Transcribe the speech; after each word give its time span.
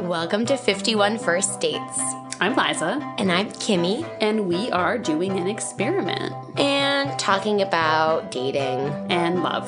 Welcome 0.00 0.46
to 0.46 0.56
51 0.56 1.18
First 1.18 1.60
Dates. 1.60 2.00
I'm 2.40 2.54
Liza, 2.54 3.00
And 3.18 3.32
I'm 3.32 3.50
Kimmy, 3.50 4.06
and 4.20 4.46
we 4.46 4.70
are 4.70 4.98
doing 4.98 5.38
an 5.38 5.46
experiment 5.46 6.34
and 6.58 7.18
talking 7.18 7.62
about 7.62 8.30
dating. 8.30 8.80
and 9.10 9.42
love. 9.42 9.66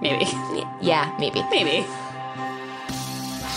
Maybe. 0.00 0.24
Yeah, 0.80 1.14
maybe. 1.20 1.42
Maybe. 1.50 1.86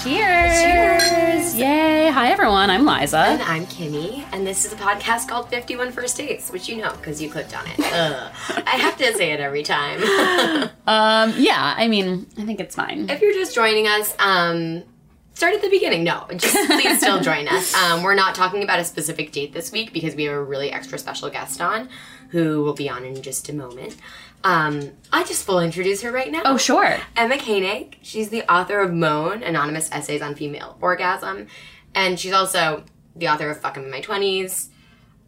Cheers! 0.05 0.61
Cheers! 0.61 1.55
Yay! 1.55 2.11
Hi 2.11 2.29
everyone, 2.29 2.69
I'm 2.69 2.85
Liza. 2.85 3.17
And 3.17 3.41
I'm 3.41 3.65
Kimmy, 3.65 4.23
and 4.31 4.45
this 4.45 4.63
is 4.63 4.71
a 4.71 4.75
podcast 4.75 5.27
called 5.27 5.49
51 5.49 5.91
First 5.93 6.17
Dates, 6.17 6.51
which 6.51 6.69
you 6.69 6.77
know 6.77 6.91
because 6.91 7.19
you 7.19 7.27
clicked 7.27 7.57
on 7.57 7.65
it. 7.65 7.79
Ugh. 7.79 8.31
I 8.67 8.75
have 8.77 8.95
to 8.97 9.13
say 9.15 9.31
it 9.31 9.39
every 9.39 9.63
time. 9.63 10.01
Um, 10.87 11.33
yeah, 11.37 11.73
I 11.75 11.87
mean, 11.87 12.27
I 12.37 12.45
think 12.45 12.59
it's 12.59 12.75
fine. 12.75 13.09
if 13.09 13.19
you're 13.19 13.33
just 13.33 13.55
joining 13.55 13.87
us, 13.87 14.13
um, 14.19 14.83
start 15.33 15.55
at 15.55 15.63
the 15.63 15.69
beginning. 15.71 16.03
No, 16.03 16.27
just 16.35 16.55
please 16.69 16.99
still 16.99 17.19
join 17.19 17.47
us. 17.47 17.73
Um, 17.73 18.03
we're 18.03 18.13
not 18.13 18.35
talking 18.35 18.61
about 18.61 18.79
a 18.79 18.83
specific 18.85 19.31
date 19.31 19.53
this 19.53 19.71
week 19.71 19.91
because 19.91 20.13
we 20.13 20.25
have 20.25 20.35
a 20.35 20.43
really 20.43 20.71
extra 20.71 20.99
special 20.99 21.31
guest 21.31 21.61
on 21.61 21.89
who 22.29 22.63
will 22.63 22.75
be 22.75 22.87
on 22.87 23.03
in 23.03 23.19
just 23.23 23.49
a 23.49 23.53
moment. 23.53 23.95
Um, 24.45 24.91
I 25.11 25.23
just 25.23 25.47
will 25.47 25.59
introduce 25.59 26.01
her 26.03 26.11
right 26.11 26.31
now. 26.31 26.43
Oh, 26.45 26.55
sure. 26.57 26.97
Emma 27.17 27.37
Koenig. 27.37 27.97
She's 28.03 28.29
the 28.29 28.43
author 28.51 28.79
of 28.79 28.93
Moan, 28.93 29.41
Anonymous 29.41 29.89
Essays 29.91 30.21
on 30.21 30.35
Female 30.35 30.77
Orgasm. 30.79 31.47
And 31.95 32.19
she's 32.19 32.31
also 32.33 32.83
the 33.15 33.27
author 33.27 33.49
of 33.49 33.59
Fuck 33.59 33.77
I'm 33.77 33.85
in 33.85 33.91
My 33.91 34.01
20s, 34.01 34.67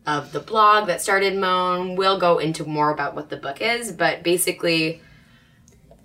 of 0.06 0.32
the 0.34 0.40
blog 0.40 0.88
that 0.88 1.02
started 1.02 1.36
Moan. 1.36 1.96
We'll 1.96 2.20
go 2.20 2.38
into 2.38 2.64
more 2.64 2.92
about 2.92 3.16
what 3.16 3.30
the 3.30 3.38
book 3.38 3.62
is, 3.62 3.92
but 3.92 4.24
basically, 4.24 5.02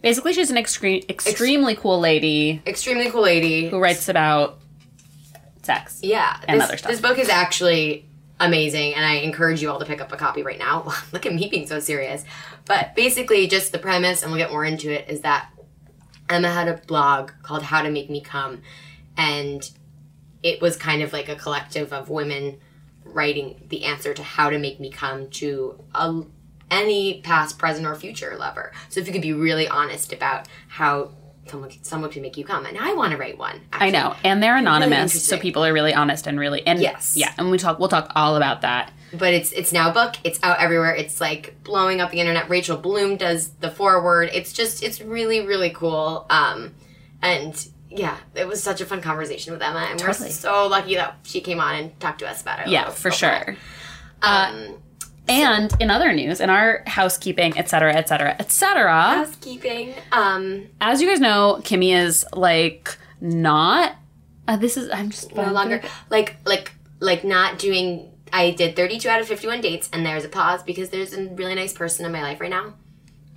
Basically, 0.03 0.33
she's 0.33 0.51
an 0.51 0.57
extre- 0.57 1.09
extremely 1.09 1.77
cool 1.77 2.01
lady 2.01 2.61
extremely 2.67 3.09
cool 3.11 3.23
lady. 3.23 3.69
who 3.69 3.79
writes 3.79 4.09
about 4.09 4.59
sex. 5.63 6.01
Yeah. 6.03 6.37
And 6.49 6.61
this, 6.61 6.69
other 6.69 6.77
stuff. 6.77 6.91
This 6.91 7.01
book 7.01 7.19
is 7.19 7.29
actually 7.29 8.05
amazing, 8.41 8.95
and 8.95 9.05
I 9.05 9.17
encourage 9.19 9.63
you 9.63 9.71
all 9.71 9.79
to 9.79 9.85
pick 9.85 10.01
up 10.01 10.11
a 10.13 10.17
copy 10.17 10.43
right 10.43 10.59
now. 10.59 10.93
Look 11.13 11.25
at 11.25 11.33
me 11.33 11.49
being 11.49 11.69
so 11.69 11.79
serious. 11.79 12.25
But 12.67 12.95
basically, 12.95 13.47
just 13.47 13.73
the 13.73 13.79
premise, 13.79 14.23
and 14.23 14.31
we'll 14.31 14.41
get 14.41 14.51
more 14.51 14.65
into 14.65 14.91
it, 14.91 15.09
is 15.09 15.23
that 15.23 15.51
Emma 16.29 16.51
had 16.51 16.69
a 16.69 16.75
blog 16.87 17.33
called 17.43 17.63
How 17.65 17.83
to 17.83 17.91
Make 17.91 18.09
Me 18.09 18.21
Come, 18.21 18.63
and 19.17 19.69
it 20.43 20.61
was 20.61 20.77
kind 20.77 21.03
of 21.03 21.13
like 21.13 21.29
a 21.29 21.37
collective 21.37 21.93
of 21.93 22.09
women 22.09 22.59
writing 23.05 23.67
the 23.69 23.85
answer 23.85 24.15
to 24.15 24.23
how 24.23 24.51
to 24.51 24.59
make 24.59 24.81
me 24.81 24.91
come 24.91 25.29
to 25.31 25.79
a, 25.95 26.23
any 26.71 27.21
past, 27.23 27.59
present, 27.59 27.87
or 27.87 27.95
future 27.95 28.37
lover. 28.39 28.73
So 28.89 29.01
if 29.01 29.07
you 29.07 29.13
could 29.13 29.23
be 29.23 29.33
really 29.33 29.69
honest 29.69 30.13
about 30.13 30.49
how 30.69 31.13
someone 31.47 31.71
someone 31.83 32.11
can 32.11 32.23
make 32.23 32.37
you 32.37 32.45
come, 32.45 32.65
and 32.67 32.79
I 32.79 32.95
want 32.95 33.13
to 33.13 33.19
write 33.19 33.39
one. 33.39 33.61
I 33.73 33.91
know, 33.91 34.15
and 34.25 34.43
they're 34.43 34.57
anonymous, 34.57 35.23
so 35.23 35.39
people 35.39 35.65
are 35.65 35.73
really 35.73 35.93
honest 35.95 36.27
and 36.27 36.39
really 36.39 36.67
and 36.67 36.81
Yes. 36.81 37.15
yeah, 37.17 37.33
and 37.37 37.51
we 37.51 37.59
talk. 37.59 37.79
We'll 37.79 37.89
talk 37.89 38.13
all 38.15 38.37
about 38.37 38.63
that. 38.63 38.93
But 39.15 39.35
it's 39.35 39.53
it's 39.53 39.73
now 39.73 39.91
a 39.91 39.93
book. 39.93 40.15
It's 40.25 40.39
out 40.43 40.59
everywhere. 40.61 40.95
It's 40.95 41.21
like 41.21 41.63
blowing 41.65 42.01
up 42.01 42.11
the 42.11 42.21
internet. 42.21 42.49
Rachel 42.49 42.77
Bloom 42.77 43.17
does 43.17 43.49
the 43.61 43.71
foreword. 43.71 44.31
It's 44.33 44.53
just 44.53 44.83
it's 44.83 45.01
really 45.01 45.47
really 45.47 45.71
cool. 45.71 46.27
Um, 46.31 46.75
and 47.21 47.69
yeah, 47.91 48.17
it 48.35 48.49
was 48.49 48.63
such 48.63 48.81
a 48.81 48.87
fun 48.87 49.01
conversation 49.03 49.53
with 49.53 49.63
Emma, 49.63 49.87
and 49.91 49.99
Totally. 49.99 50.29
we're 50.29 50.33
so 50.33 50.67
lucky 50.67 50.95
that 50.95 51.17
she 51.25 51.41
came 51.41 51.61
on 51.61 51.75
and 51.75 52.01
talked 52.01 52.21
to 52.21 52.29
us 52.29 52.41
about 52.43 52.61
it. 52.61 52.69
Yeah, 52.69 52.89
for 52.91 53.11
sure. 53.11 53.57
Um, 54.23 54.77
And 55.29 55.73
in 55.79 55.91
other 55.91 56.13
news, 56.13 56.41
in 56.41 56.51
our 56.51 56.83
housekeeping, 56.87 57.57
et 57.57 57.69
cetera, 57.69 57.95
et 57.95 58.09
cetera, 58.09 58.35
et 58.39 58.51
cetera, 58.51 58.93
housekeeping. 58.93 59.95
Um, 60.11 60.67
as 60.81 61.01
you 61.01 61.09
guys 61.09 61.21
know, 61.21 61.61
Kimmy 61.63 61.95
is 61.95 62.25
like 62.33 62.97
not. 63.21 63.95
Uh, 64.49 64.57
this 64.57 64.77
is 64.77 64.91
I'm 64.91 65.11
just 65.11 65.35
no 65.35 65.53
longer 65.53 65.81
like 66.11 66.37
like 66.45 66.73
like 66.99 67.25
not 67.25 67.59
doing. 67.59 68.09
I 68.33 68.51
did 68.51 68.75
32 68.77 69.09
out 69.09 69.21
of 69.21 69.29
51 69.29 69.61
dates, 69.61 69.89
and 69.93 70.05
there's 70.07 70.25
a 70.25 70.29
pause 70.29 70.63
because 70.63 70.89
there's 70.91 71.13
a 71.13 71.27
really 71.31 71.55
nice 71.55 71.73
person 71.73 72.07
in 72.07 72.13
my 72.13 72.23
life 72.23 72.41
right 72.41 72.51
now. 72.51 72.75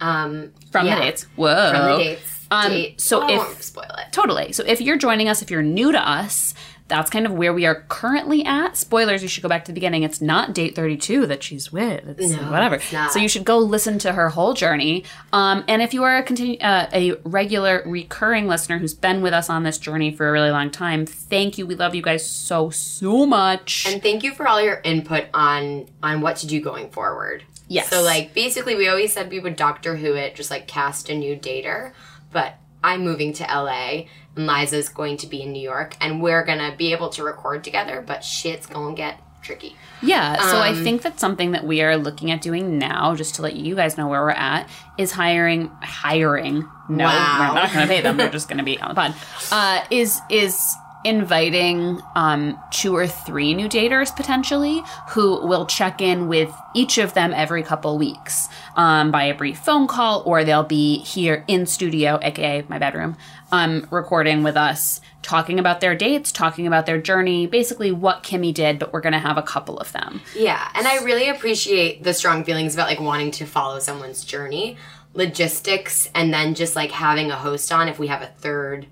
Um, 0.01 0.51
from 0.72 0.88
yeah, 0.88 0.95
the 0.95 1.01
dates. 1.01 1.23
Whoa, 1.35 1.72
From 1.72 1.91
the 2.00 2.03
dates. 2.03 2.31
Um, 2.51 2.72
Date. 2.72 3.01
so 3.01 3.22
I 3.22 3.31
if- 3.31 3.38
won't 3.39 3.63
spoil 3.63 3.89
it. 3.97 4.11
Totally. 4.11 4.51
So 4.53 4.63
if 4.66 4.79
you're 4.79 4.97
joining 4.97 5.28
us, 5.29 5.41
if 5.41 5.50
you're 5.50 5.63
new 5.63 5.91
to 5.91 6.00
us, 6.09 6.53
that's 6.88 7.09
kind 7.09 7.25
of 7.25 7.34
where 7.34 7.51
we 7.53 7.66
are 7.66 7.84
currently 7.88 8.46
at. 8.46 8.78
Spoilers, 8.78 9.23
you 9.23 9.28
should 9.28 9.41
go 9.41 9.50
back 9.50 9.66
to 9.66 9.72
the 9.72 9.73
beginning. 9.73 10.03
It's 10.03 10.22
not 10.22 10.53
date 10.53 10.75
32 10.75 11.25
that 11.25 11.41
she's 11.41 11.72
with. 11.72 12.19
It's 12.19 12.34
No, 12.34 12.51
whatever. 12.51 12.75
it's. 12.75 13.13
So 13.13 13.18
you 13.18 13.28
should 13.28 13.44
go 13.44 13.57
listen 13.57 13.97
to 14.00 14.13
her 14.13 14.29
whole 14.29 14.53
journey. 14.53 15.03
Um, 15.34 15.63
and 15.68 15.81
if 15.81 15.94
you 15.96 16.03
are 16.03 16.18
a, 16.18 16.23
continu- 16.23 16.63
uh, 16.63 16.88
a 16.94 17.13
regular, 17.23 17.81
recurring 17.88 18.47
listener 18.47 18.78
who's 18.78 18.94
been 18.94 19.23
with 19.23 19.34
us 19.34 19.50
on 19.50 19.63
this 19.63 19.79
journey 19.79 20.12
for 20.12 20.29
a 20.29 20.31
really 20.31 20.51
long 20.51 20.69
time, 20.69 21.07
thank 21.07 21.57
you. 21.57 21.66
We 21.66 21.73
love 21.73 21.96
you 21.96 22.03
guys 22.03 22.29
so, 22.29 22.69
so 22.69 23.25
much. 23.25 23.85
And 23.90 24.02
thank 24.03 24.23
you 24.23 24.34
for 24.35 24.47
all 24.47 24.62
your 24.62 24.79
input 24.84 25.25
on 25.34 25.88
on 26.03 26.22
what 26.22 26.35
to 26.38 26.47
do 26.47 26.62
going 26.62 26.91
forward. 26.91 27.44
Yes. 27.67 27.90
So 27.90 28.03
like 28.03 28.35
basically 28.35 28.75
we 28.75 28.88
always 28.88 29.12
said 29.12 29.31
we 29.31 29.40
would 29.40 29.56
Doctor 29.56 29.96
Who 29.96 30.13
it, 30.13 30.35
just 30.35 30.52
like 30.52 30.67
cast 30.67 31.09
a 31.09 31.16
new 31.16 31.35
dater, 31.35 31.94
but 32.31 32.56
I'm 32.84 33.03
moving 33.03 33.34
to 33.34 33.44
LA 33.44 34.03
Liza's 34.35 34.90
going 34.90 35.18
to 35.18 35.28
be 35.28 35.41
in 35.41 35.51
New 35.51 35.62
York 35.62 35.96
and 36.01 36.22
we're 36.22 36.44
gonna 36.44 36.75
be 36.78 36.91
able 36.91 37.09
to 37.09 37.23
record 37.23 37.63
together, 37.63 38.03
but 38.06 38.23
shit's 38.23 38.66
gonna 38.66 38.96
get 38.96 39.19
tricky. 39.41 39.75
Yeah, 40.01 40.38
so 40.50 40.57
I 40.57 40.69
Um, 40.69 40.84
think 40.84 41.01
that's 41.03 41.22
something 41.22 41.51
that 41.51 41.63
we 41.66 41.81
are 41.84 41.97
looking 41.97 42.31
at 42.31 42.41
doing 42.41 42.78
now, 42.79 43.13
just 43.16 43.35
to 43.35 43.41
let 43.44 43.56
you 43.56 43.75
guys 43.75 43.97
know 43.97 44.07
where 44.07 44.22
we're 44.22 44.31
at, 44.31 44.68
is 44.97 45.12
hiring 45.12 45.69
hiring. 45.81 46.68
No, 46.90 47.06
Wow. 47.06 47.47
we're 47.53 47.62
not 47.62 47.72
gonna 47.73 47.88
pay 47.88 48.01
them, 48.01 48.18
they're 48.18 48.29
just 48.29 48.50
gonna 48.50 48.63
be 48.63 48.79
on 48.79 48.90
the 48.90 48.96
pod. 48.96 49.13
Uh 49.51 49.81
is 49.91 50.19
is 50.29 50.59
inviting 51.06 52.02
um 52.16 52.57
two 52.72 52.96
or 52.96 53.06
three 53.06 53.53
new 53.53 53.69
daters 53.69 54.13
potentially 54.16 54.81
who 55.09 55.46
will 55.47 55.67
check 55.67 56.02
in 56.02 56.28
with 56.28 56.52
each 56.73 56.97
of 56.97 57.13
them 57.13 57.31
every 57.35 57.62
couple 57.62 57.96
weeks 57.97 58.50
um, 58.75 59.12
by 59.12 59.23
a 59.25 59.34
brief 59.35 59.59
phone 59.59 59.85
call 59.85 60.23
or 60.25 60.44
they'll 60.44 60.63
be 60.63 60.97
here 61.03 61.44
in 61.47 61.67
studio 61.67 62.17
aka 62.23 62.66
my 62.67 62.79
bedroom 62.79 63.16
um, 63.55 63.88
recording 63.91 64.43
with 64.43 64.57
us 64.57 64.99
talking 65.21 65.59
about 65.59 65.79
their 65.81 65.95
dates 65.95 66.31
talking 66.31 66.67
about 66.67 66.85
their 66.85 67.01
journey 67.01 67.47
basically 67.47 67.91
what 67.91 68.21
kimmy 68.21 68.53
did 68.53 68.77
but 68.77 68.91
we're 68.93 69.01
gonna 69.01 69.19
have 69.19 69.38
a 69.38 69.41
couple 69.41 69.77
of 69.79 69.91
them 69.91 70.21
Yeah, 70.35 70.69
and 70.75 70.88
I 70.88 71.03
really 71.03 71.29
appreciate 71.29 72.03
the 72.03 72.13
strong 72.13 72.43
feelings 72.43 72.73
about 72.73 72.88
like 72.88 72.99
wanting 72.99 73.31
to 73.31 73.45
follow 73.45 73.79
someone's 73.79 74.23
journey, 74.25 74.77
logistics, 75.13 76.09
and 76.13 76.33
then 76.33 76.53
just 76.53 76.75
like 76.75 76.91
having 76.91 77.31
a 77.31 77.35
host 77.35 77.71
on 77.71 77.88
if 77.88 77.97
we 77.97 78.07
have 78.07 78.21
a 78.21 78.27
third. 78.27 78.88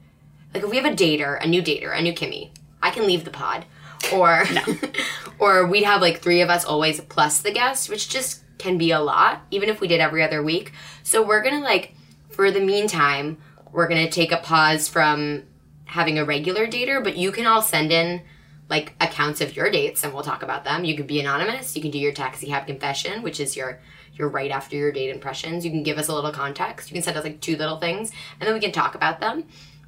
Like 0.53 0.63
if 0.63 0.69
we 0.69 0.78
have 0.78 0.85
a 0.85 0.95
dater, 0.95 1.44
a 1.44 1.47
new 1.47 1.62
dater, 1.62 1.97
a 1.97 2.01
new 2.01 2.13
Kimmy, 2.13 2.50
I 2.81 2.91
can 2.91 3.06
leave 3.06 3.25
the 3.25 3.31
pod, 3.31 3.66
or 4.13 4.45
or 5.40 5.68
we'd 5.68 5.84
have 5.84 6.01
like 6.01 6.22
three 6.22 6.41
of 6.41 6.50
us 6.50 6.66
always 6.66 7.01
plus 7.01 7.41
the 7.41 7.51
guest, 7.51 7.90
which 7.90 8.09
just 8.09 8.44
can 8.57 8.78
be 8.78 8.91
a 8.91 9.00
lot, 9.01 9.41
even 9.51 9.69
if 9.69 9.81
we 9.81 9.88
did 9.88 10.00
every 10.00 10.24
other 10.24 10.41
week. 10.41 10.72
So 11.03 11.22
we're 11.22 11.44
gonna 11.44 11.59
like 11.59 11.94
for 12.30 12.50
the 12.50 12.62
meantime, 12.62 13.38
we're 13.74 13.88
gonna 13.88 14.10
take 14.10 14.32
a 14.32 14.38
pause 14.38 14.88
from 14.88 15.44
having 15.86 16.18
a 16.18 16.26
regular 16.26 16.66
dater, 16.68 17.04
but 17.04 17.18
you 17.18 17.32
can 17.32 17.46
all 17.46 17.62
send 17.62 17.92
in 17.92 18.22
like 18.70 18.94
accounts 19.02 19.42
of 19.42 19.56
your 19.56 19.70
dates 19.70 20.04
and 20.04 20.14
we'll 20.14 20.24
talk 20.24 20.42
about 20.42 20.64
them. 20.64 20.86
You 20.86 20.96
can 20.96 21.06
be 21.06 21.20
anonymous. 21.20 21.76
You 21.76 21.82
can 21.82 21.92
do 21.92 22.00
your 22.00 22.14
taxi 22.14 22.48
cab 22.48 22.66
confession, 22.66 23.22
which 23.22 23.40
is 23.40 23.56
your 23.56 23.80
your 24.16 24.30
right 24.30 24.52
after 24.52 24.76
your 24.76 24.92
date 24.92 25.10
impressions. 25.10 25.66
You 25.66 25.72
can 25.72 25.84
give 25.84 25.98
us 25.98 26.08
a 26.08 26.14
little 26.16 26.32
context. 26.32 26.90
You 26.90 26.94
can 26.94 27.04
send 27.04 27.18
us 27.18 27.24
like 27.24 27.42
two 27.42 27.58
little 27.58 27.78
things 27.80 28.12
and 28.40 28.48
then 28.48 28.54
we 28.54 28.60
can 28.60 28.72
talk 28.72 28.96
about 28.96 29.20
them. 29.20 29.44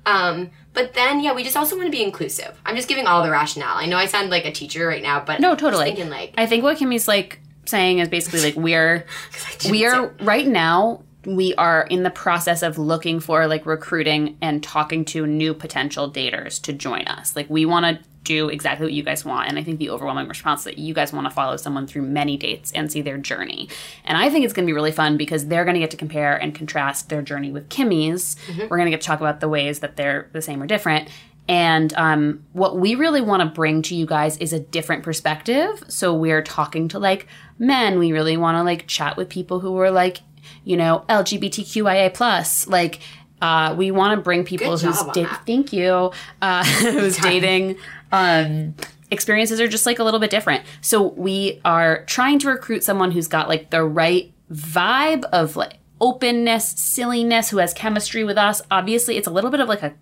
Um, 0.08 0.52
but 0.74 0.94
then 0.94 1.20
yeah, 1.22 1.34
we 1.34 1.44
just 1.44 1.56
also 1.58 1.76
want 1.76 1.88
to 1.88 1.92
be 1.92 2.04
inclusive. 2.04 2.60
I'm 2.66 2.76
just 2.76 2.88
giving 2.88 3.08
all 3.08 3.24
the 3.24 3.32
rationale. 3.32 3.76
I 3.78 3.86
know 3.86 3.98
I 3.98 4.06
sound 4.08 4.30
like 4.30 4.46
a 4.46 4.52
teacher 4.52 4.86
right 4.88 5.02
now, 5.02 5.24
but 5.24 5.40
No, 5.40 5.56
totally. 5.56 5.86
thinking 5.86 6.10
like 6.10 6.34
I 6.38 6.46
think 6.46 6.64
what 6.64 6.78
Kimmy's 6.78 7.08
like 7.08 7.40
saying 7.66 8.00
is 8.00 8.10
basically 8.10 8.42
like 8.42 8.56
we're 8.56 9.06
we're 9.70 10.10
right 10.22 10.46
now 10.48 11.04
we 11.26 11.56
are 11.56 11.84
in 11.90 12.04
the 12.04 12.10
process 12.10 12.62
of 12.62 12.78
looking 12.78 13.20
for 13.20 13.48
like 13.48 13.66
recruiting 13.66 14.38
and 14.42 14.64
talking 14.64 15.06
to 15.06 15.26
new 15.26 15.54
potential 15.54 16.12
daters 16.12 16.62
to 16.64 16.74
join 16.74 17.04
us. 17.04 17.36
Like 17.36 17.50
we 17.50 17.66
want 17.66 17.86
to 17.86 18.04
do 18.24 18.50
exactly 18.50 18.88
what 18.88 18.94
you 18.94 19.04
guys 19.04 19.24
want 19.24 19.48
and 19.48 19.60
I 19.60 19.64
think 19.64 19.78
the 19.78 19.92
overwhelming 19.92 20.28
response 20.28 20.64
that 20.64 20.80
you 20.80 20.96
guys 20.96 21.14
want 21.14 21.28
to 21.28 21.32
follow 21.32 21.58
someone 21.58 21.86
through 21.86 22.02
many 22.02 22.38
dates 22.38 22.72
and 22.72 22.92
see 22.92 23.02
their 23.02 23.18
journey. 23.18 23.70
And 24.04 24.18
I 24.18 24.30
think 24.32 24.46
it's 24.46 24.54
going 24.54 24.66
to 24.66 24.70
be 24.70 24.74
really 24.74 24.92
fun 24.92 25.16
because 25.16 25.46
they're 25.46 25.64
going 25.64 25.76
to 25.76 25.80
get 25.80 25.92
to 25.92 25.98
compare 25.98 26.36
and 26.36 26.54
contrast 26.54 27.10
their 27.10 27.22
journey 27.22 27.52
with 27.52 27.70
Kimmy's. 27.70 28.36
We're 28.70 28.78
going 28.78 28.86
to 28.86 28.92
get 28.92 29.02
to 29.02 29.08
talk 29.08 29.20
about 29.20 29.42
the 29.42 29.50
ways 29.50 29.80
that 29.80 29.96
they're 29.96 30.30
the 30.34 30.42
same 30.42 30.62
or 30.62 30.66
different. 30.66 31.10
And 31.48 31.94
um, 31.94 32.44
what 32.54 32.78
we 32.78 32.96
really 32.96 33.22
want 33.22 33.42
to 33.42 33.46
bring 33.46 33.84
to 33.84 33.96
you 33.96 34.08
guys 34.08 34.38
is 34.38 34.52
a 34.52 34.60
different 34.60 35.04
perspective. 35.04 35.84
So 35.88 36.14
we're 36.14 36.42
talking 36.42 36.88
to 36.90 37.00
like 37.00 37.28
men. 37.60 38.00
We 38.00 38.12
really 38.12 38.38
want 38.38 38.58
to 38.58 38.64
like 38.64 38.88
chat 38.88 39.16
with 39.18 39.30
people 39.30 39.60
who 39.60 39.78
are 39.80 39.92
like, 39.92 40.22
you 40.64 40.78
know, 40.78 41.06
LGBTQIA 41.10 42.14
plus. 42.14 42.68
Like, 42.68 43.00
uh, 43.42 43.76
we 43.78 43.92
want 43.92 44.18
to 44.18 44.24
bring 44.24 44.44
people 44.44 44.76
Good 44.76 44.86
who's 44.86 44.98
job 44.98 45.08
on 45.10 45.14
da- 45.14 45.38
thank 45.46 45.74
you, 45.74 46.12
uh, 46.42 46.64
who's 46.82 47.18
dating. 47.18 47.78
Um, 48.12 48.76
experiences 49.12 49.60
are 49.60 49.68
just 49.68 49.86
like 49.86 50.00
a 50.00 50.04
little 50.04 50.20
bit 50.20 50.30
different. 50.30 50.64
So 50.82 51.10
we 51.10 51.62
are 51.66 52.04
trying 52.06 52.40
to 52.40 52.50
recruit 52.50 52.84
someone 52.84 53.12
who's 53.12 53.28
got 53.28 53.50
like 53.50 53.70
the 53.70 53.84
right 53.84 54.34
vibe 54.52 55.26
of 55.26 55.56
like 55.56 55.80
openness, 56.02 56.68
silliness, 56.68 57.50
who 57.50 57.58
has 57.58 57.74
chemistry 57.74 58.24
with 58.24 58.38
us. 58.38 58.62
Obviously, 58.72 59.18
it's 59.18 59.28
a 59.28 59.32
little 59.32 59.52
bit 59.52 59.60
of 59.60 59.70
like 59.70 59.84
a 59.84 59.94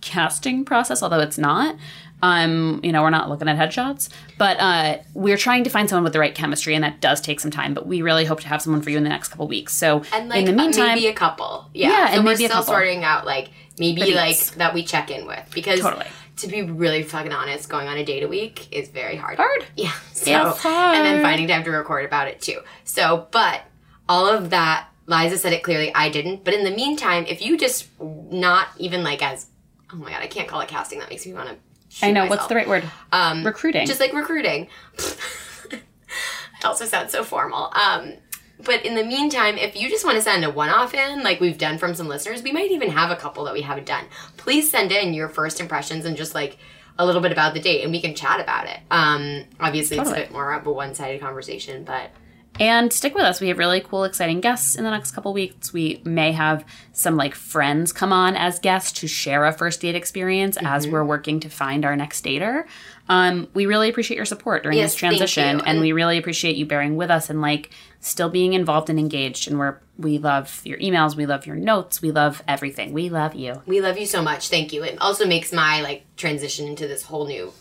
casting 0.00 0.64
process, 0.64 1.02
although 1.02 1.20
it's 1.20 1.38
not. 1.38 1.76
Um, 2.22 2.80
you 2.82 2.92
know, 2.92 3.02
we're 3.02 3.10
not 3.10 3.28
looking 3.30 3.48
at 3.48 3.56
headshots, 3.56 4.08
but 4.38 4.58
uh, 4.60 4.98
we're 5.14 5.36
trying 5.38 5.64
to 5.64 5.70
find 5.70 5.88
someone 5.88 6.04
with 6.04 6.12
the 6.12 6.18
right 6.18 6.34
chemistry, 6.34 6.74
and 6.74 6.84
that 6.84 7.00
does 7.00 7.20
take 7.20 7.40
some 7.40 7.50
time. 7.50 7.72
But 7.74 7.86
we 7.86 8.02
really 8.02 8.24
hope 8.24 8.40
to 8.40 8.48
have 8.48 8.60
someone 8.60 8.82
for 8.82 8.90
you 8.90 8.96
in 8.98 9.02
the 9.04 9.08
next 9.08 9.28
couple 9.28 9.48
weeks. 9.48 9.74
So 9.74 10.02
And 10.12 10.28
like 10.28 10.40
in 10.40 10.44
the 10.44 10.52
meantime, 10.52 10.94
maybe 10.94 11.06
a 11.06 11.14
couple. 11.14 11.68
Yeah. 11.72 11.88
Yeah, 11.88 12.06
so 12.08 12.12
and 12.16 12.24
we're 12.24 12.32
maybe 12.32 12.46
still 12.46 12.62
sorting 12.62 13.04
out 13.04 13.24
like 13.24 13.50
maybe 13.78 14.14
like 14.14 14.38
that 14.56 14.74
we 14.74 14.84
check 14.84 15.10
in 15.10 15.26
with 15.26 15.50
because 15.54 15.80
Totally. 15.80 16.06
to 16.36 16.46
be 16.48 16.62
really 16.62 17.02
fucking 17.02 17.32
honest, 17.32 17.68
going 17.68 17.88
on 17.88 17.96
a 17.96 18.04
date 18.04 18.22
a 18.22 18.28
week 18.28 18.68
is 18.72 18.88
very 18.90 19.16
hard. 19.16 19.38
Hard. 19.38 19.64
Yeah. 19.76 19.92
So 20.12 20.50
hard. 20.50 20.96
and 20.96 21.06
then 21.06 21.22
finding 21.22 21.48
time 21.48 21.64
to 21.64 21.70
record 21.70 22.04
about 22.04 22.28
it 22.28 22.40
too. 22.42 22.60
So, 22.84 23.26
but 23.30 23.62
all 24.08 24.26
of 24.26 24.50
that, 24.50 24.88
Liza 25.06 25.38
said 25.38 25.52
it 25.52 25.62
clearly. 25.62 25.92
I 25.94 26.08
didn't. 26.10 26.44
But 26.44 26.54
in 26.54 26.64
the 26.64 26.70
meantime, 26.70 27.24
if 27.26 27.40
you 27.40 27.56
just 27.56 27.88
not 28.00 28.68
even 28.78 29.02
like 29.02 29.22
as 29.22 29.46
oh 29.92 29.96
my 29.96 30.10
god, 30.10 30.22
I 30.22 30.26
can't 30.26 30.46
call 30.48 30.60
it 30.60 30.68
casting. 30.68 30.98
That 30.98 31.08
makes 31.10 31.26
me 31.26 31.32
want 31.32 31.48
to. 31.48 31.56
I 32.02 32.10
know 32.12 32.26
what's 32.26 32.46
the 32.46 32.54
right 32.54 32.68
word. 32.68 32.84
um, 33.12 33.44
Recruiting. 33.44 33.86
just 33.86 34.00
like 34.00 34.12
recruiting. 34.12 34.68
it 35.70 36.64
also 36.64 36.84
sounds 36.84 37.12
so 37.12 37.24
formal. 37.24 37.72
Um, 37.74 38.14
but 38.62 38.84
in 38.84 38.94
the 38.94 39.04
meantime, 39.04 39.56
if 39.56 39.74
you 39.80 39.88
just 39.88 40.04
want 40.04 40.16
to 40.16 40.22
send 40.22 40.44
a 40.44 40.50
one 40.50 40.68
off 40.68 40.92
in, 40.94 41.22
like 41.22 41.40
we've 41.40 41.56
done 41.58 41.78
from 41.78 41.94
some 41.94 42.08
listeners, 42.08 42.42
we 42.42 42.52
might 42.52 42.70
even 42.70 42.90
have 42.90 43.10
a 43.10 43.16
couple 43.16 43.44
that 43.44 43.54
we 43.54 43.62
haven't 43.62 43.86
done. 43.86 44.04
Please 44.36 44.70
send 44.70 44.92
in 44.92 45.14
your 45.14 45.28
first 45.28 45.60
impressions 45.60 46.04
and 46.04 46.16
just 46.16 46.34
like 46.34 46.58
a 46.98 47.06
little 47.06 47.22
bit 47.22 47.32
about 47.32 47.54
the 47.54 47.60
date 47.60 47.82
and 47.82 47.90
we 47.92 48.00
can 48.00 48.14
chat 48.14 48.40
about 48.40 48.66
it. 48.68 48.78
Um, 48.90 49.44
obviously, 49.58 49.96
Totally. 49.96 50.16
it's 50.18 50.24
a 50.24 50.28
bit 50.28 50.32
more 50.32 50.52
of 50.52 50.66
a 50.66 50.72
one 50.72 50.94
sided 50.94 51.20
conversation, 51.20 51.84
but 51.84 52.10
And 52.58 52.92
stick 52.92 53.14
with 53.14 53.24
us. 53.24 53.40
We 53.40 53.48
have 53.48 53.56
really 53.56 53.80
cool, 53.80 54.04
exciting 54.04 54.40
guests 54.42 54.74
in 54.76 54.84
the 54.84 54.90
next 54.90 55.12
couple 55.12 55.32
weeks. 55.32 55.72
We 55.72 56.02
may 56.04 56.32
have 56.32 56.62
some 56.92 57.16
like 57.16 57.34
friends 57.34 57.90
come 57.90 58.12
on 58.12 58.36
as 58.36 58.58
guests 58.58 59.00
to 59.00 59.06
share 59.08 59.46
a 59.46 59.52
first 59.52 59.80
date 59.80 59.94
experience 59.94 60.58
as 60.58 60.82
Mm-hmm. 60.84 60.92
we're 60.92 61.04
working 61.04 61.40
to 61.40 61.48
find 61.48 61.86
our 61.86 61.96
next 61.96 62.22
dater. 62.22 62.64
Um, 63.08 63.48
we 63.54 63.64
really 63.64 63.88
appreciate 63.88 64.16
your 64.16 64.26
support 64.26 64.62
during 64.62 64.76
Yes, 64.76 64.92
this 64.92 64.98
transition, 64.98 65.44
and 65.60 65.62
And- 65.66 65.80
we 65.80 65.92
really 65.92 66.18
appreciate 66.18 66.56
you 66.56 66.66
bearing 66.66 66.96
with 66.96 67.10
us 67.10 67.30
and 67.30 67.40
like 67.40 67.70
still 68.00 68.28
being 68.28 68.52
involved 68.52 68.90
and 68.90 68.98
engaged. 68.98 69.48
And 69.48 69.58
we're 69.58 69.78
we 69.96 70.18
love 70.18 70.60
your 70.64 70.78
emails, 70.78 71.16
we 71.16 71.24
love 71.26 71.46
your 71.46 71.56
notes, 71.56 72.02
we 72.02 72.10
love 72.10 72.42
everything. 72.46 72.92
We 72.92 73.08
love 73.08 73.34
you. 73.34 73.62
we 73.66 73.80
love 73.80 73.96
you 73.98 74.06
so 74.06 74.22
much. 74.22 74.48
Thank 74.50 74.72
you. 74.74 74.82
It 74.84 74.98
also 75.00 75.24
makes 75.26 75.50
my 75.52 75.80
like 75.80 76.04
transition 76.16 76.66
into 76.68 76.86
this 76.86 77.04
whole 77.04 77.26
new 77.26 77.52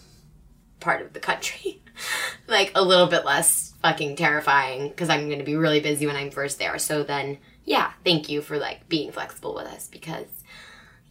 part 0.82 1.02
of 1.02 1.14
the 1.14 1.20
country 1.22 1.82
like 2.48 2.72
a 2.76 2.84
little 2.84 3.08
bit 3.08 3.24
less 3.26 3.69
fucking 3.82 4.16
terrifying 4.16 4.90
because 4.90 5.10
I'm 5.10 5.28
going 5.28 5.40
to 5.40 5.46
be 5.46 5.56
really 5.56 5.80
busy 5.80 6.06
when 6.08 6.16
I'm 6.16 6.32
first 6.32 6.60
there. 6.60 6.78
So 6.80 7.04
then, 7.04 7.38
yeah, 7.66 7.92
thank 8.04 8.30
you 8.30 8.42
for 8.42 8.58
like 8.58 8.88
being 8.90 9.12
flexible 9.12 9.56
with 9.56 9.68
us 9.68 9.88
because 9.88 10.26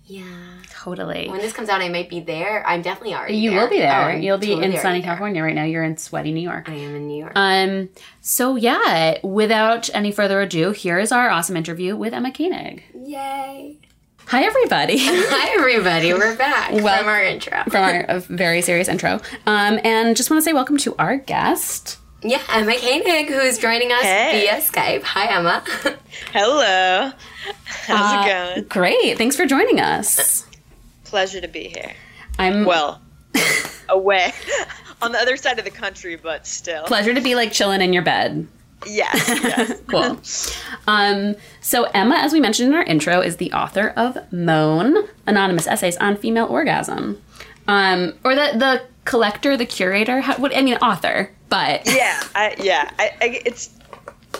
yeah, 0.04 0.24
Totally. 0.70 1.28
when 1.28 1.40
this 1.40 1.52
comes 1.52 1.68
out, 1.68 1.82
I 1.82 1.90
might 1.90 2.08
be 2.08 2.20
there. 2.20 2.66
I'm 2.66 2.80
definitely 2.80 3.14
already. 3.14 3.36
You 3.36 3.50
there. 3.50 3.60
will 3.60 3.68
be 3.68 3.76
Oh, 3.76 3.80
there. 3.80 3.92
I'm 3.92 4.22
You'll 4.22 4.38
be 4.38 4.54
totally 4.54 4.74
in 4.76 4.80
sunny. 4.80 5.02
California 5.02 5.42
right 5.42 5.54
now. 5.54 5.64
You're 5.64 5.84
in 5.84 5.98
sweaty 5.98 6.32
New 6.32 6.40
York. 6.40 6.66
I 6.66 6.74
am 6.76 6.94
in 6.96 7.06
New 7.08 7.18
York. 7.18 7.32
Um, 7.34 7.90
so 8.22 8.56
yeah, 8.56 9.18
without 9.22 9.90
any 9.94 10.10
further 10.10 10.40
ado, 10.40 10.70
here 10.70 10.98
is 10.98 11.12
our 11.12 11.28
awesome 11.28 11.58
interview 11.58 11.94
with 11.94 12.14
Emma 12.14 12.32
Koenig. 12.32 12.84
Yay! 13.04 13.76
Hi, 14.28 14.44
everybody. 14.44 14.96
Hi 15.00 15.58
everybody, 15.58 16.14
we're 16.14 16.36
back 16.36 16.72
Well- 16.72 16.98
from 17.00 17.08
our 17.08 17.22
intro. 17.22 17.62
From 17.64 17.84
our 17.84 18.20
very 18.20 18.62
serious 18.62 18.88
intro. 18.88 19.20
Um, 19.46 19.78
and 19.84 20.16
just 20.16 20.30
want 20.30 20.38
to 20.40 20.42
say 20.44 20.54
welcome 20.54 20.78
to 20.78 20.94
our 20.98 21.16
guest. 21.18 21.98
Yeah, 22.22 22.42
Emma 22.50 22.74
Koenig, 22.74 23.28
who's 23.28 23.58
joining 23.58 23.92
us 23.92 24.02
Hey. 24.02 24.40
via 24.48 24.60
Skype. 24.60 25.02
Hi, 25.04 25.36
Emma. 25.36 25.62
Hello. 26.32 27.12
How's 27.86 28.12
Uh, 28.12 28.22
it 28.22 28.28
going? 28.56 28.68
Great. 28.68 29.18
Thanks 29.18 29.36
for 29.36 29.46
joining 29.46 29.80
us. 29.80 30.44
Pleasure 31.04 31.40
to 31.40 31.46
be 31.48 31.68
here. 31.68 31.92
I'm 32.38 32.64
Well, 32.64 33.00
away 33.88 34.32
on 35.02 35.12
the 35.12 35.18
other 35.18 35.36
side 35.36 35.60
of 35.60 35.64
the 35.64 35.70
country, 35.70 36.16
but 36.16 36.44
still. 36.46 36.82
pleasure 36.84 37.14
to 37.14 37.20
be 37.20 37.36
like 37.36 37.52
chilling 37.52 37.80
in 37.80 37.92
your 37.92 38.02
bed. 38.02 38.48
Yes. 38.86 39.28
yes. 39.28 39.80
Cool. 39.88 40.20
um, 40.88 41.36
so 41.60 41.84
Emma, 41.94 42.16
as 42.16 42.32
we 42.32 42.40
mentioned 42.40 42.68
in 42.68 42.74
our 42.74 42.84
intro, 42.84 43.20
is 43.20 43.36
the 43.36 43.52
author 43.52 43.88
of 43.96 44.18
Moan, 44.32 45.08
anonymous 45.26 45.66
essays 45.68 45.96
on 45.98 46.16
female 46.16 46.46
orgasm. 46.46 47.20
Um, 47.68 48.14
or 48.24 48.34
the 48.34 48.52
the 48.56 48.82
collector, 49.08 49.56
the 49.56 49.66
curator. 49.66 50.20
How, 50.20 50.37
what 50.37 50.55
I 50.55 50.60
mean, 50.60 50.76
author, 50.76 51.32
but 51.49 51.82
yeah. 51.87 52.22
I, 52.34 52.55
yeah. 52.58 52.90
I, 52.99 53.12
I, 53.20 53.43
it's. 53.44 53.70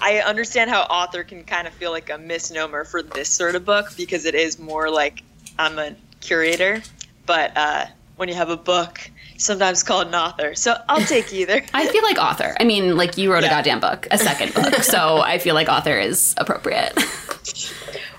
I 0.01 0.19
understand 0.19 0.71
how 0.71 0.83
author 0.83 1.25
can 1.25 1.43
kind 1.43 1.67
of 1.67 1.73
feel 1.73 1.91
like 1.91 2.11
a 2.11 2.19
misnomer 2.19 2.85
for 2.85 3.03
this 3.03 3.29
sort 3.29 3.57
of 3.57 3.65
book 3.65 3.97
because 3.97 4.27
it 4.27 4.35
is 4.35 4.59
more 4.59 4.91
like 4.91 5.23
I'm 5.59 5.79
a 5.79 5.97
curator, 6.21 6.83
but 7.27 7.57
uh, 7.57 7.87
when 8.17 8.29
you 8.29 8.35
have 8.35 8.51
a 8.51 8.57
book, 8.57 9.11
sometimes 9.39 9.83
called 9.83 10.09
an 10.09 10.15
author. 10.15 10.55
So 10.55 10.77
I'll 10.89 11.05
take 11.05 11.33
either. 11.33 11.65
I 11.75 11.89
feel 11.89 12.03
like 12.03 12.19
author. 12.19 12.55
I 12.61 12.65
mean, 12.65 12.97
like 12.97 13.17
you 13.17 13.33
wrote 13.33 13.45
a 13.45 13.49
goddamn 13.49 13.81
book, 13.81 14.07
a 14.11 14.19
second 14.19 14.55
book. 14.55 14.75
So 14.83 15.19
I 15.19 15.39
feel 15.39 15.55
like 15.55 15.69
author 15.69 15.99
is 15.99 16.35
appropriate. 16.37 16.93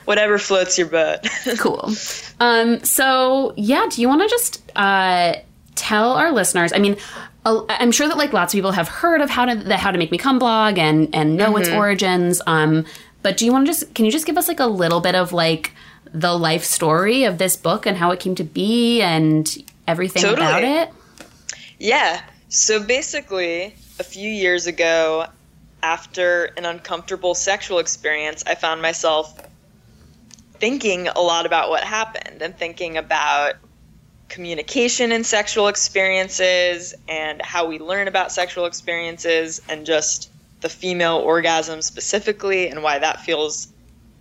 Whatever 0.06 0.38
floats 0.38 0.78
your 0.78 0.88
boat. 0.88 1.19
cool. 1.60 1.92
Um, 2.40 2.84
so 2.84 3.54
yeah, 3.56 3.88
do 3.90 4.02
you 4.02 4.10
want 4.10 4.22
to 4.24 4.28
just 4.28 4.63
uh, 4.75 5.36
tell 5.80 6.14
our 6.14 6.31
listeners? 6.31 6.74
I 6.74 6.80
mean, 6.80 6.98
I'm 7.46 7.92
sure 7.92 8.08
that 8.08 8.18
like 8.18 8.34
lots 8.34 8.54
of 8.54 8.58
people 8.58 8.72
have 8.72 8.88
heard 8.88 9.22
of 9.22 9.30
how 9.30 9.46
to 9.46 9.56
the 9.56 9.78
How 9.78 9.92
to 9.92 9.98
Make 9.98 10.12
Me 10.12 10.18
Come 10.18 10.40
blog 10.40 10.78
and 10.78 11.14
and 11.14 11.38
know 11.38 11.56
its 11.58 11.70
origins. 11.70 12.42
Um, 12.46 12.86
but 13.22 13.38
do 13.38 13.46
you 13.46 13.52
want 13.52 13.66
to 13.66 13.72
just 13.72 13.94
can 13.96 14.06
you 14.06 14.12
just 14.12 14.26
give 14.26 14.38
us 14.38 14.48
like 14.48 14.60
a 14.60 14.68
little 14.68 15.00
bit 15.00 15.16
of 15.16 15.34
like 15.34 15.74
the 16.12 16.38
life 16.38 16.64
story 16.64 17.24
of 17.24 17.38
this 17.38 17.56
book 17.56 17.86
and 17.86 17.98
how 17.98 18.12
it 18.12 18.20
came 18.20 18.36
to 18.36 18.44
be 18.44 19.02
and 19.02 19.58
everything 19.88 20.22
Totally. 20.22 20.46
about 20.48 20.64
it? 20.64 20.90
Yeah. 21.80 22.22
So 22.50 22.84
basically, 22.84 23.76
a 24.00 24.04
few 24.04 24.30
years 24.30 24.68
ago, 24.68 25.28
after 25.81 26.46
an 26.58 26.66
uncomfortable 26.66 27.36
sexual 27.36 27.80
experience, 27.80 28.44
I 28.46 28.56
found 28.56 28.81
myself 28.81 29.40
thinking 30.60 31.08
a 31.08 31.22
lot 31.22 31.46
about 31.46 31.70
what 31.70 31.84
happened 31.84 32.42
and 32.42 32.58
thinking 32.58 32.98
about 32.98 33.54
communication 34.30 35.12
and 35.12 35.26
sexual 35.26 35.68
experiences 35.68 36.94
and 37.08 37.42
how 37.42 37.68
we 37.68 37.80
learn 37.80 38.08
about 38.08 38.31
sexual 38.31 38.66
experiences 38.66 39.62
and 39.68 39.86
just 39.86 40.31
the 40.62 40.70
female 40.70 41.18
orgasm 41.18 41.81
specifically 41.81 42.68
and 42.68 42.84
why 42.84 43.00
that 43.00 43.22
feels 43.22 43.68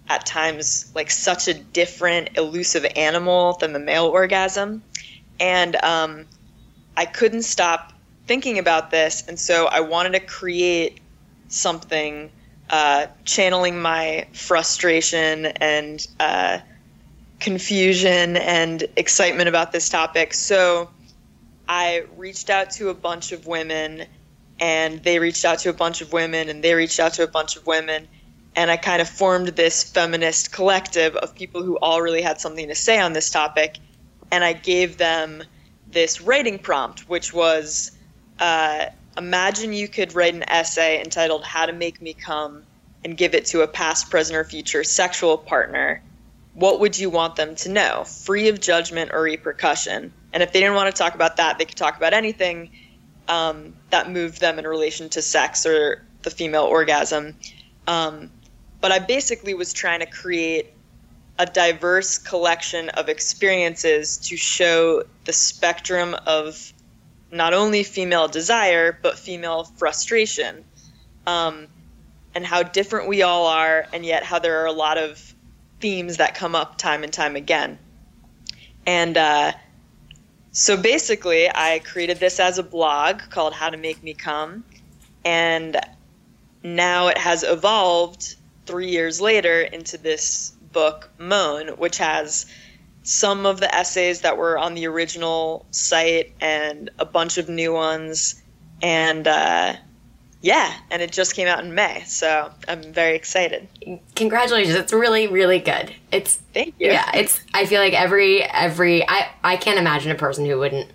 at 0.09 0.25
times 0.25 0.91
like 0.95 1.11
such 1.11 1.49
a 1.49 1.55
different 1.55 2.31
elusive 2.37 2.87
animal 2.97 3.57
than 3.61 3.73
the 3.73 3.79
male 3.79 4.07
orgasm. 4.07 4.83
And 5.39 5.77
um, 5.77 6.27
I 6.97 7.05
couldn't 7.05 7.43
stop 7.43 7.93
thinking 8.27 8.59
about 8.59 8.91
this, 8.91 9.27
and 9.29 9.39
so 9.39 9.67
I 9.67 9.81
wanted 9.81 10.13
to 10.13 10.21
create 10.21 11.01
something 11.49 12.31
uh, 12.71 13.07
channeling 13.25 13.81
my 13.81 14.27
frustration 14.33 15.47
and 15.47 16.07
uh, 16.21 16.59
confusion 17.41 18.37
and 18.37 18.85
excitement 18.97 19.49
about 19.49 19.73
this 19.73 19.89
topic. 19.89 20.35
So 20.35 20.91
I 21.69 22.05
reached 22.17 22.51
out 22.51 22.71
to 22.73 22.89
a 22.89 22.95
bunch 22.95 23.33
of 23.33 23.47
women, 23.47 24.05
and 24.61 25.03
they 25.03 25.19
reached 25.19 25.45
out 25.45 25.61
to 25.61 25.71
a 25.71 25.73
bunch 25.73 26.01
of 26.01 26.13
women, 26.13 26.49
and 26.49 26.63
they 26.63 26.75
reached 26.75 26.99
out 26.99 27.15
to 27.15 27.23
a 27.23 27.29
bunch 27.29 27.57
of 27.57 27.67
women. 27.67 28.09
And 28.57 28.71
I 28.71 28.77
kind 28.77 29.01
of 29.01 29.09
formed 29.09 29.49
this 29.49 29.85
feminist 29.85 30.53
collective 30.53 31.15
of 31.17 31.35
people 31.35 31.63
who 31.63 31.77
all 31.79 32.03
really 32.03 32.23
had 32.23 32.41
something 32.41 32.67
to 32.69 32.75
say 32.75 32.99
on 32.99 33.13
this 33.13 33.31
topic. 33.31 33.79
And 34.33 34.43
I 34.43 34.53
gave 34.53 34.99
them 34.99 35.45
this 35.91 36.21
writing 36.21 36.59
prompt, 36.59 37.09
which 37.09 37.33
was 37.33 37.93
uh, 38.41 38.87
imagine 39.17 39.73
you 39.73 39.89
could 39.89 40.15
write 40.15 40.35
an 40.35 40.45
essay 40.49 41.01
entitled 41.01 41.45
How 41.45 41.67
to 41.67 41.73
Make 41.73 42.01
Me 42.01 42.15
Come 42.15 42.65
and 43.05 43.17
give 43.17 43.35
it 43.35 43.47
to 43.47 43.63
a 43.63 43.69
past, 43.69 44.11
present, 44.11 44.37
or 44.37 44.45
future 44.45 44.85
sexual 44.85 45.39
partner. 45.39 46.03
What 46.59 46.81
would 46.81 46.99
you 46.99 47.09
want 47.09 47.37
them 47.37 47.55
to 47.57 47.69
know, 47.69 48.03
free 48.03 48.49
of 48.49 48.61
judgment 48.61 49.13
or 49.15 49.23
repercussion? 49.23 50.13
And 50.33 50.43
if 50.43 50.53
they 50.53 50.59
didn't 50.59 50.75
want 50.75 50.93
to 50.93 50.99
talk 51.03 51.15
about 51.15 51.37
that, 51.37 51.57
they 51.57 51.65
could 51.65 51.77
talk 51.77 51.97
about 51.97 52.15
anything 52.15 52.71
um, 53.29 53.75
that 53.91 54.11
moved 54.11 54.41
them 54.41 54.59
in 54.59 54.67
relation 54.67 55.09
to 55.11 55.23
sex 55.23 55.65
or 55.67 56.05
the 56.23 56.31
female 56.31 56.65
orgasm. 56.65 57.37
Um, 57.87 58.33
but 58.81 58.91
I 58.91 58.99
basically 58.99 59.55
was 59.55 59.73
trying 59.73 60.01
to 60.01 60.07
create 60.07 60.75
a 61.39 61.47
diverse 61.47 62.19
collection 62.19 62.89
of 62.89 63.09
experiences 63.09 64.19
to 64.19 64.37
show 64.37 65.05
the 65.27 65.33
spectrum 65.33 66.17
of 66.27 66.73
not 67.31 67.55
only 67.55 67.85
female 67.85 68.27
desire 68.27 68.99
but 69.01 69.17
female 69.17 69.63
frustration 69.63 70.65
um, 71.29 71.69
and 72.35 72.45
how 72.45 72.65
different 72.65 73.07
we 73.07 73.23
all 73.23 73.47
are 73.47 73.87
and 73.93 74.05
yet 74.05 74.25
how 74.25 74.41
there 74.41 74.61
are 74.63 74.67
a 74.67 74.73
lot 74.73 74.99
of 74.99 75.35
themes 75.81 76.17
that 76.19 76.35
come 76.35 76.55
up 76.55 76.77
time 76.79 77.05
and 77.05 77.13
time 77.13 77.37
again 77.37 77.79
and 78.87 79.17
uh, 79.17 79.53
so 80.53 80.77
basically 80.77 81.49
i 81.55 81.81
created 81.85 82.19
this 82.19 82.41
as 82.41 82.59
a 82.59 82.63
blog 82.63 83.21
called 83.31 83.53
how 83.53 83.71
to 83.71 83.77
make 83.77 84.03
me 84.03 84.15
come 84.15 84.65
and 85.25 85.77
now 86.63 87.09
it 87.09 87.19
has 87.19 87.45
evolved 87.45 88.37
three 88.67 88.91
years 88.91 89.21
later 89.21 89.63
into 89.63 89.97
this 89.97 90.53
book, 90.73 91.11
Moan, 91.19 91.69
which 91.79 91.99
has 91.99 92.47
some 93.03 93.47
of 93.47 93.61
the 93.61 93.75
essays 93.75 94.21
that 94.21 94.37
were 94.37 94.59
on 94.59 94.75
the 94.75 94.87
original 94.87 95.67
site 95.71 96.35
and 96.41 96.91
a 96.99 97.05
bunch 97.05 97.39
of 97.39 97.49
new 97.49 97.73
ones. 97.73 98.43
And 98.83 99.27
uh, 99.27 99.75
yeah, 100.41 100.73
and 100.91 101.03
it 101.03 101.11
just 101.13 101.35
came 101.35 101.49
out 101.49 101.65
in 101.65 101.75
May. 101.75 102.05
So 102.07 102.51
I'm 102.67 102.93
very 102.93 103.17
excited. 103.17 103.69
Congratulations. 104.15 104.77
It's 104.77 104.93
really, 104.93 105.27
really 105.27 105.59
good. 105.59 105.95
It's 106.13 106.35
Thank 106.55 106.75
you. 106.79 106.89
yeah, 106.89 107.11
it's 107.15 107.41
I 107.53 107.67
feel 107.67 107.81
like 107.81 107.95
every 107.95 108.43
every 108.43 109.07
I 109.09 109.31
I 109.43 109.57
can't 109.57 109.79
imagine 109.79 110.13
a 110.13 110.17
person 110.17 110.47
who 110.47 110.59
wouldn't 110.59 110.91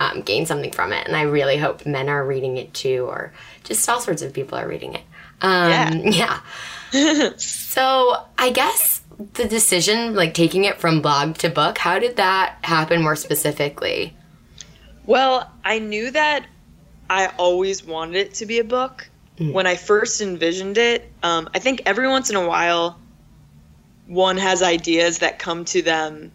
um, 0.00 0.22
gain 0.22 0.46
something 0.46 0.70
from 0.70 0.92
it. 0.92 1.06
And 1.06 1.16
I 1.16 1.22
really 1.22 1.56
hope 1.56 1.86
men 1.86 2.08
are 2.08 2.24
reading 2.24 2.56
it 2.56 2.72
too, 2.74 3.06
or 3.08 3.32
just 3.64 3.88
all 3.88 4.00
sorts 4.00 4.22
of 4.22 4.32
people 4.32 4.58
are 4.58 4.68
reading 4.68 4.94
it. 4.94 5.02
Um, 5.40 6.00
yeah. 6.04 6.40
so 7.36 8.24
I 8.38 8.50
guess 8.50 9.02
the 9.34 9.46
decision, 9.46 10.14
like 10.14 10.34
taking 10.34 10.64
it 10.64 10.80
from 10.80 11.02
blog 11.02 11.36
to 11.38 11.50
book, 11.50 11.78
how 11.78 11.98
did 11.98 12.16
that 12.16 12.58
happen 12.62 13.02
more 13.02 13.16
specifically? 13.16 14.16
Well, 15.04 15.50
I 15.64 15.78
knew 15.78 16.10
that 16.10 16.46
I 17.08 17.28
always 17.38 17.84
wanted 17.84 18.16
it 18.16 18.34
to 18.34 18.46
be 18.46 18.58
a 18.58 18.64
book. 18.64 19.08
When 19.52 19.66
I 19.66 19.76
first 19.76 20.20
envisioned 20.20 20.78
it, 20.78 21.10
um, 21.22 21.48
I 21.54 21.60
think 21.60 21.82
every 21.86 22.08
once 22.08 22.28
in 22.28 22.36
a 22.36 22.46
while, 22.46 22.98
one 24.06 24.36
has 24.36 24.62
ideas 24.62 25.18
that 25.18 25.38
come 25.38 25.64
to 25.66 25.82
them 25.82 26.32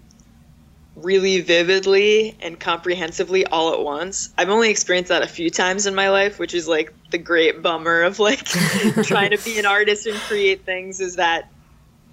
really 0.96 1.42
vividly 1.42 2.38
and 2.40 2.60
comprehensively 2.60 3.46
all 3.46 3.74
at 3.74 3.82
once. 3.82 4.30
I've 4.38 4.50
only 4.50 4.70
experienced 4.70 5.10
that 5.10 5.24
a 5.24 5.28
few 5.28 5.50
times 5.50 5.86
in 5.86 5.96
my 5.96 6.10
life, 6.10 6.40
which 6.40 6.54
is 6.54 6.68
like 6.68 6.94
the 7.10 7.18
great 7.18 7.62
bummer 7.62 8.04
of 8.04 8.20
like 8.20 8.44
trying 9.04 9.32
to 9.32 9.44
be 9.44 9.60
an 9.60 9.66
artist 9.66 10.06
and 10.06 10.16
create 10.18 10.66
things 10.66 11.00
is 11.00 11.16
that 11.16 11.50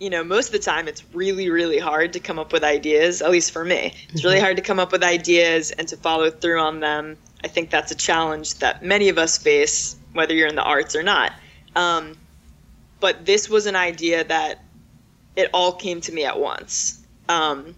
you 0.00 0.08
know, 0.08 0.24
most 0.24 0.46
of 0.46 0.52
the 0.52 0.58
time 0.58 0.88
it's 0.88 1.04
really, 1.14 1.50
really 1.50 1.78
hard 1.78 2.14
to 2.14 2.20
come 2.20 2.38
up 2.38 2.52
with 2.52 2.64
ideas, 2.64 3.20
at 3.20 3.30
least 3.30 3.52
for 3.52 3.62
me. 3.62 3.94
It's 4.08 4.24
really 4.24 4.40
hard 4.40 4.56
to 4.56 4.62
come 4.62 4.80
up 4.80 4.92
with 4.92 5.04
ideas 5.04 5.72
and 5.72 5.86
to 5.88 5.96
follow 5.98 6.30
through 6.30 6.58
on 6.58 6.80
them. 6.80 7.18
I 7.42 7.48
think 7.48 7.70
that's 7.70 7.90
a 7.90 7.94
challenge 7.94 8.54
that 8.56 8.82
many 8.82 9.08
of 9.08 9.18
us 9.18 9.38
face, 9.38 9.96
whether 10.12 10.34
you're 10.34 10.48
in 10.48 10.56
the 10.56 10.62
arts 10.62 10.94
or 10.94 11.02
not. 11.02 11.32
Um, 11.74 12.16
but 13.00 13.24
this 13.24 13.48
was 13.48 13.66
an 13.66 13.76
idea 13.76 14.24
that 14.24 14.62
it 15.36 15.50
all 15.54 15.72
came 15.72 16.00
to 16.02 16.12
me 16.12 16.24
at 16.24 16.38
once. 16.38 17.00
Um, 17.28 17.74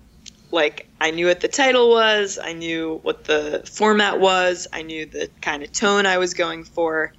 like, 0.50 0.88
I 1.00 1.10
knew 1.10 1.26
what 1.26 1.40
the 1.40 1.48
title 1.48 1.90
was, 1.90 2.38
I 2.42 2.52
knew 2.52 3.00
what 3.02 3.24
the 3.24 3.62
format 3.70 4.20
was, 4.20 4.66
I 4.72 4.82
knew 4.82 5.06
the 5.06 5.30
kind 5.40 5.62
of 5.62 5.72
tone 5.72 6.06
I 6.06 6.18
was 6.18 6.34
going 6.34 6.64
for, 6.64 7.12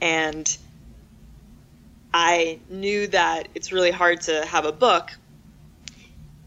and 0.00 0.56
I 2.12 2.60
knew 2.70 3.06
that 3.08 3.48
it's 3.54 3.72
really 3.72 3.90
hard 3.90 4.20
to 4.22 4.44
have 4.46 4.64
a 4.64 4.72
book. 4.72 5.10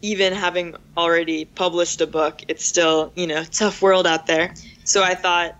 Even 0.02 0.34
having 0.34 0.76
already 0.96 1.44
published 1.46 2.00
a 2.02 2.08
book, 2.08 2.42
it's 2.48 2.66
still, 2.66 3.12
you 3.16 3.28
know, 3.28 3.44
tough 3.44 3.82
world 3.82 4.08
out 4.08 4.26
there. 4.26 4.54
So 4.90 5.04
I 5.04 5.14
thought, 5.14 5.56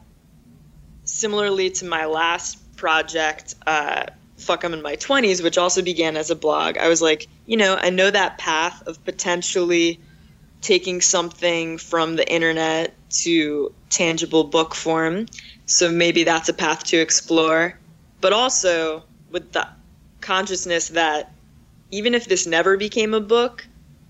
similarly 1.04 1.70
to 1.70 1.86
my 1.86 2.06
last 2.06 2.76
project, 2.78 3.54
uh, 3.68 4.08
Fuck 4.38 4.64
I'm 4.64 4.74
in 4.74 4.82
My 4.82 4.96
20s, 4.96 5.44
which 5.44 5.56
also 5.56 5.84
began 5.84 6.18
as 6.18 6.32
a 6.32 6.36
blog, 6.36 6.80
I 6.80 6.90
was 6.90 7.00
like, 7.00 7.28
you 7.46 7.56
know, 7.56 7.76
I 7.80 7.92
know 7.92 8.10
that 8.10 8.40
path 8.40 8.82
of 8.88 9.06
potentially 9.06 10.00
taking 10.62 11.00
something 11.00 11.78
from 11.78 12.16
the 12.16 12.28
internet 12.28 12.96
to 13.22 13.72
tangible 13.92 14.46
book 14.46 14.74
form. 14.74 15.28
So 15.68 15.92
maybe 15.92 16.24
that's 16.24 16.50
a 16.50 16.54
path 16.54 16.86
to 16.86 16.98
explore. 16.98 17.78
But 18.22 18.34
also 18.34 19.04
with 19.30 19.52
the 19.52 19.68
consciousness 20.22 20.88
that 20.88 21.32
even 21.92 22.16
if 22.16 22.26
this 22.26 22.48
never 22.48 22.78
became 22.78 23.14
a 23.14 23.22
book, 23.22 23.68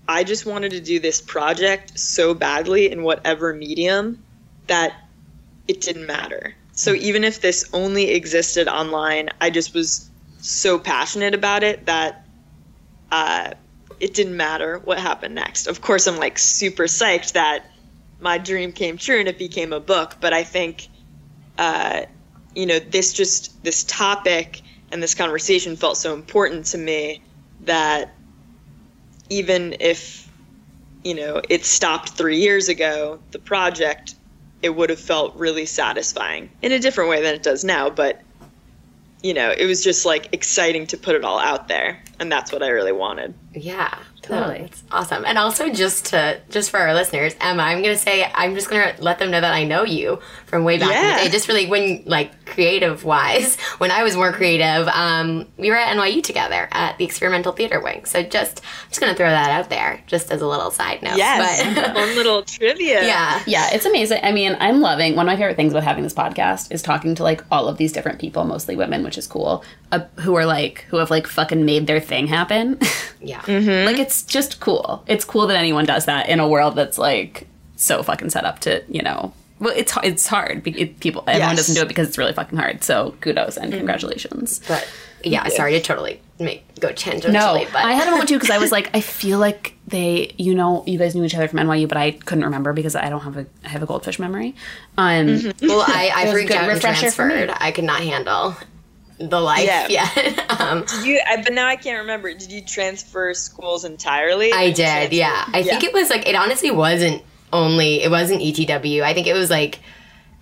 I 0.08 0.24
just 0.24 0.46
wanted 0.46 0.70
to 0.70 0.80
do 0.80 0.98
this 0.98 1.20
project 1.20 1.98
so 1.98 2.32
badly 2.32 2.90
in 2.90 3.02
whatever 3.02 3.52
medium 3.52 4.22
that 4.66 4.94
it 5.70 5.80
didn't 5.80 6.06
matter. 6.06 6.56
So 6.72 6.94
even 6.94 7.22
if 7.22 7.40
this 7.40 7.70
only 7.72 8.10
existed 8.10 8.66
online, 8.66 9.28
I 9.40 9.50
just 9.50 9.72
was 9.72 10.10
so 10.40 10.80
passionate 10.80 11.32
about 11.32 11.62
it 11.62 11.86
that 11.86 12.26
uh, 13.12 13.52
it 14.00 14.14
didn't 14.14 14.36
matter 14.36 14.80
what 14.82 14.98
happened 14.98 15.36
next. 15.36 15.68
Of 15.68 15.80
course, 15.80 16.08
I'm 16.08 16.16
like 16.16 16.38
super 16.40 16.84
psyched 16.84 17.34
that 17.34 17.70
my 18.18 18.36
dream 18.36 18.72
came 18.72 18.98
true 18.98 19.20
and 19.20 19.28
it 19.28 19.38
became 19.38 19.72
a 19.72 19.78
book. 19.78 20.16
But 20.20 20.32
I 20.32 20.42
think, 20.42 20.88
uh, 21.56 22.02
you 22.56 22.66
know, 22.66 22.80
this 22.80 23.12
just 23.12 23.62
this 23.62 23.84
topic 23.84 24.62
and 24.90 25.00
this 25.00 25.14
conversation 25.14 25.76
felt 25.76 25.98
so 25.98 26.14
important 26.14 26.64
to 26.66 26.78
me 26.78 27.22
that 27.60 28.12
even 29.28 29.76
if 29.78 30.32
you 31.04 31.14
know 31.14 31.40
it 31.48 31.64
stopped 31.64 32.10
three 32.10 32.38
years 32.38 32.68
ago 32.68 33.20
the 33.30 33.38
project 33.38 34.16
it 34.62 34.70
would 34.70 34.90
have 34.90 35.00
felt 35.00 35.36
really 35.36 35.66
satisfying 35.66 36.50
in 36.62 36.72
a 36.72 36.78
different 36.78 37.10
way 37.10 37.22
than 37.22 37.34
it 37.34 37.42
does 37.42 37.64
now 37.64 37.90
but 37.90 38.20
you 39.22 39.34
know 39.34 39.52
it 39.56 39.66
was 39.66 39.82
just 39.82 40.06
like 40.06 40.28
exciting 40.32 40.86
to 40.86 40.96
put 40.96 41.14
it 41.14 41.24
all 41.24 41.38
out 41.38 41.68
there 41.68 42.02
and 42.18 42.30
that's 42.30 42.52
what 42.52 42.62
i 42.62 42.68
really 42.68 42.92
wanted. 42.92 43.34
Yeah, 43.54 43.98
Totally. 44.30 44.58
No, 44.60 44.64
it's 44.64 44.82
awesome. 44.90 45.24
And 45.24 45.36
also, 45.38 45.70
just 45.70 46.06
to 46.06 46.40
just 46.50 46.70
for 46.70 46.78
our 46.78 46.94
listeners, 46.94 47.34
Emma, 47.40 47.62
I'm 47.62 47.82
gonna 47.82 47.96
say 47.96 48.30
I'm 48.34 48.54
just 48.54 48.70
gonna 48.70 48.94
let 48.98 49.18
them 49.18 49.30
know 49.30 49.40
that 49.40 49.52
I 49.52 49.64
know 49.64 49.84
you 49.84 50.20
from 50.46 50.64
way 50.64 50.78
back 50.78 50.90
in 50.90 51.16
the 51.18 51.24
day. 51.24 51.30
Just 51.30 51.48
really 51.48 51.66
when 51.66 52.02
like 52.06 52.44
creative 52.46 53.04
wise, 53.04 53.56
when 53.78 53.90
I 53.90 54.02
was 54.02 54.16
more 54.16 54.32
creative, 54.32 54.88
um, 54.88 55.46
we 55.56 55.70
were 55.70 55.76
at 55.76 55.96
NYU 55.96 56.22
together 56.22 56.68
at 56.72 56.98
the 56.98 57.04
Experimental 57.04 57.52
Theater 57.52 57.80
Wing. 57.80 58.04
So 58.04 58.22
just 58.22 58.60
I'm 58.60 58.88
just 58.88 59.00
gonna 59.00 59.14
throw 59.14 59.28
that 59.30 59.50
out 59.50 59.70
there, 59.70 60.02
just 60.06 60.30
as 60.30 60.40
a 60.40 60.46
little 60.46 60.70
side 60.70 61.02
note. 61.02 61.16
yes 61.16 61.74
But, 61.74 61.94
one 61.94 62.14
little 62.16 62.42
trivia 62.42 63.04
yeah. 63.06 63.42
Yeah, 63.46 63.68
it's 63.72 63.86
amazing. 63.86 64.20
I 64.22 64.32
mean, 64.32 64.56
I'm 64.60 64.80
loving 64.80 65.16
one 65.16 65.26
of 65.26 65.32
my 65.32 65.36
favorite 65.36 65.56
things 65.56 65.72
about 65.72 65.84
having 65.84 66.04
this 66.04 66.14
podcast 66.14 66.72
is 66.72 66.82
talking 66.82 67.14
to 67.16 67.22
like 67.22 67.42
all 67.50 67.68
of 67.68 67.76
these 67.76 67.92
different 67.92 68.18
people, 68.20 68.44
mostly 68.44 68.76
women, 68.76 69.02
which 69.02 69.18
is 69.18 69.26
cool, 69.26 69.64
uh, 69.92 70.00
who 70.20 70.34
are 70.36 70.46
like 70.46 70.84
who 70.88 70.98
have 70.98 71.10
like 71.10 71.26
fucking 71.26 71.64
made 71.64 71.86
their 71.86 72.00
thing 72.00 72.26
happen. 72.26 72.78
Yeah. 73.22 73.40
Mm-hmm. 73.42 73.86
like 73.86 73.98
it's 73.98 74.19
just 74.22 74.60
cool. 74.60 75.02
It's 75.06 75.24
cool 75.24 75.46
that 75.48 75.56
anyone 75.56 75.84
does 75.84 76.04
that 76.06 76.28
in 76.28 76.40
a 76.40 76.48
world 76.48 76.76
that's 76.76 76.98
like 76.98 77.46
so 77.76 78.02
fucking 78.02 78.30
set 78.30 78.44
up 78.44 78.58
to 78.60 78.82
you 78.88 79.02
know. 79.02 79.32
Well, 79.58 79.74
it's 79.76 79.94
it's 80.02 80.26
hard. 80.26 80.66
It, 80.66 81.00
people 81.00 81.22
everyone 81.26 81.50
Yes. 81.50 81.56
doesn't 81.58 81.74
do 81.74 81.82
it 81.82 81.88
because 81.88 82.08
it's 82.08 82.16
really 82.18 82.32
fucking 82.32 82.58
hard. 82.58 82.82
So 82.82 83.14
kudos 83.20 83.56
and 83.58 83.72
congratulations. 83.72 84.60
But 84.66 84.88
yeah, 85.22 85.46
sorry 85.48 85.72
to 85.72 85.80
totally 85.82 86.18
make 86.38 86.64
go 86.80 86.88
tangentially. 86.88 87.32
No, 87.32 87.66
but 87.70 87.84
I 87.84 87.92
had 87.92 88.08
a 88.08 88.10
moment 88.10 88.30
too 88.30 88.36
because 88.36 88.48
I 88.48 88.56
was 88.56 88.72
like, 88.76 88.88
I 88.96 89.02
feel 89.02 89.38
like 89.38 89.74
they, 89.86 90.34
you 90.38 90.54
know, 90.54 90.82
you 90.86 90.98
guys 90.98 91.14
knew 91.14 91.24
each 91.24 91.34
other 91.34 91.46
from 91.46 91.58
NYU, 91.58 91.86
but 91.88 91.98
I 91.98 92.12
couldn't 92.12 92.44
remember 92.44 92.72
because 92.72 92.96
I 92.96 93.10
don't 93.10 93.20
have 93.20 93.36
a, 93.36 93.44
I 93.62 93.68
have 93.68 93.82
a 93.82 93.86
goldfish 93.86 94.18
memory. 94.18 94.54
Um, 94.96 95.52
Well, 95.60 95.84
I, 95.86 96.10
I 96.16 96.32
freaked 96.32 96.52
out 96.52 96.64
and 96.64 96.68
refresher 96.72 97.10
for 97.10 97.28
transferred. 97.28 97.54
I 97.60 97.70
could 97.70 97.84
not 97.84 98.00
handle 98.00 98.56
the 99.20 99.40
life 99.40 99.64
Yeah. 99.66 99.86
yet. 99.88 100.50
um, 100.60 100.84
did 100.84 101.04
you 101.04 101.20
I, 101.28 101.42
but 101.42 101.52
now 101.52 101.66
i 101.66 101.76
can't 101.76 101.98
remember 102.00 102.32
did 102.32 102.50
you 102.50 102.62
transfer 102.62 103.34
schools 103.34 103.84
entirely 103.84 104.50
I 104.52 104.70
did, 104.72 105.12
yeah. 105.12 105.44
I 105.52 105.62
think 105.62 105.84
it 105.84 105.92
was 105.92 106.08
like 106.08 106.26
it 106.26 106.34
honestly 106.34 106.70
wasn't 106.70 107.22
only 107.52 108.02
it 108.02 108.10
wasn't 108.10 108.40
ETW. 108.40 109.02
I 109.02 109.12
think 109.12 109.26
it 109.26 109.34
was 109.34 109.50
like 109.50 109.80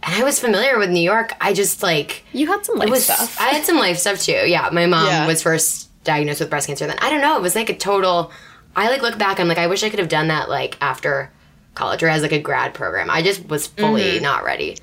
and 0.02 0.14
I 0.14 0.22
was 0.24 0.38
familiar 0.38 0.78
with 0.78 0.90
New 0.90 1.00
York. 1.00 1.32
I 1.40 1.52
just 1.54 1.82
like 1.82 2.22
you 2.32 2.46
had 2.46 2.64
some 2.64 2.76
life 2.76 2.88
was 2.90 3.04
stuff. 3.04 3.40
I 3.40 3.48
had 3.48 3.64
some 3.64 3.78
life 3.78 3.98
stuff 3.98 4.20
too. 4.22 4.32
Yeah, 4.32 4.68
my 4.72 4.86
mom 4.86 5.06
Yeah. 5.06 5.26
was 5.26 5.42
first 5.42 5.88
diagnosed 6.04 6.38
with 6.40 6.48
breast 6.50 6.66
cancer 6.68 6.86
then. 6.86 6.98
I 7.00 7.10
don't 7.10 7.20
know, 7.20 7.36
it 7.36 7.42
was 7.42 7.54
like 7.56 7.70
a 7.70 7.76
total 7.76 8.30
I 8.76 8.88
like 8.90 9.02
look 9.02 9.18
back 9.18 9.40
I'm 9.40 9.48
like 9.48 9.58
I 9.58 9.66
wish 9.66 9.82
I 9.82 9.90
could 9.90 9.98
have 9.98 10.08
done 10.08 10.28
that 10.28 10.48
like 10.48 10.76
after 10.80 11.32
college 11.74 12.02
or 12.02 12.08
as 12.08 12.22
like 12.22 12.32
a 12.32 12.38
grad 12.40 12.74
program. 12.74 13.10
I 13.10 13.22
just 13.22 13.48
was 13.48 13.66
fully 13.66 14.20
not 14.20 14.44
ready. 14.44 14.76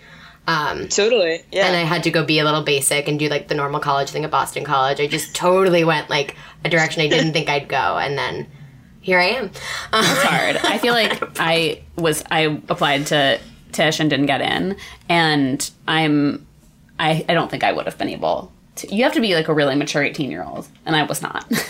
Um 0.48 0.88
totally 0.90 1.44
yeah 1.52 1.66
and 1.66 1.76
I 1.76 1.82
had 1.82 2.04
to 2.04 2.12
go 2.12 2.24
be 2.24 2.40
a 2.40 2.44
little 2.44 2.62
basic 2.64 3.08
and 3.08 3.18
do 3.18 3.30
like 3.30 3.48
the 3.48 3.56
normal 3.56 3.80
college 3.80 4.10
thing 4.10 4.24
at 4.26 4.32
Boston 4.32 4.64
College. 4.64 5.00
I 5.00 5.08
just 5.08 5.36
totally 5.36 5.84
went 5.84 6.10
like 6.10 6.36
a 6.64 6.70
direction 6.70 7.02
I 7.02 7.08
didn't 7.08 7.34
think 7.38 7.50
I'd 7.50 7.68
go, 7.68 7.98
and 7.98 8.18
then 8.18 8.48
here 9.02 9.20
I 9.20 9.26
am. 9.26 9.46
It's 9.46 10.24
hard. 10.24 10.58
I 10.58 10.78
feel 10.80 10.94
like 10.94 11.22
I 11.40 11.84
was, 11.96 12.24
I 12.32 12.62
applied 12.70 13.06
to 13.08 13.40
Tisch 13.72 14.00
and 14.00 14.10
didn't 14.10 14.26
get 14.26 14.42
in, 14.42 14.78
and 15.08 15.70
I'm, 15.88 16.46
I, 17.00 17.24
I 17.30 17.36
don't 17.36 17.52
think 17.52 17.64
I 17.64 17.72
would 17.72 17.86
have 17.86 18.00
been 18.00 18.10
able 18.10 18.52
to. 18.78 18.94
You 18.94 19.04
have 19.04 19.14
to 19.14 19.22
be 19.22 19.36
like 19.36 19.48
a 19.48 19.54
really 19.54 19.76
mature 19.76 20.04
18 20.04 20.32
year 20.32 20.44
old, 20.44 20.68
and 20.86 20.96
I 20.96 21.04
was 21.04 21.22
not. 21.22 21.46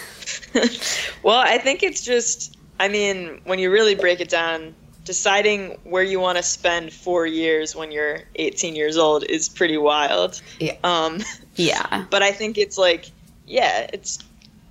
Well, 1.23 1.39
I 1.39 1.57
think 1.57 1.83
it's 1.83 2.01
just, 2.01 2.55
I 2.79 2.87
mean, 2.87 3.41
when 3.45 3.59
you 3.59 3.71
really 3.71 3.95
break 3.95 4.21
it 4.21 4.29
down, 4.29 4.75
deciding 5.05 5.77
where 5.83 6.03
you 6.03 6.19
want 6.19 6.37
to 6.37 6.43
spend 6.43 6.91
four 6.91 7.25
years 7.25 7.75
when 7.75 7.91
you're 7.91 8.21
18 8.35 8.75
years 8.75 8.97
old 8.97 9.23
is 9.23 9.47
pretty 9.47 9.77
wild. 9.77 10.41
Yeah. 10.59 10.75
Um, 10.83 11.21
yeah. 11.55 12.05
but 12.09 12.23
I 12.23 12.31
think 12.31 12.57
it's 12.57 12.77
like, 12.77 13.09
yeah, 13.47 13.87
it's 13.93 14.19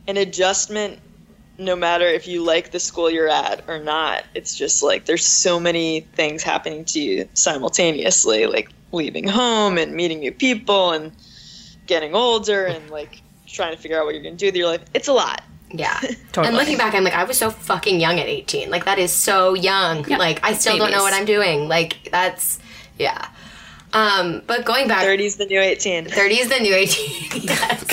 an 0.06 0.16
adjustment 0.16 0.98
no 1.56 1.76
matter 1.76 2.04
if 2.04 2.26
you 2.26 2.42
like 2.42 2.72
the 2.72 2.80
school 2.80 3.08
you're 3.08 3.28
at 3.28 3.64
or 3.68 3.78
not. 3.78 4.24
It's 4.34 4.56
just 4.56 4.82
like 4.82 5.04
there's 5.04 5.24
so 5.24 5.60
many 5.60 6.00
things 6.00 6.42
happening 6.42 6.84
to 6.86 7.00
you 7.00 7.28
simultaneously, 7.34 8.46
like 8.46 8.70
leaving 8.90 9.28
home 9.28 9.78
and 9.78 9.94
meeting 9.94 10.18
new 10.18 10.32
people 10.32 10.90
and 10.90 11.12
getting 11.86 12.14
older 12.14 12.64
and 12.64 12.90
like 12.90 13.22
trying 13.46 13.74
to 13.74 13.80
figure 13.80 13.98
out 13.98 14.04
what 14.04 14.14
you're 14.14 14.22
going 14.22 14.36
to 14.36 14.38
do 14.38 14.46
with 14.46 14.56
your 14.56 14.66
life. 14.66 14.82
It's 14.94 15.06
a 15.06 15.12
lot. 15.12 15.42
Yeah. 15.74 15.98
Totally. 16.32 16.48
And 16.48 16.56
looking 16.56 16.78
back, 16.78 16.94
I'm 16.94 17.04
like, 17.04 17.14
I 17.14 17.24
was 17.24 17.38
so 17.38 17.50
fucking 17.50 18.00
young 18.00 18.18
at 18.20 18.26
18. 18.26 18.70
Like, 18.70 18.84
that 18.84 18.98
is 18.98 19.12
so 19.12 19.54
young. 19.54 20.08
Yeah. 20.08 20.18
Like, 20.18 20.44
I 20.44 20.54
still 20.54 20.78
don't 20.78 20.90
know 20.90 21.02
what 21.02 21.12
I'm 21.12 21.24
doing. 21.24 21.68
Like, 21.68 22.08
that's, 22.10 22.58
yeah. 22.98 23.28
Um, 23.92 24.42
but 24.48 24.64
going 24.64 24.88
back, 24.88 25.04
30's 25.04 25.36
the 25.36 25.46
new 25.46 25.60
18. 25.60 26.06
30 26.06 26.34
is 26.34 26.48
the 26.48 26.58
new 26.58 26.74
18. 26.74 27.42
yes. 27.42 27.92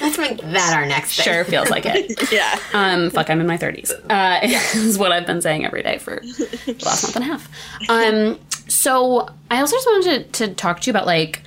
Let's 0.00 0.18
make 0.18 0.38
that 0.38 0.74
our 0.74 0.86
next 0.86 1.16
thing. 1.16 1.24
Sure 1.24 1.44
feels 1.44 1.70
like 1.70 1.84
it. 1.86 2.12
Yeah. 2.32 2.58
Um, 2.72 3.10
fuck, 3.10 3.28
I'm 3.30 3.40
in 3.40 3.46
my 3.46 3.58
30s. 3.58 3.92
Uh, 4.10 4.40
is 4.42 4.98
what 4.98 5.12
I've 5.12 5.26
been 5.26 5.42
saying 5.42 5.64
every 5.66 5.82
day 5.82 5.98
for 5.98 6.20
the 6.20 6.76
last 6.84 7.04
month 7.04 7.16
and 7.16 7.24
a 7.24 7.28
half. 7.28 7.48
Um, 7.90 8.40
so 8.68 9.28
I 9.50 9.60
also 9.60 9.76
just 9.76 9.86
wanted 9.86 10.32
to, 10.32 10.46
to 10.46 10.54
talk 10.54 10.80
to 10.80 10.86
you 10.86 10.92
about 10.92 11.06
like, 11.06 11.42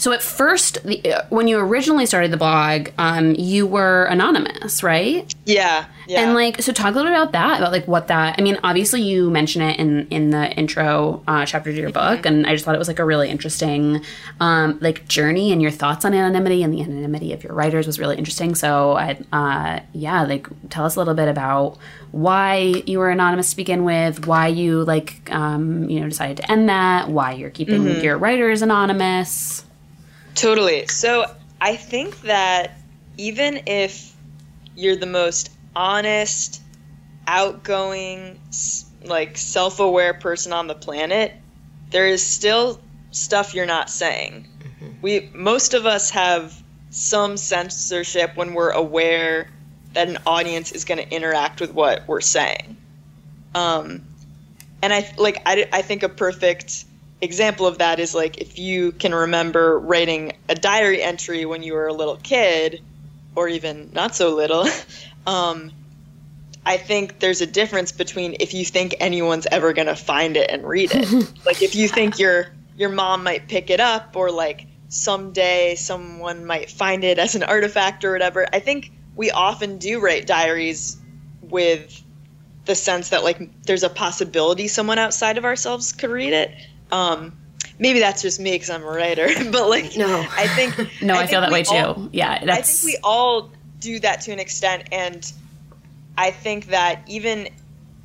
so 0.00 0.12
at 0.12 0.22
first, 0.22 0.82
the, 0.82 1.12
uh, 1.12 1.26
when 1.28 1.46
you 1.46 1.58
originally 1.58 2.06
started 2.06 2.30
the 2.30 2.38
blog, 2.38 2.88
um, 2.96 3.34
you 3.34 3.66
were 3.66 4.04
anonymous, 4.04 4.82
right? 4.82 5.32
Yeah. 5.44 5.84
Yeah. 6.08 6.22
And 6.22 6.34
like, 6.34 6.62
so 6.62 6.72
talk 6.72 6.94
a 6.94 6.96
little 6.96 7.12
bit 7.12 7.20
about 7.20 7.32
that, 7.32 7.58
about 7.58 7.70
like 7.70 7.86
what 7.86 8.08
that. 8.08 8.36
I 8.38 8.42
mean, 8.42 8.58
obviously 8.64 9.02
you 9.02 9.30
mention 9.30 9.60
it 9.60 9.78
in 9.78 10.08
in 10.08 10.30
the 10.30 10.50
intro 10.52 11.22
uh, 11.28 11.44
chapter 11.44 11.70
to 11.70 11.78
your 11.78 11.90
book, 11.90 12.24
and 12.24 12.46
I 12.46 12.54
just 12.54 12.64
thought 12.64 12.74
it 12.74 12.78
was 12.78 12.88
like 12.88 12.98
a 12.98 13.04
really 13.04 13.28
interesting, 13.28 14.02
um, 14.40 14.78
like 14.80 15.06
journey 15.06 15.52
and 15.52 15.60
your 15.60 15.70
thoughts 15.70 16.06
on 16.06 16.14
anonymity 16.14 16.62
and 16.62 16.72
the 16.72 16.80
anonymity 16.80 17.34
of 17.34 17.44
your 17.44 17.52
writers 17.52 17.86
was 17.86 18.00
really 18.00 18.16
interesting. 18.16 18.54
So 18.54 18.92
I, 18.94 19.20
uh, 19.32 19.80
yeah, 19.92 20.22
like 20.22 20.48
tell 20.70 20.86
us 20.86 20.96
a 20.96 20.98
little 20.98 21.14
bit 21.14 21.28
about 21.28 21.76
why 22.10 22.82
you 22.86 22.98
were 22.98 23.10
anonymous 23.10 23.50
to 23.50 23.56
begin 23.56 23.84
with, 23.84 24.26
why 24.26 24.46
you 24.46 24.82
like, 24.82 25.30
um, 25.30 25.88
you 25.90 26.00
know, 26.00 26.08
decided 26.08 26.38
to 26.38 26.50
end 26.50 26.70
that, 26.70 27.10
why 27.10 27.32
you're 27.32 27.50
keeping 27.50 28.00
your 28.02 28.16
writers 28.16 28.62
anonymous. 28.62 29.66
Totally. 30.34 30.86
So 30.86 31.26
I 31.60 31.76
think 31.76 32.20
that 32.22 32.78
even 33.16 33.62
if 33.66 34.14
you're 34.76 34.96
the 34.96 35.06
most 35.06 35.50
honest, 35.76 36.62
outgoing, 37.26 38.40
like 39.04 39.36
self 39.36 39.80
aware 39.80 40.14
person 40.14 40.52
on 40.52 40.66
the 40.66 40.74
planet, 40.74 41.34
there 41.90 42.06
is 42.06 42.26
still 42.26 42.80
stuff 43.10 43.54
you're 43.54 43.66
not 43.66 43.90
saying. 43.90 44.46
We 45.02 45.30
most 45.34 45.74
of 45.74 45.86
us 45.86 46.10
have 46.10 46.60
some 46.90 47.36
censorship 47.36 48.36
when 48.36 48.54
we're 48.54 48.70
aware 48.70 49.48
that 49.92 50.08
an 50.08 50.18
audience 50.26 50.72
is 50.72 50.84
going 50.84 50.98
to 50.98 51.14
interact 51.14 51.60
with 51.60 51.72
what 51.72 52.06
we're 52.06 52.20
saying. 52.20 52.76
Um, 53.54 54.04
and 54.82 54.92
I 54.92 55.12
like 55.18 55.42
I, 55.46 55.68
I 55.72 55.82
think 55.82 56.02
a 56.02 56.08
perfect 56.08 56.84
example 57.20 57.66
of 57.66 57.78
that 57.78 58.00
is 58.00 58.14
like 58.14 58.38
if 58.38 58.58
you 58.58 58.92
can 58.92 59.14
remember 59.14 59.78
writing 59.78 60.32
a 60.48 60.54
diary 60.54 61.02
entry 61.02 61.44
when 61.44 61.62
you 61.62 61.74
were 61.74 61.86
a 61.86 61.92
little 61.92 62.16
kid 62.16 62.80
or 63.34 63.48
even 63.48 63.90
not 63.92 64.14
so 64.14 64.34
little 64.34 64.66
um, 65.26 65.70
i 66.64 66.76
think 66.76 67.18
there's 67.18 67.40
a 67.40 67.46
difference 67.46 67.92
between 67.92 68.36
if 68.40 68.54
you 68.54 68.64
think 68.64 68.94
anyone's 69.00 69.46
ever 69.50 69.72
going 69.72 69.86
to 69.86 69.96
find 69.96 70.36
it 70.36 70.50
and 70.50 70.66
read 70.66 70.90
it 70.92 71.32
like 71.46 71.62
if 71.62 71.74
you 71.74 71.88
think 71.88 72.18
your 72.18 72.48
your 72.76 72.88
mom 72.88 73.22
might 73.22 73.48
pick 73.48 73.68
it 73.68 73.80
up 73.80 74.16
or 74.16 74.30
like 74.30 74.66
someday 74.88 75.74
someone 75.74 76.46
might 76.46 76.70
find 76.70 77.04
it 77.04 77.18
as 77.18 77.34
an 77.34 77.42
artifact 77.42 78.04
or 78.04 78.12
whatever 78.12 78.46
i 78.52 78.58
think 78.58 78.90
we 79.14 79.30
often 79.30 79.76
do 79.76 80.00
write 80.00 80.26
diaries 80.26 80.96
with 81.42 82.02
the 82.64 82.74
sense 82.74 83.10
that 83.10 83.24
like 83.24 83.50
there's 83.64 83.82
a 83.82 83.88
possibility 83.88 84.68
someone 84.68 84.98
outside 84.98 85.38
of 85.38 85.44
ourselves 85.44 85.92
could 85.92 86.10
read 86.10 86.32
it. 86.32 86.54
Um, 86.92 87.36
maybe 87.78 88.00
that's 88.00 88.22
just 88.22 88.40
me 88.40 88.52
because 88.52 88.70
I'm 88.70 88.82
a 88.82 88.86
writer, 88.86 89.28
but 89.50 89.68
like 89.68 89.96
No. 89.96 90.26
I 90.30 90.46
think 90.48 90.76
No, 91.02 91.14
I, 91.14 91.26
feel 91.26 91.40
think 91.40 91.42
that 91.42 91.52
way 91.52 91.60
we 91.60 91.64
too. 91.64 91.74
all- 91.74 92.08
yeah, 92.12 92.38
I 92.48 92.60
think 92.62 92.84
we 92.84 92.98
all 93.02 93.50
do 93.78 93.98
that 94.00 94.22
to 94.22 94.32
an 94.32 94.38
extent, 94.38 94.84
and 94.92 95.30
I 96.16 96.30
think 96.30 96.66
that 96.66 97.02
even 97.08 97.48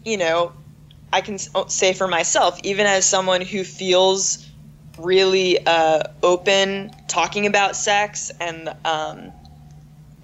you 0.04 0.18
know 0.18 0.54
I 1.12 1.22
can 1.22 1.38
say 1.38 1.94
for 1.94 2.08
myself, 2.08 2.60
even 2.64 2.86
as 2.86 3.06
someone 3.06 3.42
who 3.42 3.64
feels 3.64 4.46
really 4.98 5.66
uh, 5.66 6.04
open 6.24 6.92
talking 7.08 7.46
about 7.46 7.76
sex 7.76 8.32
and 8.40 8.74
um, 8.86 9.32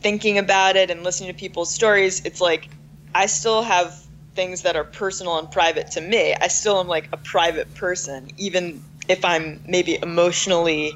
thinking 0.02 0.38
about 0.38 0.76
it 0.76 0.89
and 0.89 1.04
listening 1.04 1.32
to 1.32 1.38
people's 1.38 1.74
stories, 1.74 2.26
it's 2.26 2.41
like 2.41 2.69
I 3.13 3.26
still 3.26 3.62
have 3.62 4.01
things 4.34 4.62
that 4.62 4.76
are 4.76 4.84
personal 4.84 5.38
and 5.38 5.50
private 5.50 5.91
to 5.91 6.02
me. 6.02 6.34
I 6.39 6.48
still 6.48 6.80
am 6.80 6.88
like 6.88 7.10
a 7.12 7.17
private 7.17 7.74
person, 7.76 8.30
even 8.38 8.82
if 9.08 9.26
I'm 9.26 9.60
maybe 9.67 9.98
emotionally 10.02 10.94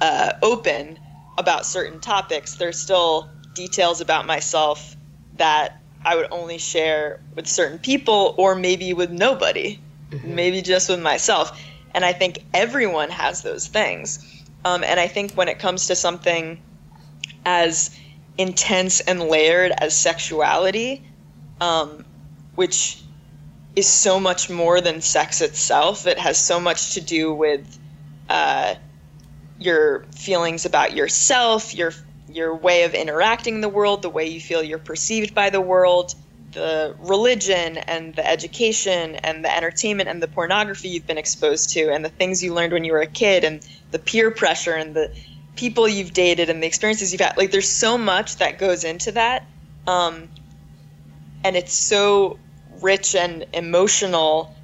uh, 0.00 0.32
open 0.42 0.98
about 1.36 1.66
certain 1.66 2.00
topics. 2.00 2.54
There's 2.56 2.78
still 2.78 3.28
details 3.54 4.00
about 4.00 4.26
myself 4.26 4.96
that 5.36 5.80
I 6.04 6.14
would 6.16 6.28
only 6.30 6.58
share 6.58 7.20
with 7.34 7.46
certain 7.46 7.78
people 7.78 8.34
or 8.38 8.54
maybe 8.54 8.92
with 8.92 9.10
nobody, 9.10 9.80
maybe 10.24 10.62
just 10.62 10.88
with 10.88 11.00
myself. 11.00 11.60
And 11.94 12.04
I 12.04 12.12
think 12.12 12.44
everyone 12.54 13.10
has 13.10 13.42
those 13.42 13.66
things. 13.66 14.24
Um, 14.64 14.84
and 14.84 15.00
I 15.00 15.08
think 15.08 15.32
when 15.32 15.48
it 15.48 15.58
comes 15.58 15.86
to 15.86 15.96
something 15.96 16.58
as 17.44 17.98
intense 18.36 19.00
and 19.00 19.20
layered 19.22 19.72
as 19.72 19.96
sexuality, 19.96 21.02
um, 21.60 22.04
which 22.58 23.00
is 23.76 23.86
so 23.86 24.18
much 24.18 24.50
more 24.50 24.80
than 24.80 25.00
sex 25.00 25.40
itself. 25.40 26.08
It 26.08 26.18
has 26.18 26.36
so 26.36 26.58
much 26.58 26.94
to 26.94 27.00
do 27.00 27.32
with 27.32 27.78
uh, 28.28 28.74
your 29.60 30.04
feelings 30.10 30.66
about 30.66 30.92
yourself, 30.92 31.72
your 31.72 31.92
your 32.28 32.56
way 32.56 32.82
of 32.82 32.94
interacting 32.94 33.54
in 33.54 33.60
the 33.60 33.68
world, 33.68 34.02
the 34.02 34.10
way 34.10 34.26
you 34.26 34.40
feel 34.40 34.60
you're 34.60 34.80
perceived 34.80 35.36
by 35.36 35.50
the 35.50 35.60
world, 35.60 36.16
the 36.50 36.96
religion 36.98 37.76
and 37.76 38.16
the 38.16 38.26
education 38.28 39.14
and 39.14 39.44
the 39.44 39.56
entertainment 39.56 40.08
and 40.08 40.20
the 40.20 40.26
pornography 40.26 40.88
you've 40.88 41.06
been 41.06 41.16
exposed 41.16 41.70
to, 41.70 41.92
and 41.92 42.04
the 42.04 42.08
things 42.08 42.42
you 42.42 42.52
learned 42.52 42.72
when 42.72 42.82
you 42.82 42.90
were 42.90 43.02
a 43.02 43.06
kid, 43.06 43.44
and 43.44 43.64
the 43.92 44.00
peer 44.00 44.32
pressure 44.32 44.74
and 44.74 44.96
the 44.96 45.14
people 45.54 45.88
you've 45.88 46.12
dated 46.12 46.50
and 46.50 46.60
the 46.60 46.66
experiences 46.66 47.12
you've 47.12 47.20
had. 47.20 47.36
Like, 47.36 47.52
there's 47.52 47.70
so 47.70 47.96
much 47.96 48.38
that 48.38 48.58
goes 48.58 48.82
into 48.82 49.12
that. 49.12 49.46
Um, 49.86 50.28
and 51.44 51.56
it's 51.56 51.72
so 51.72 52.36
rich 52.82 53.14
and 53.14 53.44
emotional 53.52 54.54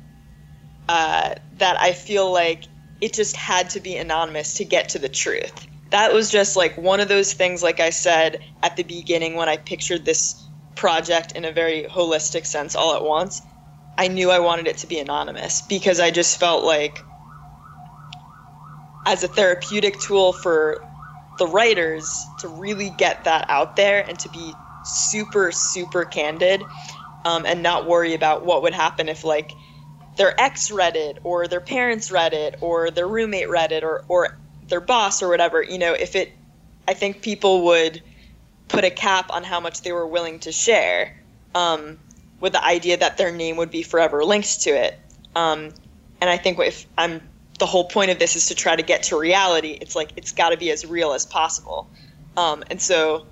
uh, 0.89 1.35
that 1.59 1.81
I 1.81 1.93
feel 1.93 2.33
like 2.33 2.69
it 3.01 3.13
just 3.15 3.37
had 3.37 3.71
to 3.71 3.81
be 3.81 3.97
anonymous 3.97 4.55
to 4.55 4.65
get 4.65 4.91
to 4.91 4.99
the 4.99 5.09
truth. 5.09 5.67
That 5.91 6.13
was 6.13 6.31
just 6.31 6.57
like 6.57 6.77
one 6.77 7.01
of 7.01 7.09
those 7.09 7.33
things, 7.33 7.63
like 7.63 7.81
I 7.81 7.91
said 7.91 8.41
at 8.63 8.77
the 8.77 8.83
beginning 8.83 9.35
when 9.35 9.49
I 9.49 9.57
pictured 9.57 10.05
this 10.05 10.49
project 10.75 11.33
in 11.33 11.45
a 11.45 11.53
very 11.53 11.85
holistic 11.85 12.47
sense 12.47 12.75
all 12.75 12.95
at 12.97 13.05
once. 13.05 13.43
I 13.97 14.09
knew 14.09 14.31
I 14.31 14.41
wanted 14.41 14.67
it 14.67 14.79
to 14.79 14.87
be 14.87 14.99
anonymous 14.99 15.63
because 15.63 16.01
I 16.01 16.11
just 16.11 16.41
felt 16.41 16.65
like, 16.65 17.05
as 19.07 19.23
a 19.23 19.29
therapeutic 19.29 20.01
tool 20.01 20.33
for 20.33 20.81
the 21.37 21.47
writers 21.47 22.27
to 22.39 22.49
really 22.49 22.91
get 22.91 23.25
that 23.25 23.45
out 23.49 23.77
there 23.77 24.05
and 24.09 24.19
to 24.21 24.29
be 24.31 24.55
super, 24.83 25.53
super 25.53 26.05
candid 26.05 26.67
um, 27.25 27.47
and 27.47 27.63
not 27.63 27.87
worry 27.87 28.15
about 28.15 28.45
what 28.45 28.63
would 28.63 28.75
happen 28.75 29.09
if, 29.09 29.25
like, 29.25 29.53
their 30.17 30.39
ex 30.41 30.71
read 30.71 30.97
it 30.97 31.19
or 31.25 31.49
their 31.49 31.61
parents 31.61 32.11
read 32.11 32.33
it 32.33 32.57
or 32.61 32.91
their 32.91 33.09
roommate 33.09 33.49
read 33.49 33.73
it 33.73 33.83
or, 33.83 34.05
or 34.09 34.39
their 34.69 34.81
boss 34.81 35.23
or 35.23 35.29
whatever 35.29 35.63
you 35.63 35.79
know 35.79 35.93
if 35.93 36.15
it 36.15 36.33
i 36.87 36.95
think 36.95 37.23
people 37.23 37.65
would 37.65 38.03
put 38.69 38.85
a 38.85 38.91
cap 38.91 39.31
on 39.31 39.43
how 39.43 39.61
much 39.61 39.83
they 39.83 39.93
were 39.93 40.07
willing 40.07 40.39
to 40.39 40.51
share 40.51 41.17
um, 41.55 41.99
with 42.41 42.53
the 42.53 42.65
idea 42.65 42.97
that 42.97 43.17
their 43.17 43.31
name 43.31 43.57
would 43.57 43.71
be 43.71 43.83
forever 43.83 44.25
linked 44.25 44.63
to 44.63 44.71
it. 44.71 44.99
Um, 45.37 45.71
and 46.21 46.31
i 46.31 46.37
think 46.37 46.59
if 46.61 46.87
i'm 46.97 47.21
the 47.59 47.67
whole 47.67 47.85
point 47.85 48.11
of 48.11 48.19
this 48.19 48.37
is 48.37 48.47
to 48.47 48.55
try 48.55 48.75
to 48.75 48.83
get 48.83 49.05
to 49.05 49.19
reality 49.19 49.77
it's 49.81 49.95
like 49.95 50.13
it's 50.17 50.33
got 50.33 50.51
to 50.51 50.57
be 50.57 50.71
as 50.71 50.85
real 50.85 51.13
as 51.13 51.27
possible. 51.27 51.89
Um, 52.37 52.65
and 52.71 52.81
so 52.81 53.27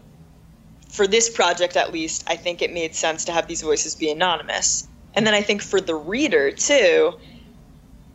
for 0.92 1.06
this 1.06 1.28
project 1.28 1.76
at 1.76 1.92
least 1.92 2.22
i 2.28 2.36
think 2.36 2.62
it 2.62 2.72
made 2.72 2.94
sense 2.94 3.24
to 3.24 3.32
have 3.32 3.46
these 3.48 3.62
voices 3.62 3.96
be 3.96 4.10
anonymous 4.10 4.88
and 5.14 5.26
then 5.26 5.34
I 5.34 5.42
think 5.42 5.62
for 5.62 5.80
the 5.80 5.94
reader 5.94 6.50
too, 6.50 7.14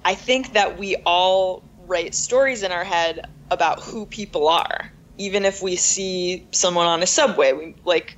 I 0.04 0.16
think 0.16 0.54
that 0.54 0.78
we 0.78 0.96
all 1.06 1.64
write 1.86 2.16
stories 2.16 2.64
in 2.64 2.72
our 2.72 2.84
head 2.84 3.28
about 3.52 3.82
who 3.82 4.06
people 4.06 4.48
are. 4.48 4.92
Even 5.18 5.46
if 5.46 5.62
we 5.62 5.76
see 5.76 6.46
someone 6.52 6.88
on 6.88 7.04
a 7.04 7.08
subway, 7.08 7.54
we 7.54 7.76
like 7.86 8.18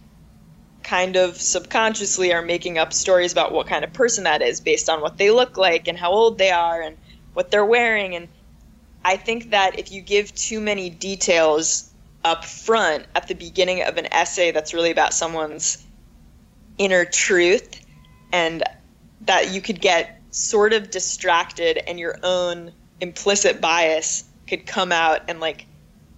kind 0.83 1.15
of 1.15 1.39
subconsciously 1.39 2.33
are 2.33 2.41
making 2.41 2.77
up 2.77 2.93
stories 2.93 3.31
about 3.31 3.51
what 3.51 3.67
kind 3.67 3.83
of 3.83 3.93
person 3.93 4.23
that 4.23 4.41
is 4.41 4.61
based 4.61 4.89
on 4.89 5.01
what 5.01 5.17
they 5.17 5.29
look 5.29 5.57
like 5.57 5.87
and 5.87 5.97
how 5.97 6.11
old 6.11 6.37
they 6.37 6.51
are 6.51 6.81
and 6.81 6.97
what 7.33 7.51
they're 7.51 7.65
wearing 7.65 8.15
and 8.15 8.27
I 9.03 9.17
think 9.17 9.51
that 9.51 9.77
if 9.77 9.91
you 9.91 10.01
give 10.01 10.33
too 10.33 10.59
many 10.59 10.89
details 10.89 11.88
up 12.25 12.43
front 12.45 13.05
at 13.15 13.27
the 13.27 13.35
beginning 13.35 13.81
of 13.83 13.97
an 13.97 14.07
essay 14.13 14.51
that's 14.51 14.73
really 14.73 14.91
about 14.91 15.13
someone's 15.13 15.85
inner 16.77 17.05
truth 17.05 17.79
and 18.33 18.63
that 19.21 19.51
you 19.53 19.61
could 19.61 19.81
get 19.81 20.19
sort 20.31 20.73
of 20.73 20.91
distracted 20.91 21.77
and 21.87 21.99
your 21.99 22.17
own 22.23 22.71
implicit 23.01 23.59
bias 23.61 24.23
could 24.47 24.65
come 24.65 24.91
out 24.91 25.21
and 25.27 25.39
like 25.39 25.65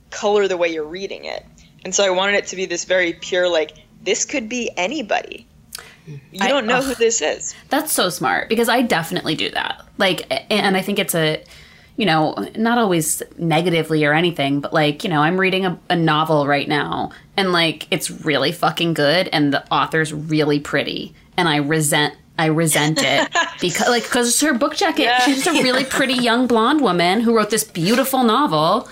color 0.10 0.48
the 0.48 0.58
way 0.58 0.68
you're 0.68 0.84
reading 0.84 1.26
it 1.26 1.46
And 1.84 1.96
so 1.96 2.04
I 2.06 2.10
wanted 2.10 2.36
it 2.36 2.46
to 2.48 2.56
be 2.56 2.66
this 2.66 2.86
very 2.86 3.14
pure, 3.14 3.50
like, 3.50 3.74
this 4.04 4.24
could 4.26 4.48
be 4.50 4.70
anybody. 4.78 5.48
You 6.06 6.18
I- 6.42 6.48
don't 6.48 6.66
know 6.68 6.78
ugh. 6.78 6.84
who 6.84 6.96
this 6.96 7.22
is. 7.22 7.56
That's 7.70 7.92
so 7.92 8.10
smart 8.10 8.50
because 8.50 8.70
I 8.70 8.82
definitely 8.84 9.36
do 9.36 9.50
that. 9.52 9.82
Like, 9.98 10.28
and 10.52 10.76
I 10.78 10.82
think 10.82 11.00
it's 11.00 11.16
a, 11.16 11.44
you 11.98 12.06
know, 12.06 12.36
not 12.56 12.78
always 12.78 13.22
negatively 13.38 14.06
or 14.06 14.14
anything, 14.14 14.60
but 14.60 14.74
like, 14.74 15.04
you 15.04 15.10
know, 15.10 15.22
I'm 15.22 15.40
reading 15.40 15.66
a, 15.66 15.80
a 15.90 15.96
novel 15.96 16.48
right 16.48 16.68
now 16.68 17.12
and 17.38 17.52
like 17.52 17.88
it's 17.92 18.10
really 18.10 18.52
fucking 18.52 18.94
good 18.94 19.28
and 19.32 19.54
the 19.54 19.64
author's 19.72 20.14
really 20.14 20.60
pretty 20.60 21.14
and 21.38 21.48
I 21.48 21.58
resent. 21.58 22.16
I 22.40 22.46
resent 22.46 23.00
it 23.04 23.30
because, 23.62 23.88
like, 23.88 24.04
because 24.04 24.30
it's 24.30 24.42
her 24.42 24.54
book 24.54 24.76
jacket. 24.76 25.04
Yeah. 25.04 25.20
She's 25.20 25.44
just 25.44 25.60
a 25.60 25.64
really 25.64 25.84
pretty 25.84 26.14
young 26.14 26.48
blonde 26.48 26.82
woman 26.82 27.22
who 27.22 27.36
wrote 27.36 27.52
this 27.52 27.64
beautiful 27.64 28.24
novel. 28.24 28.90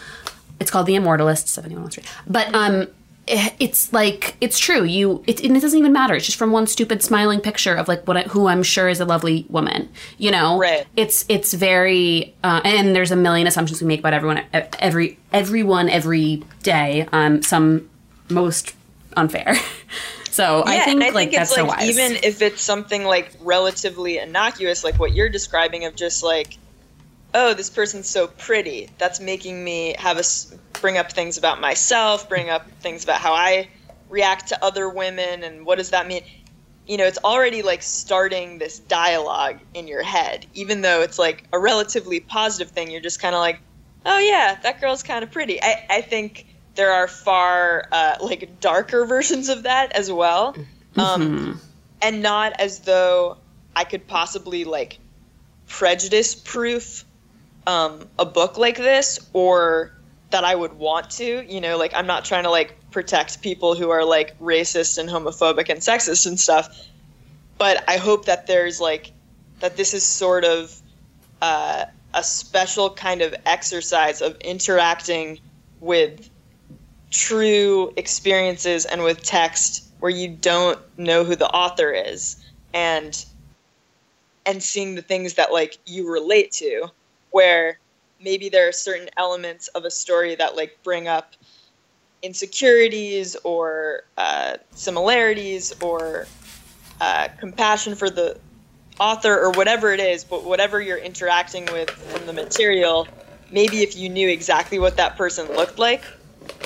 It's 0.60 0.70
called 0.70 0.86
The 0.86 0.96
Immortalists. 0.96 1.58
If 1.58 1.66
anyone 1.66 1.84
wants 1.84 1.96
to 1.96 2.02
read, 2.02 2.10
but 2.28 2.54
um, 2.54 2.88
it's 3.30 3.94
like 3.94 4.36
it's 4.42 4.58
true. 4.58 4.84
You 4.84 5.24
it, 5.28 5.44
and 5.44 5.56
it 5.56 5.60
doesn't 5.60 5.78
even 5.78 5.94
matter. 5.94 6.16
It's 6.16 6.26
just 6.26 6.38
from 6.38 6.52
one 6.52 6.68
stupid 6.68 7.04
smiling 7.04 7.40
picture 7.40 7.76
of 7.76 7.88
like 7.88 8.08
what 8.08 8.18
I, 8.18 8.22
who 8.24 8.48
I'm 8.48 8.64
sure 8.64 8.90
is 8.90 9.00
a 9.00 9.06
lovely 9.06 9.46
woman. 9.50 9.90
You 10.18 10.32
know, 10.32 10.58
Right. 10.58 10.86
It's 10.96 11.26
it's 11.30 11.54
very 11.54 12.36
uh, 12.44 12.62
and 12.64 12.96
there's 12.96 13.12
a 13.12 13.16
million 13.16 13.48
assumptions 13.48 13.82
we 13.82 13.88
make 13.88 14.00
about 14.00 14.14
everyone 14.14 14.44
every 14.80 15.20
everyone 15.32 15.90
every 15.90 16.44
day. 16.64 17.08
Um, 17.12 17.44
some 17.44 17.90
most 18.30 18.76
unfair. 19.16 19.56
so 20.32 20.64
I 20.66 20.80
think 20.80 21.02
and 21.04 21.16
like 21.16 21.32
that's 21.32 21.52
it's 21.52 21.56
so 21.56 21.66
like 21.66 21.80
wise. 21.80 21.90
even 21.90 22.24
if 22.24 22.42
it's 22.42 22.62
something 22.62 23.04
like 23.04 23.32
relatively 23.42 24.18
innocuous, 24.18 24.84
like 24.84 25.00
what 25.00 25.14
you're 25.14 25.30
describing 25.30 25.86
of 25.86 25.96
just 25.96 26.24
like, 26.24 26.58
oh, 27.34 27.54
this 27.54 27.70
person's 27.70 28.10
so 28.10 28.28
pretty. 28.28 28.90
That's 28.98 29.20
making 29.20 29.64
me 29.64 29.96
have 30.00 30.18
a 30.18 30.22
s- 30.22 30.54
bring 30.74 30.98
up 30.98 31.12
things 31.12 31.38
about 31.38 31.62
myself, 31.62 32.28
bring 32.30 32.50
up 32.50 32.70
things 32.82 33.04
about 33.04 33.22
how 33.22 33.34
I 33.34 33.70
react 34.10 34.48
to 34.50 34.64
other 34.64 34.90
women, 34.90 35.44
and 35.44 35.66
what 35.66 35.78
does 35.78 35.92
that 35.92 36.08
mean? 36.08 36.24
You 36.88 36.98
know, 36.98 37.06
it's 37.06 37.20
already 37.20 37.62
like 37.62 37.84
starting 37.84 38.58
this 38.58 38.80
dialogue 38.80 39.58
in 39.74 39.88
your 39.88 40.02
head, 40.02 40.48
even 40.56 40.82
though 40.82 41.02
it's 41.02 41.20
like 41.20 41.44
a 41.54 41.60
relatively 41.60 42.20
positive 42.20 42.72
thing. 42.72 42.90
You're 42.90 43.02
just 43.02 43.22
kind 43.22 43.36
of 43.36 43.40
like, 43.40 43.60
oh 44.06 44.18
yeah, 44.18 44.58
that 44.64 44.82
girl's 44.82 45.04
kind 45.04 45.24
of 45.24 45.32
pretty. 45.32 45.62
I, 45.62 45.86
I 45.90 46.02
think 46.02 46.48
there 46.76 46.92
are 46.92 47.08
far 47.08 47.88
uh, 47.92 48.16
like 48.22 48.60
darker 48.60 49.06
versions 49.16 49.50
of 49.50 49.64
that 49.64 49.92
as 49.92 50.12
well, 50.12 50.56
um, 50.98 51.62
and 52.02 52.24
not 52.24 52.60
as 52.60 52.80
though 52.80 53.38
I 53.76 53.84
could 53.84 54.08
possibly 54.08 54.64
like 54.64 54.98
prejudice 55.68 56.34
proof 56.34 57.06
um, 57.70 58.10
a 58.18 58.26
book 58.26 58.58
like 58.58 58.78
this 58.78 59.20
or 59.34 59.92
that 60.32 60.44
I 60.44 60.56
would 60.56 60.74
want 60.74 61.12
to. 61.12 61.46
You 61.48 61.62
know, 61.62 61.78
like 61.78 61.94
I'm 61.94 62.08
not 62.08 62.26
trying 62.26 62.44
to 62.44 62.50
like 62.50 62.76
protect 62.90 63.44
people 63.44 63.76
who 63.76 63.92
are 63.92 64.04
like 64.04 64.38
racist 64.40 64.98
and 64.98 65.08
homophobic 65.08 65.70
and 65.70 65.80
sexist 65.80 66.26
and 66.26 66.40
stuff, 66.40 66.88
but 67.60 67.84
I 67.88 67.98
hope 67.98 68.26
that 68.26 68.48
there's 68.48 68.82
like 68.82 69.12
that 69.60 69.78
this 69.78 69.94
is 69.94 70.04
sort 70.04 70.46
of 70.46 70.76
uh, 71.42 71.86
a 72.14 72.24
special 72.24 72.90
kind 72.90 73.22
of 73.22 73.36
exercise 73.46 74.22
of 74.22 74.36
interacting 74.42 75.40
with 75.80 76.28
true 77.12 77.94
experiences 77.98 78.86
and 78.86 79.04
with 79.04 79.22
text 79.22 79.86
where 80.00 80.12
you 80.12 80.28
don't 80.28 80.80
know 80.98 81.24
who 81.24 81.36
the 81.36 81.50
author 81.50 81.92
is 81.92 82.38
and 82.74 83.26
and 84.46 84.64
seeing 84.64 84.96
the 84.96 85.02
things 85.02 85.36
that 85.36 85.52
like 85.52 85.78
you 85.86 86.12
relate 86.12 86.52
to 86.52 86.90
where 87.32 87.80
maybe 88.22 88.50
there 88.50 88.68
are 88.68 88.72
certain 88.72 89.10
elements 89.18 89.68
of 89.70 89.86
a 89.86 89.92
story 89.92 90.36
that 90.36 90.56
like 90.56 90.78
bring 90.84 91.08
up 91.08 91.36
insecurities 92.22 93.36
or 93.44 94.04
uh, 94.18 94.58
similarities 94.72 95.74
or 95.82 96.28
uh, 97.00 97.30
compassion 97.40 97.96
for 97.96 98.10
the 98.10 98.38
author 99.00 99.40
or 99.40 99.52
whatever 99.52 99.94
it 99.94 100.02
is 100.02 100.26
but 100.26 100.44
whatever 100.44 100.82
you're 100.82 100.98
interacting 100.98 101.66
with 101.72 101.90
from 101.90 102.26
the 102.26 102.34
material 102.34 103.08
maybe 103.50 103.82
if 103.82 103.96
you 103.96 104.10
knew 104.10 104.28
exactly 104.28 104.78
what 104.78 104.98
that 104.98 105.16
person 105.16 105.48
looked 105.56 105.80
like 105.80 106.04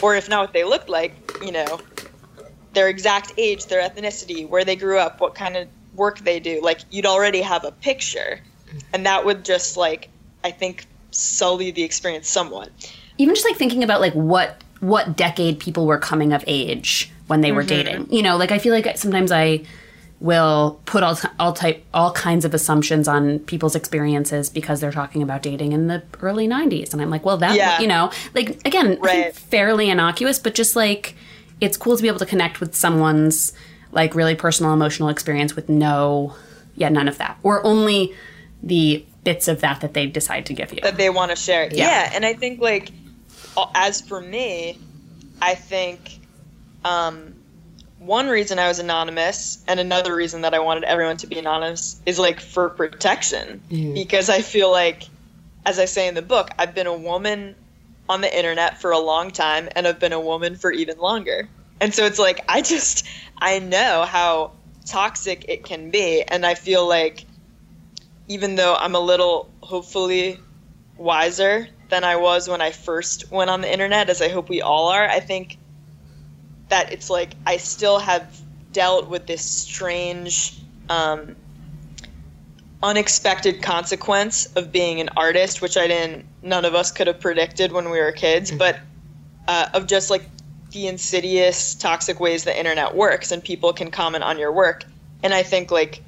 or 0.02 0.16
if 0.16 0.28
not 0.28 0.42
what 0.42 0.54
they 0.54 0.64
looked 0.64 0.90
like 0.90 1.14
you 1.44 1.52
know 1.52 1.80
their 2.74 2.90
exact 2.90 3.34
age 3.38 3.68
their 3.68 3.88
ethnicity 3.88 4.50
where 4.50 4.66
they 4.66 4.76
grew 4.76 4.98
up 4.98 5.22
what 5.22 5.36
kind 5.36 5.56
of 5.56 5.68
work 5.96 6.20
they 6.20 6.40
do 6.40 6.62
like 6.62 6.80
you'd 6.92 7.06
already 7.06 7.42
have 7.42 7.64
a 7.64 7.72
picture. 7.72 8.40
And 8.94 9.06
that 9.06 9.26
would 9.26 9.46
just 9.46 9.78
like 9.78 10.10
i 10.44 10.52
think 10.52 10.86
sully 11.12 11.72
the 11.72 11.84
experience 11.84 12.28
somewhat 12.28 12.70
even 13.18 13.36
just 13.36 13.46
like 13.48 13.58
thinking 13.58 13.84
about 13.84 14.02
like 14.02 14.14
what 14.14 14.64
what 14.80 15.16
decade 15.16 15.60
people 15.60 15.86
were 15.86 15.98
coming 15.98 16.34
of 16.34 16.44
age 16.46 17.10
when 17.28 17.42
they 17.42 17.52
were 17.52 17.62
mm-hmm. 17.62 17.68
dating. 17.70 18.08
You 18.12 18.22
know, 18.22 18.36
like 18.36 18.52
I 18.52 18.60
feel 18.60 18.74
like 18.74 18.98
sometimes 18.98 19.32
I 19.32 19.64
will 20.20 20.82
put 20.86 21.04
all 21.04 21.18
all 21.40 21.54
type 21.54 21.86
all 21.94 22.12
kinds 22.12 22.46
of 22.46 22.54
assumptions 22.54 23.08
on 23.08 23.40
people's 23.40 23.76
experiences 23.76 24.50
because 24.50 24.82
they're 24.82 24.92
talking 24.92 25.22
about 25.22 25.42
dating 25.42 25.72
in 25.72 25.88
the 25.88 26.04
early 26.22 26.48
90s 26.48 26.94
and 26.94 27.02
I'm 27.02 27.10
like, 27.10 27.26
well 27.26 27.38
that 27.38 27.56
Yeah. 27.56 27.80
you 27.80 27.88
know, 27.88 28.12
like 28.34 28.66
again, 28.66 28.98
Right. 29.02 29.34
fairly 29.34 29.90
innocuous, 29.90 30.40
but 30.40 30.54
just 30.54 30.76
like 30.76 31.16
it's 31.62 31.78
cool 31.78 31.96
to 31.96 32.02
be 32.02 32.08
able 32.08 32.20
to 32.20 32.26
connect 32.26 32.60
with 32.60 32.76
someone's 32.76 33.54
like 33.92 34.16
really 34.16 34.36
personal 34.36 34.74
emotional 34.74 35.10
experience 35.10 35.56
with 35.56 35.70
no 35.70 36.36
yeah, 36.76 36.90
none 36.90 37.08
of 37.08 37.18
that 37.20 37.38
or 37.44 37.66
only 37.66 38.14
the 38.62 39.06
bits 39.24 39.48
of 39.48 39.62
that 39.62 39.82
that 39.82 39.94
they 39.94 40.08
decide 40.08 40.46
to 40.48 40.54
give 40.54 40.74
you. 40.74 40.82
that 40.82 40.98
they 40.98 41.10
want 41.10 41.32
to 41.32 41.36
share. 41.36 41.70
Yeah. 41.72 42.12
and 42.14 42.26
I 42.26 42.34
think 42.34 42.60
like 42.60 42.92
as 43.76 44.02
for 44.02 44.20
me, 44.20 44.78
I 45.42 45.56
think 45.56 46.20
um, 46.84 47.36
one 48.00 48.28
reason 48.28 48.60
I 48.60 48.68
was 48.68 48.80
anonymous 48.80 49.64
and 49.68 49.80
another 49.80 50.16
reason 50.16 50.42
that 50.42 50.54
I 50.54 50.60
wanted 50.60 50.84
everyone 50.84 51.18
to 51.18 51.28
be 51.28 51.40
anonymous 51.40 52.02
is 52.06 52.20
like 52.20 52.40
for 52.40 52.70
protection 52.70 53.62
because 53.70 54.30
I 54.30 54.42
feel 54.42 54.72
like 54.72 55.04
as 55.66 55.80
I 55.80 55.86
say 55.86 56.08
in 56.08 56.16
the 56.16 56.22
book, 56.22 56.50
I've 56.60 56.76
been 56.76 56.88
a 56.88 56.96
woman 56.96 57.56
on 58.10 58.22
the 58.22 58.38
internet 58.38 58.82
for 58.82 58.92
a 58.92 59.00
long 59.00 59.32
time 59.32 59.70
and 59.76 59.88
I've 59.88 60.00
been 60.00 60.14
a 60.14 60.20
woman 60.20 60.56
for 60.56 60.72
even 60.72 60.98
longer. 60.98 61.48
And 61.80 61.94
so 61.94 62.06
it's 62.06 62.20
like 62.20 62.44
I 62.50 62.62
just 62.62 63.08
I 63.38 63.60
know 63.60 64.04
how 64.04 64.52
toxic 64.86 65.46
it 65.48 65.64
can 65.64 65.90
be 65.90 66.22
and 66.24 66.46
I 66.46 66.56
feel 66.56 66.88
like 66.88 67.26
even 68.28 68.56
though 68.56 68.76
I'm 68.76 68.96
a 68.96 69.00
little 69.00 69.52
hopefully 69.62 70.40
wiser 70.98 71.68
than 71.90 72.04
I 72.04 72.16
was 72.16 72.48
when 72.48 72.62
I 72.62 72.72
first 72.72 73.32
went 73.32 73.50
on 73.50 73.62
the 73.62 73.72
internet, 73.72 74.10
as 74.10 74.22
I 74.22 74.30
hope 74.30 74.50
we 74.50 74.62
all 74.62 74.88
are, 74.88 75.08
I 75.08 75.20
think 75.20 75.58
that 76.70 76.92
it's 76.92 77.10
like 77.10 77.36
I 77.46 77.58
still 77.58 78.00
have 78.00 78.40
dealt 78.72 79.10
with 79.10 79.28
this 79.28 79.44
strange, 79.44 80.60
um, 80.90 81.36
unexpected 82.82 83.62
consequence 83.62 84.48
of 84.56 84.72
being 84.72 85.00
an 85.00 85.10
artist, 85.16 85.62
which 85.62 85.78
I 85.78 85.88
didn't, 85.88 86.26
none 86.42 86.66
of 86.66 86.76
us 86.76 86.92
could 86.92 87.08
have 87.08 87.20
predicted 87.20 87.72
when 87.72 87.90
we 87.90 88.00
were 88.00 88.12
kids, 88.12 88.52
but 88.52 88.80
uh, 89.48 89.68
of 89.74 89.88
just 89.88 90.10
like 90.10 90.30
the 90.72 90.88
insidious, 90.88 91.76
toxic 91.76 92.20
ways 92.20 92.44
the 92.44 92.58
internet 92.58 92.96
works 92.96 93.32
and 93.32 93.44
people 93.44 93.74
can 93.74 93.92
comment 93.92 94.24
on 94.24 94.40
your 94.40 94.52
work. 94.52 94.86
And 95.22 95.34
I 95.34 95.44
think 95.44 95.72
like 95.72 96.04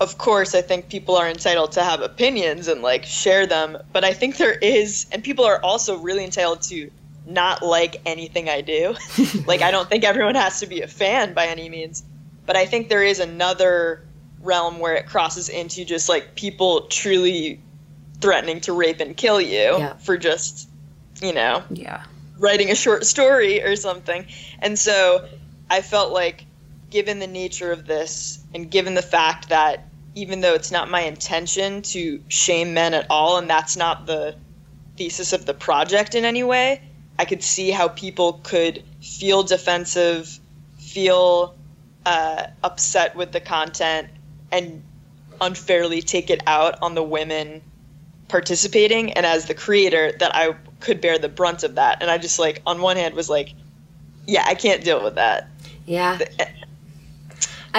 of 0.00 0.18
course, 0.18 0.54
I 0.54 0.62
think 0.62 0.88
people 0.88 1.16
are 1.16 1.28
entitled 1.28 1.72
to 1.72 1.82
have 1.82 2.00
opinions 2.02 2.68
and 2.68 2.82
like 2.82 3.04
share 3.04 3.46
them, 3.46 3.78
but 3.92 4.04
I 4.04 4.12
think 4.12 4.36
there 4.36 4.52
is, 4.52 5.06
and 5.12 5.22
people 5.24 5.44
are 5.44 5.60
also 5.62 5.98
really 5.98 6.24
entitled 6.24 6.62
to 6.62 6.90
not 7.26 7.62
like 7.62 7.96
anything 8.06 8.48
I 8.48 8.60
do. 8.60 8.94
like, 9.46 9.62
I 9.62 9.70
don't 9.70 9.88
think 9.88 10.04
everyone 10.04 10.34
has 10.36 10.60
to 10.60 10.66
be 10.66 10.82
a 10.82 10.86
fan 10.88 11.34
by 11.34 11.46
any 11.46 11.68
means, 11.68 12.04
but 12.46 12.56
I 12.56 12.66
think 12.66 12.88
there 12.88 13.02
is 13.02 13.18
another 13.20 14.02
realm 14.42 14.78
where 14.78 14.94
it 14.94 15.06
crosses 15.06 15.48
into 15.48 15.84
just 15.84 16.08
like 16.08 16.34
people 16.36 16.82
truly 16.82 17.60
threatening 18.20 18.60
to 18.62 18.72
rape 18.72 19.00
and 19.00 19.16
kill 19.16 19.40
you 19.40 19.58
Yeah. 19.78 19.94
for 19.96 20.16
just, 20.16 20.68
you 21.20 21.32
know, 21.34 21.62
yeah. 21.70 22.04
writing 22.38 22.70
a 22.70 22.74
short 22.74 23.04
story 23.06 23.62
or 23.62 23.76
something. 23.76 24.26
And 24.60 24.78
so 24.78 25.26
I 25.68 25.82
felt 25.82 26.12
like, 26.12 26.45
given 26.96 27.18
the 27.18 27.26
nature 27.26 27.72
of 27.72 27.84
this, 27.84 28.38
and 28.54 28.70
given 28.70 28.94
the 28.94 29.02
fact 29.02 29.50
that 29.50 29.86
even 30.14 30.40
though 30.40 30.54
it's 30.54 30.70
not 30.70 30.88
my 30.88 31.02
intention 31.02 31.82
to 31.82 32.22
shame 32.28 32.72
men 32.72 32.94
at 32.94 33.06
all, 33.10 33.36
and 33.36 33.50
that's 33.50 33.76
not 33.76 34.06
the 34.06 34.34
thesis 34.96 35.34
of 35.34 35.44
the 35.44 35.52
project 35.52 36.14
in 36.14 36.24
any 36.24 36.42
way, 36.42 36.80
I 37.18 37.26
could 37.26 37.42
see 37.42 37.70
how 37.70 37.88
people 37.88 38.40
could 38.44 38.82
feel 39.02 39.42
defensive, 39.42 40.40
feel 40.78 41.54
uh, 42.06 42.46
upset 42.64 43.14
with 43.14 43.30
the 43.30 43.40
content, 43.40 44.08
and 44.50 44.82
unfairly 45.42 46.00
take 46.00 46.30
it 46.30 46.42
out 46.46 46.78
on 46.80 46.94
the 46.94 47.02
women 47.02 47.60
participating. 48.28 49.12
And 49.12 49.26
as 49.26 49.44
the 49.44 49.54
creator, 49.54 50.12
that 50.18 50.34
I 50.34 50.54
could 50.80 51.02
bear 51.02 51.18
the 51.18 51.28
brunt 51.28 51.62
of 51.62 51.74
that. 51.74 51.98
And 52.00 52.10
I 52.10 52.16
just 52.16 52.38
like, 52.38 52.62
on 52.66 52.80
one 52.80 52.96
hand, 52.96 53.14
was 53.14 53.28
like, 53.28 53.52
yeah, 54.26 54.46
I 54.46 54.54
can't 54.54 54.82
deal 54.82 55.04
with 55.04 55.16
that. 55.16 55.50
Yeah. 55.84 56.18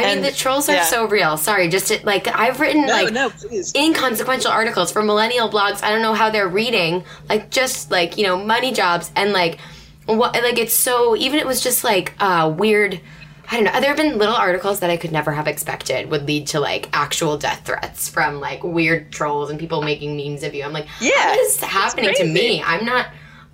I 0.06 0.16
mean, 0.16 0.24
the 0.24 0.32
trolls 0.32 0.70
are 0.70 0.76
yeah. 0.76 0.84
so 0.84 1.08
real. 1.08 1.38
Sorry, 1.38 1.68
just 1.70 1.88
to, 1.88 2.00
like 2.04 2.28
I've 2.28 2.60
written 2.60 2.88
like 2.88 3.14
please. 3.38 3.74
inconsequential 3.76 4.52
articles 4.52 4.92
for 4.92 5.04
millennial 5.04 5.50
blogs. 5.50 5.84
I 5.84 5.90
don't 5.90 6.02
know 6.02 6.14
how 6.14 6.30
they're 6.30 6.48
reading, 6.48 7.04
like 7.30 7.52
just 7.52 7.92
like 7.92 8.18
you 8.18 8.26
know 8.26 8.44
money 8.44 8.72
jobs 8.72 9.12
and 9.16 9.34
like 9.34 9.60
what 10.06 10.34
like 10.36 10.58
it's 10.58 10.76
so 10.76 11.16
even 11.16 11.40
it 11.40 11.46
was 11.46 11.62
just 11.62 11.84
like 11.84 12.14
uh 12.20 12.54
weird 12.58 13.02
I 13.50 13.56
don't 13.56 13.64
know. 13.64 13.80
There 13.80 13.90
have 13.90 13.98
been 13.98 14.18
little 14.18 14.36
articles 14.36 14.82
that 14.82 14.90
I 14.90 14.98
could 14.98 15.14
never 15.14 15.32
have 15.32 15.48
expected 15.48 16.12
would 16.12 16.28
lead 16.28 16.48
to 16.48 16.60
like 16.60 16.90
actual 16.92 17.38
death 17.38 17.66
threats 17.66 18.10
from 18.10 18.42
like 18.42 18.62
weird 18.62 19.12
trolls 19.12 19.50
and 19.50 19.58
people 19.58 19.82
making 19.82 20.18
memes 20.18 20.44
of 20.44 20.54
you. 20.54 20.66
I'm 20.66 20.74
like, 20.74 20.88
Yeah, 21.00 21.32
what 21.32 21.40
is 21.40 21.60
happening 21.62 22.14
to 22.16 22.26
me? 22.26 22.62
I'm 22.62 22.84
not 22.84 23.08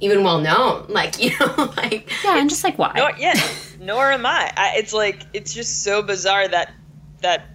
even 0.04 0.24
well 0.24 0.40
known. 0.40 0.86
Like, 0.94 1.22
you 1.22 1.32
know, 1.40 1.74
like 1.78 2.12
Yeah, 2.24 2.38
and 2.38 2.50
just 2.50 2.64
like 2.64 2.78
why? 2.78 2.94
Nor, 2.96 3.14
yeah, 3.18 3.34
nor 3.80 4.12
am 4.12 4.26
I. 4.26 4.52
I. 4.56 4.74
It's 4.78 4.94
like 4.94 5.24
it's 5.34 5.54
just 5.54 5.84
so 5.84 6.02
bizarre 6.02 6.48
that 6.48 6.72
that 7.22 7.50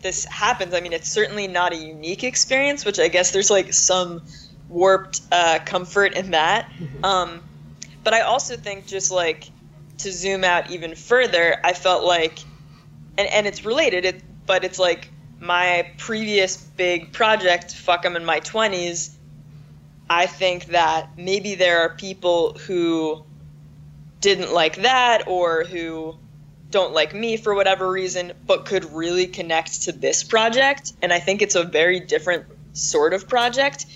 this 0.00 0.24
happens. 0.24 0.74
I 0.74 0.80
mean, 0.80 0.92
it's 0.92 1.08
certainly 1.08 1.46
not 1.46 1.72
a 1.72 1.76
unique 1.76 2.24
experience, 2.24 2.84
which 2.84 2.98
I 2.98 3.08
guess 3.08 3.30
there's 3.30 3.50
like 3.50 3.72
some 3.72 4.22
warped 4.68 5.20
uh, 5.30 5.60
comfort 5.64 6.14
in 6.14 6.32
that. 6.32 6.70
Um, 7.02 7.40
but 8.04 8.12
I 8.14 8.22
also 8.22 8.56
think 8.56 8.86
just 8.86 9.10
like 9.10 9.48
to 9.98 10.12
zoom 10.12 10.44
out 10.44 10.70
even 10.70 10.94
further, 10.94 11.58
I 11.64 11.72
felt 11.72 12.04
like, 12.04 12.38
and 13.16 13.28
and 13.28 13.46
it's 13.46 13.64
related, 13.64 14.04
it, 14.04 14.22
but 14.46 14.64
it's 14.64 14.78
like 14.78 15.08
my 15.40 15.90
previous 15.98 16.56
big 16.56 17.12
project, 17.12 17.74
fuck 17.74 18.04
I'm 18.04 18.16
in 18.16 18.24
my 18.24 18.40
twenties. 18.40 19.16
I 20.12 20.26
think 20.26 20.66
that 20.66 21.16
maybe 21.16 21.54
there 21.54 21.80
are 21.80 21.88
people 21.88 22.52
who 22.52 23.24
didn't 24.20 24.52
like 24.52 24.82
that 24.82 25.26
or 25.26 25.64
who 25.64 26.18
don't 26.70 26.92
like 26.92 27.14
me 27.14 27.38
for 27.38 27.54
whatever 27.54 27.90
reason, 27.90 28.34
but 28.46 28.66
could 28.66 28.84
really 28.92 29.26
connect 29.26 29.84
to 29.84 29.92
this 29.92 30.22
project. 30.22 30.92
And 31.00 31.14
I 31.14 31.18
think 31.18 31.40
it's 31.40 31.54
a 31.54 31.64
very 31.64 31.98
different 31.98 32.44
sort 32.74 33.14
of 33.14 33.26
project. 33.26 33.86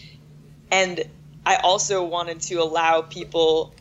And 0.70 1.04
I 1.44 1.56
also 1.56 2.02
wanted 2.02 2.40
to 2.42 2.54
allow 2.62 3.02
people 3.02 3.74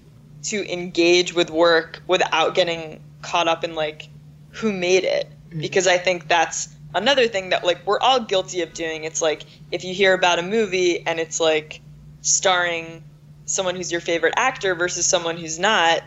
to 0.43 0.71
engage 0.71 1.33
with 1.33 1.49
work 1.49 2.03
without 2.05 2.53
getting 2.53 3.01
caught 3.21 3.47
up 3.47 3.63
in 3.63 3.75
like 3.75 4.09
who 4.49 4.73
made 4.73 5.05
it. 5.05 5.29
Mm-hmm. 5.49 5.61
Because 5.61 5.87
I 5.87 5.97
think 5.99 6.27
that's 6.27 6.67
another 6.93 7.29
thing 7.29 7.49
that 7.49 7.63
like 7.63 7.87
we're 7.87 7.99
all 7.99 8.19
guilty 8.19 8.61
of 8.61 8.73
doing. 8.73 9.05
It's 9.05 9.21
like 9.21 9.43
if 9.71 9.85
you 9.85 9.93
hear 9.93 10.13
about 10.13 10.37
a 10.37 10.43
movie 10.43 10.99
and 11.07 11.17
it's 11.17 11.39
like 11.39 11.79
starring 12.25 13.03
someone 13.45 13.75
who's 13.75 13.91
your 13.91 14.01
favorite 14.01 14.33
actor 14.35 14.73
versus 14.75 15.05
someone 15.05 15.37
who's 15.37 15.59
not, 15.59 16.03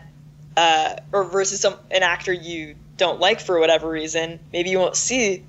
uh, 0.57 0.95
or 1.13 1.23
versus 1.23 1.61
some 1.61 1.75
an 1.89 2.03
actor 2.03 2.33
you 2.33 2.75
don't 2.97 3.19
like 3.19 3.39
for 3.39 3.59
whatever 3.59 3.89
reason, 3.89 4.39
maybe 4.51 4.69
you 4.69 4.77
won't 4.77 4.97
see 4.97 5.45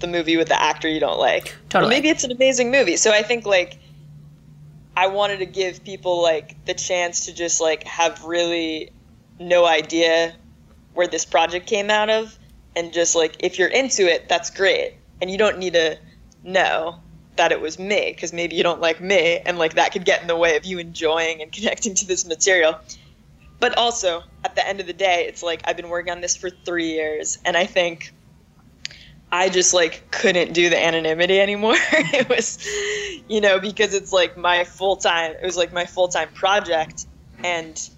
the 0.00 0.06
movie 0.06 0.36
with 0.36 0.48
the 0.48 0.62
actor 0.62 0.88
you 0.88 1.00
don't 1.00 1.18
like. 1.18 1.56
Totally. 1.70 1.88
Or 1.88 1.96
maybe 1.96 2.10
it's 2.10 2.24
an 2.24 2.32
amazing 2.32 2.70
movie. 2.70 2.96
So 2.96 3.10
I 3.10 3.22
think 3.22 3.46
like 3.46 3.78
I 4.96 5.06
wanted 5.06 5.38
to 5.38 5.46
give 5.46 5.82
people 5.84 6.22
like 6.22 6.62
the 6.66 6.74
chance 6.74 7.24
to 7.26 7.34
just 7.34 7.60
like 7.60 7.84
have 7.84 8.24
really 8.24 8.90
no 9.38 9.64
idea 9.64 10.34
where 10.92 11.06
this 11.06 11.24
project 11.24 11.66
came 11.66 11.90
out 11.90 12.10
of 12.10 12.38
and 12.76 12.92
just 12.92 13.14
like 13.14 13.36
if 13.40 13.58
you're 13.58 13.68
into 13.68 14.02
it, 14.02 14.28
that's 14.28 14.50
great. 14.50 14.94
And 15.22 15.30
you 15.30 15.38
don't 15.38 15.58
need 15.58 15.72
to 15.72 15.98
know 16.42 17.00
that 17.36 17.52
it 17.52 17.60
was 17.60 17.78
me 17.78 18.12
because 18.14 18.32
maybe 18.32 18.56
you 18.56 18.62
don't 18.62 18.80
like 18.80 19.00
me 19.00 19.38
and 19.38 19.58
like 19.58 19.74
that 19.74 19.92
could 19.92 20.04
get 20.04 20.20
in 20.20 20.28
the 20.28 20.36
way 20.36 20.56
of 20.56 20.64
you 20.64 20.78
enjoying 20.78 21.42
and 21.42 21.52
connecting 21.52 21.94
to 21.94 22.06
this 22.06 22.26
material. 22.26 22.78
But 23.60 23.76
also 23.76 24.22
at 24.44 24.54
the 24.54 24.66
end 24.66 24.80
of 24.80 24.86
the 24.86 24.92
day 24.92 25.26
it's 25.28 25.42
like 25.42 25.62
i've 25.64 25.76
been 25.76 25.88
working 25.88 26.12
on 26.12 26.20
this 26.20 26.36
for 26.36 26.50
three 26.50 26.92
years 26.92 27.38
and 27.44 27.56
i 27.56 27.66
think 27.66 28.12
i 29.30 29.48
just 29.48 29.74
like 29.74 30.10
couldn't 30.10 30.52
do 30.52 30.70
the 30.70 30.82
anonymity 30.82 31.38
anymore. 31.40 31.76
It 31.92 32.28
was 32.28 32.58
you 33.28 33.40
know 33.40 33.60
because 33.60 33.94
it's 33.94 34.12
like 34.12 34.36
my 34.36 34.64
full-time 34.64 35.32
it 35.40 35.44
was 35.44 35.56
like 35.56 35.72
my 35.72 35.86
full-time 35.86 36.28
project 36.34 37.06
and 37.44 37.88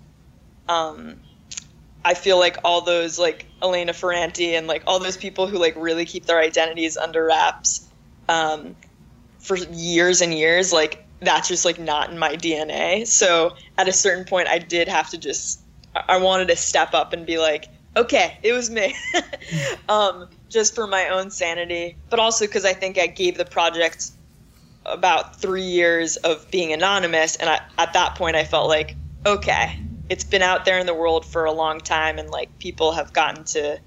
um 0.69 1.21
i 2.05 2.15
feel 2.15 2.39
like 2.39 2.59
all 2.65 2.83
those 2.83 3.19
like 3.19 3.47
elena 3.63 3.93
ferrante 3.93 4.55
and 4.55 4.67
like 4.67 4.83
all 4.87 4.99
those 4.99 5.17
people 5.17 5.47
who 5.47 5.59
like 5.59 5.75
really 5.77 6.05
keep 6.05 6.27
their 6.27 6.39
identities 6.39 6.97
under 6.97 7.25
wraps 7.25 7.89
um 8.29 8.77
for 9.43 9.57
years 9.57 10.21
and 10.21 10.33
years 10.33 10.73
like 10.73 11.05
that's 11.21 11.49
just 11.49 11.65
like 11.65 11.79
not 11.79 12.11
in 12.11 12.19
my 12.19 12.35
dna 12.37 13.07
so 13.07 13.55
at 13.77 13.89
a 13.89 13.93
certain 13.93 14.25
point 14.25 14.49
i 14.49 14.59
did 14.59 14.89
have 14.89 15.11
to 15.11 15.19
just 15.19 15.61
i 16.09 16.17
wanted 16.17 16.49
to 16.49 16.57
step 16.57 16.95
up 16.95 17.13
and 17.13 17.27
be 17.27 17.39
like 17.39 17.69
okay 17.95 18.39
it 18.43 18.53
was 18.53 18.71
me. 18.71 18.95
Um, 19.89 20.29
just 20.49 20.75
for 20.75 20.87
my 20.87 21.09
own 21.09 21.31
sanity 21.31 21.97
but 22.09 22.19
also 22.19 22.47
because 22.47 22.65
i 22.65 22.73
think 22.73 22.97
i 22.99 23.07
gave 23.07 23.37
the 23.37 23.45
project 23.45 24.13
about 24.87 25.41
three 25.41 25.63
years 25.63 26.17
of 26.17 26.51
being 26.51 26.73
anonymous 26.73 27.37
and 27.37 27.51
I, 27.51 27.61
at 27.79 27.93
that 27.93 28.15
point 28.15 28.37
i 28.37 28.45
felt 28.45 28.69
like 28.69 28.97
okay 29.27 29.73
it's 30.09 30.25
been 30.25 30.43
out 30.43 30.65
there 30.65 30.79
in 30.79 30.87
the 30.87 30.95
world 30.95 31.27
for 31.27 31.45
a 31.45 31.53
long 31.53 31.81
time 31.81 32.19
and 32.19 32.31
like 32.31 32.59
people 32.59 32.93
have 32.93 33.13
gotten 33.13 33.45
to 33.45 33.81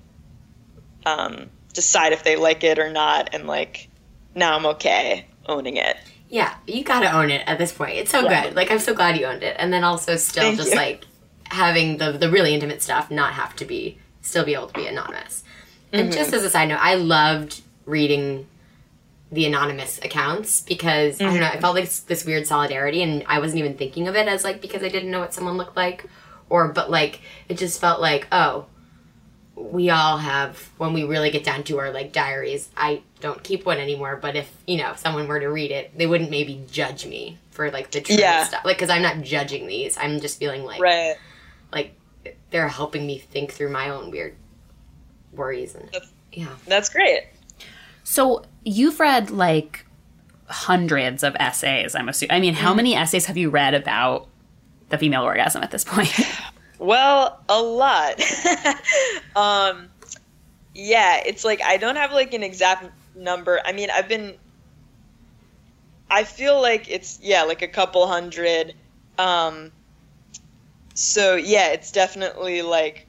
um, 1.06 1.50
decide 1.74 2.14
if 2.14 2.24
they 2.24 2.36
like 2.36 2.64
it 2.64 2.80
or 2.80 2.90
not 2.92 3.30
and 3.34 3.48
like 3.48 3.90
now 4.36 4.56
i'm 4.56 4.66
okay 4.66 5.26
owning 5.48 5.78
it 5.78 5.98
Yeah, 6.30 6.54
you 6.68 6.84
gotta 6.84 7.12
own 7.12 7.30
it 7.30 7.44
at 7.48 7.58
this 7.60 7.72
point. 7.72 7.98
It's 7.98 8.12
so 8.12 8.22
Yeah. 8.28 8.46
good. 8.46 8.56
Like 8.56 8.72
I'm 8.72 8.80
so 8.80 8.94
glad 8.94 9.18
you 9.18 9.26
owned 9.26 9.44
it, 9.44 9.56
and 9.60 9.72
then 9.72 9.84
also 9.84 10.16
still 10.16 10.44
Thank 10.44 10.58
just 10.58 10.72
you. 10.72 10.76
like 10.78 11.04
having 11.50 11.98
the 11.98 12.12
the 12.14 12.30
really 12.32 12.54
intimate 12.54 12.82
stuff 12.82 13.12
not 13.12 13.34
have 13.34 13.56
to 13.58 13.66
be 13.66 14.00
still 14.22 14.44
be 14.44 14.54
able 14.56 14.68
to 14.68 14.74
be 14.74 14.88
anonymous. 14.88 15.44
And 15.94 16.10
Mm-hmm. 16.10 16.18
just 16.18 16.34
as 16.34 16.44
a 16.44 16.50
side 16.50 16.70
note, 16.70 16.80
I 16.82 16.96
loved 16.96 17.62
reading 17.86 18.48
the 19.32 19.46
anonymous 19.46 20.00
accounts 20.04 20.62
because 20.62 21.22
I 21.22 21.26
don't 21.26 21.36
know, 21.36 21.42
Mm-hmm. 21.46 21.58
I 21.58 21.62
felt 21.62 21.76
like 21.76 21.90
this 21.90 22.26
weird 22.26 22.48
solidarity, 22.48 23.02
and 23.04 23.24
I 23.28 23.40
wasn't 23.40 23.60
even 23.60 23.76
thinking 23.78 24.08
of 24.08 24.16
it 24.16 24.28
as 24.28 24.44
like 24.44 24.62
because 24.62 24.82
I 24.84 24.90
didn't 24.90 25.12
know 25.12 25.20
what 25.20 25.34
someone 25.34 25.58
looked 25.58 25.76
like, 25.78 26.06
or 26.50 26.70
but 26.70 26.90
like 26.90 27.22
it 27.50 27.58
just 27.60 27.80
felt 27.80 28.02
like 28.02 28.28
oh 28.32 28.66
we 29.56 29.90
all 29.90 30.18
have 30.18 30.70
when 30.78 30.92
we 30.94 31.04
really 31.04 31.32
get 31.32 31.44
down 31.44 31.64
to 31.64 31.80
our 31.80 31.92
like 31.92 32.12
diaries 32.12 32.70
i 32.76 33.02
don't 33.22 33.42
keep 33.44 33.66
one 33.66 33.78
anymore 33.78 34.18
but 34.22 34.36
if 34.36 34.52
you 34.68 34.78
know 34.78 34.92
if 34.92 34.98
someone 35.00 35.28
were 35.28 35.40
to 35.40 35.48
read 35.48 35.72
it 35.72 35.98
they 35.98 36.06
wouldn't 36.06 36.30
maybe 36.30 36.62
judge 36.70 37.06
me 37.06 37.38
for 37.52 37.72
like 37.72 37.90
the 37.92 38.02
true 38.02 38.16
Yeah. 38.18 38.44
stuff 38.44 38.66
like 38.66 38.78
because 38.78 38.90
i'm 38.90 39.02
not 39.02 39.22
judging 39.22 39.66
these 39.68 39.98
i'm 39.98 40.20
just 40.20 40.38
feeling 40.40 40.64
like 40.66 40.82
right 40.82 41.16
like 41.72 41.94
they're 42.50 42.68
helping 42.68 43.08
me 43.08 43.18
think 43.18 43.52
through 43.54 43.70
my 43.70 43.90
own 43.90 44.12
weird 44.12 44.36
worries 45.32 45.74
and 45.76 45.86
That's- 45.92 46.12
yeah 46.34 46.48
that's 46.68 46.90
great 46.90 47.28
So 48.04 48.44
you've 48.64 49.00
read 49.00 49.32
like 49.32 49.86
hundreds 50.48 51.24
of 51.24 51.36
essays. 51.40 51.96
I'm 51.96 52.08
assuming. 52.08 52.36
I 52.36 52.40
mean, 52.40 52.54
how 52.54 52.70
mm-hmm. 52.70 52.78
many 52.78 52.96
essays 52.96 53.26
have 53.26 53.36
you 53.36 53.50
read 53.50 53.74
about 53.74 54.28
the 54.90 54.98
female 55.00 55.24
orgasm 55.24 55.64
at 55.64 55.72
this 55.72 55.84
point? 55.84 56.14
Well, 56.80 57.40
a 57.48 57.62
lot. 57.62 58.22
um, 59.36 59.90
yeah, 60.74 61.22
it's 61.26 61.46
like 61.46 61.62
I 61.62 61.78
don't 61.78 61.96
have 61.96 62.12
like 62.12 62.34
an 62.34 62.44
exact 62.44 62.92
number. 63.16 63.60
I 63.64 63.72
mean, 63.72 63.90
I've 63.90 64.08
been. 64.08 64.36
I 66.10 66.24
feel 66.24 66.62
like 66.62 66.90
it's 66.90 67.20
yeah, 67.22 67.44
like 67.44 67.62
a 67.62 67.68
couple 67.68 68.06
hundred. 68.08 68.74
Um, 69.18 69.72
so 70.94 71.36
yeah, 71.36 71.70
it's 71.70 71.92
definitely 71.92 72.62
like 72.62 73.08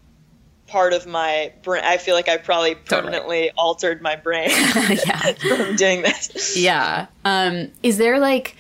part 0.67 0.93
of 0.93 1.07
my 1.07 1.53
brain. 1.63 1.83
I 1.85 1.97
feel 1.97 2.15
like 2.15 2.29
I 2.29 2.37
probably 2.37 2.75
permanently 2.75 3.51
altered 3.53 4.03
my 4.03 4.17
brain 4.17 4.51
yeah. 4.51 5.33
from 5.33 5.77
doing 5.77 6.03
this. 6.03 6.57
Yeah. 6.57 7.07
Um, 7.25 7.71
is 7.83 7.99
there 7.99 8.19
like 8.19 8.57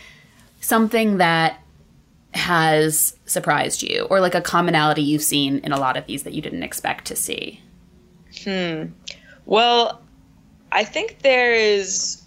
something 0.60 1.18
that 1.18 1.60
has 2.36 3.16
surprised 3.26 3.82
you 3.82 4.06
or 4.10 4.20
like 4.20 4.34
a 4.34 4.40
commonality 4.40 5.02
you've 5.02 5.22
seen 5.22 5.58
in 5.60 5.72
a 5.72 5.78
lot 5.78 5.96
of 5.96 6.06
these 6.06 6.22
that 6.22 6.32
you 6.32 6.42
didn't 6.42 6.62
expect 6.62 7.06
to 7.06 7.16
see? 7.16 7.60
Hmm. 8.44 8.84
Well, 9.46 10.02
I 10.72 10.84
think 10.84 11.20
there 11.22 11.54
is 11.54 12.22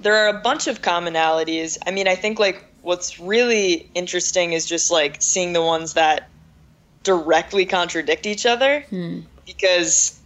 there 0.00 0.16
are 0.16 0.28
a 0.28 0.40
bunch 0.40 0.66
of 0.66 0.82
commonalities. 0.82 1.78
I 1.86 1.90
mean, 1.90 2.08
I 2.08 2.14
think 2.14 2.38
like 2.38 2.64
what's 2.82 3.20
really 3.20 3.90
interesting 3.94 4.52
is 4.52 4.66
just 4.66 4.90
like 4.90 5.22
seeing 5.22 5.52
the 5.52 5.62
ones 5.62 5.94
that 5.94 6.28
directly 7.02 7.66
contradict 7.66 8.26
each 8.26 8.46
other 8.46 8.84
because 9.46 10.18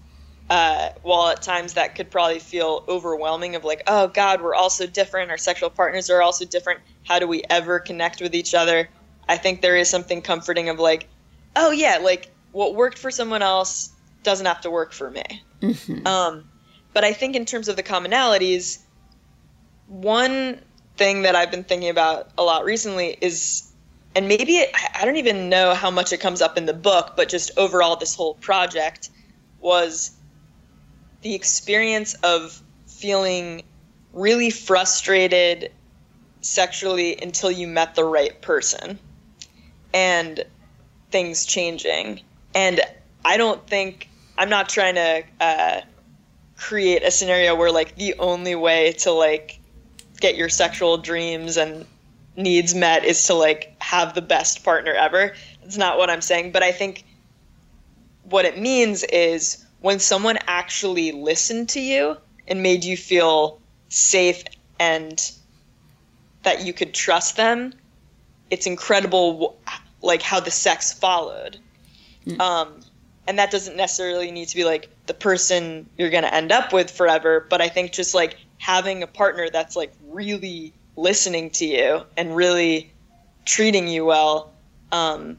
uh, 0.49 0.91
while 1.03 1.29
at 1.29 1.43
times 1.43 1.75
that 1.75 1.95
could 1.95 2.11
probably 2.11 2.39
feel 2.39 2.85
overwhelming 2.89 3.57
of 3.57 3.65
like 3.65 3.83
oh 3.87 4.09
god 4.09 4.41
we're 4.43 4.55
all 4.55 4.71
so 4.71 4.87
different. 4.87 5.31
Our 5.31 5.39
sexual 5.39 5.71
partners 5.71 6.11
are 6.11 6.23
also 6.23 6.45
different. 6.45 6.81
How 7.05 7.19
do 7.19 7.27
we 7.27 7.43
ever 7.51 7.79
connect 7.79 8.21
with 8.21 8.35
each 8.35 8.55
other? 8.55 8.89
I 9.29 9.37
think 9.37 9.61
there 9.61 9.77
is 9.77 9.91
something 9.91 10.23
comforting 10.23 10.69
of 10.69 10.79
like 10.79 11.09
oh 11.57 11.71
yeah 11.71 11.99
like 12.03 12.31
what 12.53 12.75
worked 12.75 12.99
for 12.99 13.11
someone 13.11 13.43
else 13.43 13.91
doesn't 14.23 14.47
have 14.47 14.61
to 14.63 14.71
work 14.71 14.93
for 14.93 15.11
me. 15.11 15.25
Um, 16.05 16.45
but 16.93 17.05
i 17.05 17.13
think 17.13 17.37
in 17.37 17.45
terms 17.45 17.69
of 17.69 17.77
the 17.77 17.83
commonalities 17.83 18.79
one 19.87 20.59
thing 20.97 21.23
that 21.23 21.37
i've 21.37 21.51
been 21.51 21.65
thinking 21.65 21.91
about 21.91 22.31
a 22.39 22.43
lot 22.43 22.65
recently 22.65 23.17
is 23.21 23.71
and 24.17 24.29
maybe 24.29 24.57
it, 24.57 24.71
I 24.99 25.05
don't 25.05 25.17
even 25.17 25.51
know 25.51 25.75
how 25.75 25.91
much 25.91 26.11
it 26.15 26.21
comes 26.21 26.41
up 26.41 26.57
in 26.57 26.65
the 26.65 26.73
book, 26.73 27.13
but 27.17 27.29
just 27.29 27.51
overall, 27.59 27.97
this 27.97 28.15
whole 28.15 28.33
project 28.35 29.11
was 29.61 30.16
the 31.27 31.35
experience 31.35 32.15
of 32.23 32.63
feeling 32.87 33.65
really 34.13 34.49
frustrated 34.49 35.73
sexually 36.41 37.21
until 37.21 37.51
you 37.51 37.67
met 37.67 37.97
the 37.97 38.05
right 38.05 38.41
person. 38.41 38.97
And 39.93 40.45
things 41.11 41.45
changing. 41.45 42.21
And 42.55 42.81
I 43.25 43.39
don't 43.39 43.67
think 43.67 44.09
I'm 44.39 44.49
not 44.49 44.69
trying 44.69 44.95
to 44.95 45.25
uh, 45.41 45.81
create 46.57 47.03
a 47.03 47.11
scenario 47.11 47.57
where 47.57 47.73
like 47.73 47.97
the 47.97 48.15
only 48.21 48.55
way 48.55 48.93
to 48.99 49.11
like 49.11 49.59
get 50.21 50.37
your 50.37 50.49
sexual 50.49 50.97
dreams 50.97 51.57
and 51.57 51.87
needs 52.37 52.73
met 52.73 53.05
is 53.05 53.27
to 53.27 53.35
like 53.35 53.75
have 53.81 54.15
the 54.15 54.23
best 54.23 54.63
partner 54.63 54.93
ever. 54.93 55.35
That's 55.61 55.77
not 55.77 55.99
what 55.99 56.09
I'm 56.09 56.21
saying, 56.23 56.53
but 56.53 56.63
I 56.63 56.71
think 56.71 57.05
what 58.23 58.45
it 58.45 58.61
means 58.61 59.03
is 59.03 59.66
when 59.81 59.99
someone 59.99 60.39
actually 60.47 61.13
listened 61.13 61.69
to 61.71 61.81
you 61.81 62.17
and 62.49 62.63
made 62.63 62.85
you 62.85 62.97
feel 62.97 63.61
safe 63.89 64.43
and 64.79 65.33
that 66.43 66.65
you 66.65 66.73
could 66.73 66.95
trust 66.95 67.37
them, 67.37 67.73
it's 68.51 68.67
incredible 68.67 69.59
like 70.03 70.23
how 70.23 70.41
the 70.41 70.51
sex 70.51 70.93
followed. 70.93 71.59
Mm. 72.27 72.41
Um, 72.41 72.81
and 73.27 73.39
that 73.39 73.51
doesn't 73.51 73.77
necessarily 73.77 74.31
need 74.31 74.49
to 74.49 74.57
be 74.57 74.65
like 74.65 74.89
the 75.07 75.15
person 75.15 75.89
you're 75.99 76.11
going 76.11 76.23
to 76.23 76.33
end 76.33 76.53
up 76.53 76.73
with 76.73 76.91
forever, 76.91 77.47
but 77.49 77.61
I 77.61 77.69
think 77.69 77.93
just 77.93 78.15
like 78.15 78.37
having 78.59 79.03
a 79.03 79.07
partner 79.07 79.49
that's 79.51 79.77
like 79.77 79.93
really 80.09 80.73
listening 80.97 81.51
to 81.51 81.67
you 81.67 82.03
and 82.17 82.35
really 82.35 82.93
treating 83.45 83.89
you 83.89 84.05
well 84.05 84.53
um, 84.93 85.37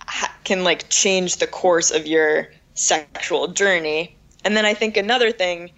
ha- 0.00 0.34
can 0.44 0.64
like 0.64 0.88
change 0.88 1.36
the 1.36 1.46
course 1.46 1.90
of 1.90 2.06
your 2.06 2.48
sexual 2.80 3.48
journey. 3.48 4.16
And 4.44 4.56
then 4.56 4.64
I 4.64 4.74
think 4.74 4.96
another 4.96 5.32
thing 5.32 5.70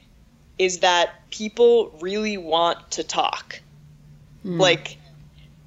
is 0.58 0.78
that 0.78 1.28
people 1.30 1.96
really 2.00 2.36
want 2.36 2.92
to 2.92 3.02
talk. 3.02 3.60
Mm. 4.46 4.60
Like, 4.60 4.98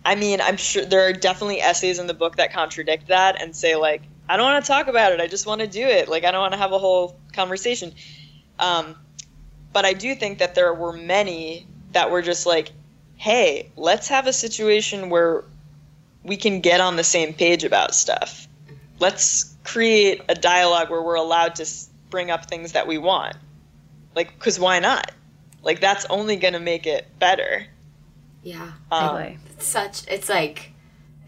I 0.05 0.15
mean, 0.15 0.39
I'm 0.39 0.55
sure 0.55 0.85
there 0.85 1.07
are 1.07 1.13
definitely 1.13 1.59
essays 1.59 1.99
in 1.99 2.07
the 2.07 2.13
book 2.13 2.37
that 2.37 2.53
contradict 2.53 3.07
that 3.07 3.41
and 3.41 3.53
say, 3.55 3.75
like, 3.75 4.03
I 4.29 4.37
don't 4.37 4.45
want 4.45 4.63
to 4.63 4.67
talk 4.67 4.87
about 4.87 5.11
it. 5.11 5.19
I 5.19 5.27
just 5.27 5.45
want 5.45 5.61
to 5.61 5.67
do 5.67 5.85
it. 5.85 6.07
Like, 6.07 6.23
I 6.23 6.31
don't 6.31 6.41
want 6.41 6.53
to 6.53 6.59
have 6.59 6.71
a 6.71 6.79
whole 6.79 7.19
conversation. 7.33 7.93
Um, 8.59 8.95
but 9.73 9.83
I 9.83 9.93
do 9.93 10.15
think 10.15 10.39
that 10.39 10.55
there 10.55 10.73
were 10.73 10.93
many 10.93 11.67
that 11.91 12.11
were 12.11 12.21
just 12.21 12.45
like, 12.45 12.71
hey, 13.17 13.71
let's 13.75 14.07
have 14.07 14.25
a 14.25 14.33
situation 14.33 15.09
where 15.09 15.43
we 16.23 16.37
can 16.37 16.61
get 16.61 16.79
on 16.79 16.95
the 16.95 17.03
same 17.03 17.33
page 17.33 17.63
about 17.65 17.93
stuff. 17.93 18.47
Let's 18.99 19.54
create 19.65 20.21
a 20.29 20.35
dialogue 20.35 20.89
where 20.89 21.01
we're 21.01 21.15
allowed 21.15 21.55
to 21.55 21.65
bring 22.09 22.31
up 22.31 22.47
things 22.47 22.71
that 22.71 22.87
we 22.87 22.97
want. 22.97 23.35
Like, 24.15 24.33
because 24.33 24.59
why 24.59 24.79
not? 24.79 25.11
Like, 25.61 25.81
that's 25.81 26.05
only 26.05 26.37
going 26.37 26.53
to 26.53 26.59
make 26.59 26.87
it 26.87 27.07
better. 27.19 27.65
Yeah. 28.43 28.71
Um, 28.91 29.37
it's 29.49 29.67
such, 29.67 30.07
it's 30.07 30.29
like, 30.29 30.71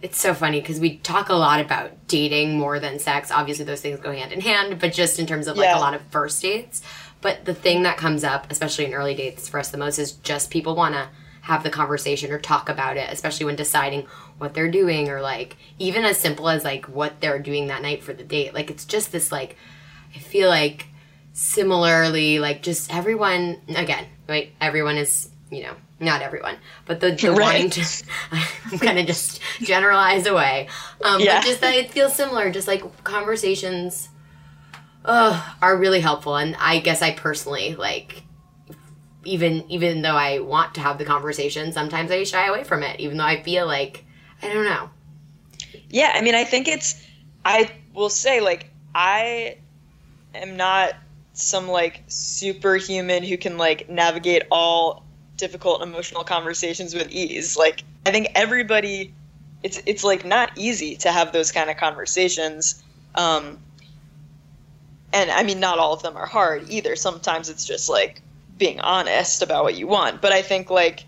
it's 0.02 0.20
so 0.20 0.34
funny 0.34 0.62
because 0.62 0.80
we 0.80 0.98
talk 0.98 1.30
a 1.30 1.34
lot 1.34 1.60
about 1.60 2.08
dating 2.08 2.58
more 2.58 2.80
than 2.80 3.00
sex. 3.00 3.32
Obviously, 3.32 3.66
those 3.66 3.82
things 3.82 4.00
go 4.00 4.12
hand 4.12 4.32
in 4.32 4.42
hand, 4.42 4.80
but 4.80 4.94
just 4.94 5.18
in 5.18 5.26
terms 5.26 5.48
of 5.48 5.58
like 5.58 5.66
yeah. 5.66 5.78
a 5.78 5.82
lot 5.82 5.96
of 5.96 6.02
first 6.04 6.42
dates. 6.42 6.84
But 7.20 7.46
the 7.46 7.56
thing 7.56 7.84
that 7.84 7.98
comes 7.98 8.24
up, 8.24 8.52
especially 8.52 8.86
in 8.86 8.94
early 8.94 9.16
dates 9.16 9.50
for 9.50 9.60
us 9.60 9.72
the 9.72 9.78
most, 9.80 9.98
is 9.98 10.12
just 10.12 10.52
people 10.52 10.76
want 10.76 10.94
to 10.94 11.10
have 11.42 11.64
the 11.64 11.72
conversation 11.72 12.32
or 12.32 12.38
talk 12.38 12.70
about 12.70 12.96
it, 12.98 13.12
especially 13.12 13.48
when 13.48 13.56
deciding 13.56 14.06
what 14.38 14.54
they're 14.54 14.72
doing 14.72 15.10
or 15.10 15.22
like 15.22 15.58
even 15.80 16.06
as 16.06 16.18
simple 16.18 16.50
as 16.50 16.64
like 16.64 16.86
what 16.86 17.20
they're 17.22 17.40
doing 17.40 17.68
that 17.68 17.82
night 17.82 18.04
for 18.04 18.14
the 18.14 18.24
date. 18.24 18.54
Like 18.54 18.70
it's 18.70 18.86
just 18.86 19.12
this 19.12 19.32
like 19.32 19.58
I 20.16 20.20
feel 20.20 20.50
like 20.50 20.88
similarly 21.34 22.40
like 22.40 22.62
just 22.62 22.94
everyone 22.94 23.62
again, 23.70 24.06
right? 24.28 24.52
Everyone 24.62 24.98
is, 24.98 25.30
you 25.50 25.64
know, 25.64 25.74
not 26.00 26.22
everyone, 26.22 26.58
but 26.86 27.00
the, 27.00 27.12
the 27.12 27.30
right. 27.32 27.40
wanting 27.40 27.70
to 27.72 28.04
I'm 28.32 28.78
gonna 28.78 29.06
just 29.06 29.42
generalize 29.60 30.26
away. 30.28 30.68
Um 31.04 31.22
yeah. 31.22 31.40
but 31.40 31.46
just 31.46 31.62
that 31.62 31.76
it 31.76 31.92
feels 31.92 32.14
similar, 32.14 32.52
just 32.52 32.68
like 32.68 33.04
conversations 33.04 34.10
uh, 35.08 35.42
are 35.62 35.78
really 35.78 36.02
helpful. 36.02 36.36
And 36.36 36.56
I 36.60 36.80
guess 36.80 37.02
I 37.02 37.12
personally 37.14 37.76
like 37.76 38.24
even 39.24 39.70
even 39.70 40.02
though 40.02 40.16
I 40.16 40.40
want 40.40 40.76
to 40.76 40.82
have 40.82 40.98
the 40.98 41.06
conversation, 41.06 41.72
sometimes 41.72 42.12
I 42.12 42.24
shy 42.24 42.48
away 42.48 42.64
from 42.64 42.84
it, 42.84 43.00
even 43.00 43.18
though 43.18 43.24
I 43.24 43.42
feel 43.42 43.66
like 43.66 44.06
I 44.42 44.54
don't 44.54 44.66
know. 44.66 44.90
Yeah, 45.90 46.12
I 46.14 46.22
mean, 46.22 46.36
I 46.36 46.44
think 46.44 46.68
it's. 46.68 47.02
I 47.46 47.72
will 47.94 48.10
say, 48.10 48.42
like, 48.42 48.70
I 48.94 49.58
am 50.36 50.58
not 50.58 50.94
some 51.34 51.68
like 51.68 52.04
superhuman 52.08 53.24
who 53.24 53.38
can 53.38 53.58
like 53.58 53.90
navigate 53.90 54.44
all 54.52 55.04
difficult 55.38 55.82
emotional 55.82 56.24
conversations 56.24 56.94
with 56.94 57.10
ease. 57.12 57.56
Like, 57.56 57.84
I 58.06 58.12
think 58.12 58.30
everybody, 58.36 59.14
it's 59.64 59.82
it's 59.86 60.04
like 60.04 60.26
not 60.26 60.52
easy 60.56 60.96
to 60.98 61.12
have 61.12 61.32
those 61.32 61.52
kind 61.52 61.70
of 61.70 61.78
conversations. 61.78 62.84
Um, 63.16 63.60
and 65.14 65.32
I 65.32 65.44
mean, 65.44 65.60
not 65.60 65.80
all 65.80 65.94
of 65.94 66.02
them 66.02 66.18
are 66.18 66.26
hard 66.26 66.70
either. 66.70 66.96
Sometimes 66.96 67.50
it's 67.50 67.66
just 67.66 67.90
like 67.90 68.22
being 68.58 68.80
honest 68.82 69.42
about 69.42 69.64
what 69.64 69.76
you 69.76 69.88
want. 69.88 70.22
But 70.22 70.32
I 70.32 70.42
think 70.42 70.70
like 70.70 71.06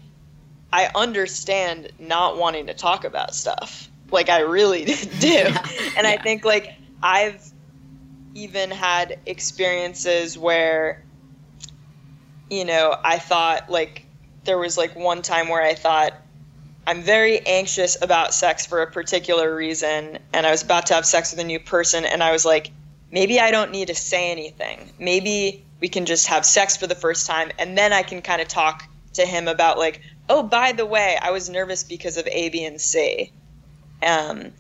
I 0.72 0.90
understand 0.94 1.92
not 2.00 2.38
wanting 2.38 2.68
to 2.68 2.74
talk 2.74 3.04
about 3.04 3.34
stuff. 3.34 3.90
Like 4.12 4.30
I 4.30 4.42
really 4.42 4.86
do. 4.86 4.94
Yeah. 5.20 5.68
And 5.98 6.08
yeah. 6.08 6.12
I 6.12 6.18
think 6.22 6.46
like 6.46 6.74
I've 7.02 7.44
even 8.36 8.72
had 8.72 9.20
experiences 9.26 10.38
where 10.38 11.04
you 12.50 12.66
know, 12.66 12.96
I 13.04 13.20
thought 13.20 13.70
like 13.70 14.06
there 14.44 14.58
was 14.58 14.78
like 14.78 14.96
one 14.96 15.22
time 15.22 15.50
where 15.50 15.64
I 15.64 15.76
thought 15.76 16.14
I'm 16.88 17.04
very 17.04 17.40
anxious 17.46 18.02
about 18.02 18.34
sex 18.34 18.66
for 18.66 18.82
a 18.82 18.92
particular 18.92 19.54
reason 19.54 20.18
and 20.34 20.46
I 20.46 20.52
was 20.52 20.64
about 20.64 20.88
to 20.88 20.96
have 20.96 21.06
sex 21.06 21.32
with 21.32 21.40
a 21.40 21.44
new 21.44 21.60
person 21.60 22.06
and 22.06 22.24
I 22.24 22.32
was 22.32 22.46
like 22.46 22.72
maybe 23.12 23.40
I 23.40 23.52
don't 23.52 23.72
need 23.72 23.88
to 23.88 23.96
say 23.96 24.32
anything. 24.32 24.92
Maybe 25.00 25.66
we 25.80 25.90
can 25.90 26.06
just 26.06 26.28
have 26.28 26.46
sex 26.46 26.78
for 26.78 26.88
the 26.88 26.96
first 26.96 27.28
time 27.28 27.52
and 27.60 27.78
then 27.78 27.94
I 27.94 28.04
can 28.04 28.22
kind 28.22 28.42
of 28.42 28.48
talk 28.48 28.84
to 29.14 29.26
him 29.26 29.48
about 29.48 29.78
like, 29.78 30.02
oh, 30.30 30.44
by 30.44 30.72
the 30.72 30.86
way, 30.86 31.18
I 31.22 31.32
was 31.32 31.50
nervous 31.50 31.84
because 31.84 32.18
of 32.18 32.28
A, 32.28 32.50
B, 32.50 32.64
and 32.64 32.80
C. 32.80 33.32
Um, 34.02 34.54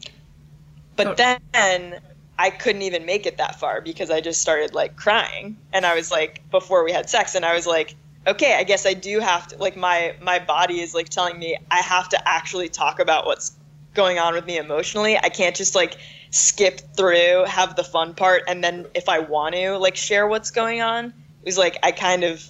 but 0.95 1.15
then 1.15 2.01
I 2.37 2.49
couldn't 2.49 2.81
even 2.81 3.05
make 3.05 3.25
it 3.25 3.37
that 3.37 3.59
far 3.59 3.79
because 3.79 4.09
I 4.09 4.19
just 4.19 4.41
started 4.41 4.73
like 4.73 4.95
crying, 4.95 5.57
and 5.71 5.85
I 5.85 5.95
was 5.95 6.11
like, 6.11 6.41
before 6.51 6.83
we 6.83 6.91
had 6.91 7.09
sex, 7.09 7.35
and 7.35 7.45
I 7.45 7.53
was 7.53 7.65
like, 7.65 7.95
okay, 8.27 8.55
I 8.55 8.63
guess 8.63 8.85
I 8.85 8.93
do 8.93 9.19
have 9.19 9.47
to 9.49 9.57
like 9.57 9.77
my 9.77 10.15
my 10.21 10.39
body 10.39 10.81
is 10.81 10.93
like 10.93 11.09
telling 11.09 11.39
me 11.39 11.57
I 11.71 11.77
have 11.77 12.09
to 12.09 12.27
actually 12.27 12.69
talk 12.69 12.99
about 12.99 13.25
what's 13.25 13.55
going 13.93 14.19
on 14.19 14.33
with 14.33 14.45
me 14.45 14.57
emotionally. 14.57 15.17
I 15.17 15.29
can't 15.29 15.55
just 15.55 15.75
like 15.75 15.97
skip 16.31 16.81
through, 16.95 17.45
have 17.45 17.75
the 17.75 17.83
fun 17.83 18.13
part, 18.13 18.43
and 18.47 18.63
then 18.63 18.87
if 18.93 19.07
I 19.07 19.19
want 19.19 19.55
to 19.55 19.77
like 19.77 19.95
share 19.95 20.27
what's 20.27 20.51
going 20.51 20.81
on, 20.81 21.05
it 21.05 21.45
was 21.45 21.57
like 21.57 21.77
I 21.83 21.91
kind 21.91 22.23
of 22.23 22.43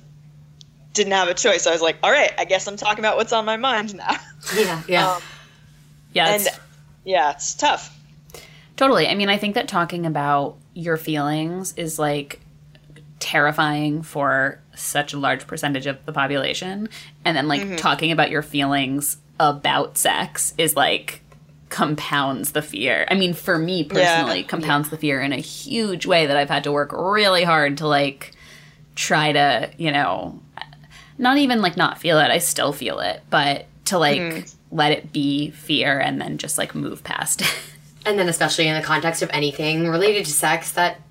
didn't 0.99 1.13
have 1.13 1.29
a 1.29 1.33
choice. 1.33 1.65
I 1.65 1.71
was 1.71 1.81
like, 1.81 1.97
all 2.03 2.11
right, 2.11 2.31
I 2.37 2.43
guess 2.43 2.67
I'm 2.67 2.75
talking 2.75 2.99
about 2.99 3.15
what's 3.15 3.31
on 3.31 3.45
my 3.45 3.57
mind 3.57 3.95
now. 3.95 4.17
Yeah, 4.55 4.81
yeah, 4.87 5.11
um, 5.11 5.21
yeah. 6.13 6.27
And 6.27 6.47
yeah, 7.05 7.31
it's 7.31 7.55
tough. 7.55 7.97
Totally. 8.75 9.07
I 9.07 9.15
mean, 9.15 9.29
I 9.29 9.37
think 9.37 9.55
that 9.55 9.67
talking 9.67 10.05
about 10.05 10.57
your 10.73 10.97
feelings 10.97 11.73
is 11.77 11.97
like 11.97 12.41
terrifying 13.19 14.01
for 14.01 14.59
such 14.75 15.13
a 15.13 15.19
large 15.19 15.47
percentage 15.47 15.85
of 15.85 16.05
the 16.05 16.11
population, 16.11 16.89
and 17.23 17.35
then 17.35 17.47
like 17.47 17.61
mm-hmm. 17.61 17.75
talking 17.77 18.11
about 18.11 18.29
your 18.29 18.41
feelings 18.41 19.17
about 19.39 19.97
sex 19.97 20.53
is 20.57 20.75
like 20.75 21.21
compounds 21.69 22.51
the 22.51 22.61
fear. 22.61 23.07
I 23.09 23.15
mean, 23.15 23.33
for 23.33 23.57
me 23.57 23.85
personally, 23.85 24.41
yeah. 24.41 24.47
compounds 24.47 24.87
yeah. 24.87 24.91
the 24.91 24.97
fear 24.97 25.21
in 25.21 25.31
a 25.31 25.37
huge 25.37 26.05
way 26.05 26.25
that 26.25 26.35
I've 26.35 26.49
had 26.49 26.65
to 26.65 26.71
work 26.71 26.91
really 26.91 27.43
hard 27.43 27.77
to 27.77 27.87
like 27.87 28.33
try 28.95 29.31
to, 29.31 29.71
you 29.77 29.91
know, 29.91 30.41
not 31.19 31.37
even 31.37 31.61
like 31.61 31.77
not 31.77 31.99
feel 31.99 32.19
it. 32.19 32.31
I 32.31 32.39
still 32.39 32.73
feel 32.73 32.99
it, 32.99 33.21
but 33.29 33.67
to 33.85 33.99
like 33.99 34.19
mm. 34.19 34.55
let 34.71 34.91
it 34.91 35.11
be 35.11 35.51
fear 35.51 35.99
and 35.99 36.19
then 36.19 36.39
just 36.39 36.57
like 36.57 36.73
move 36.73 37.03
past 37.03 37.41
it. 37.41 37.55
And 38.05 38.17
then 38.17 38.29
especially 38.29 38.65
in 38.65 38.75
the 38.75 38.81
context 38.81 39.21
of 39.21 39.29
anything 39.33 39.89
related 39.89 40.25
to 40.25 40.31
sex 40.31 40.71
that 40.71 41.01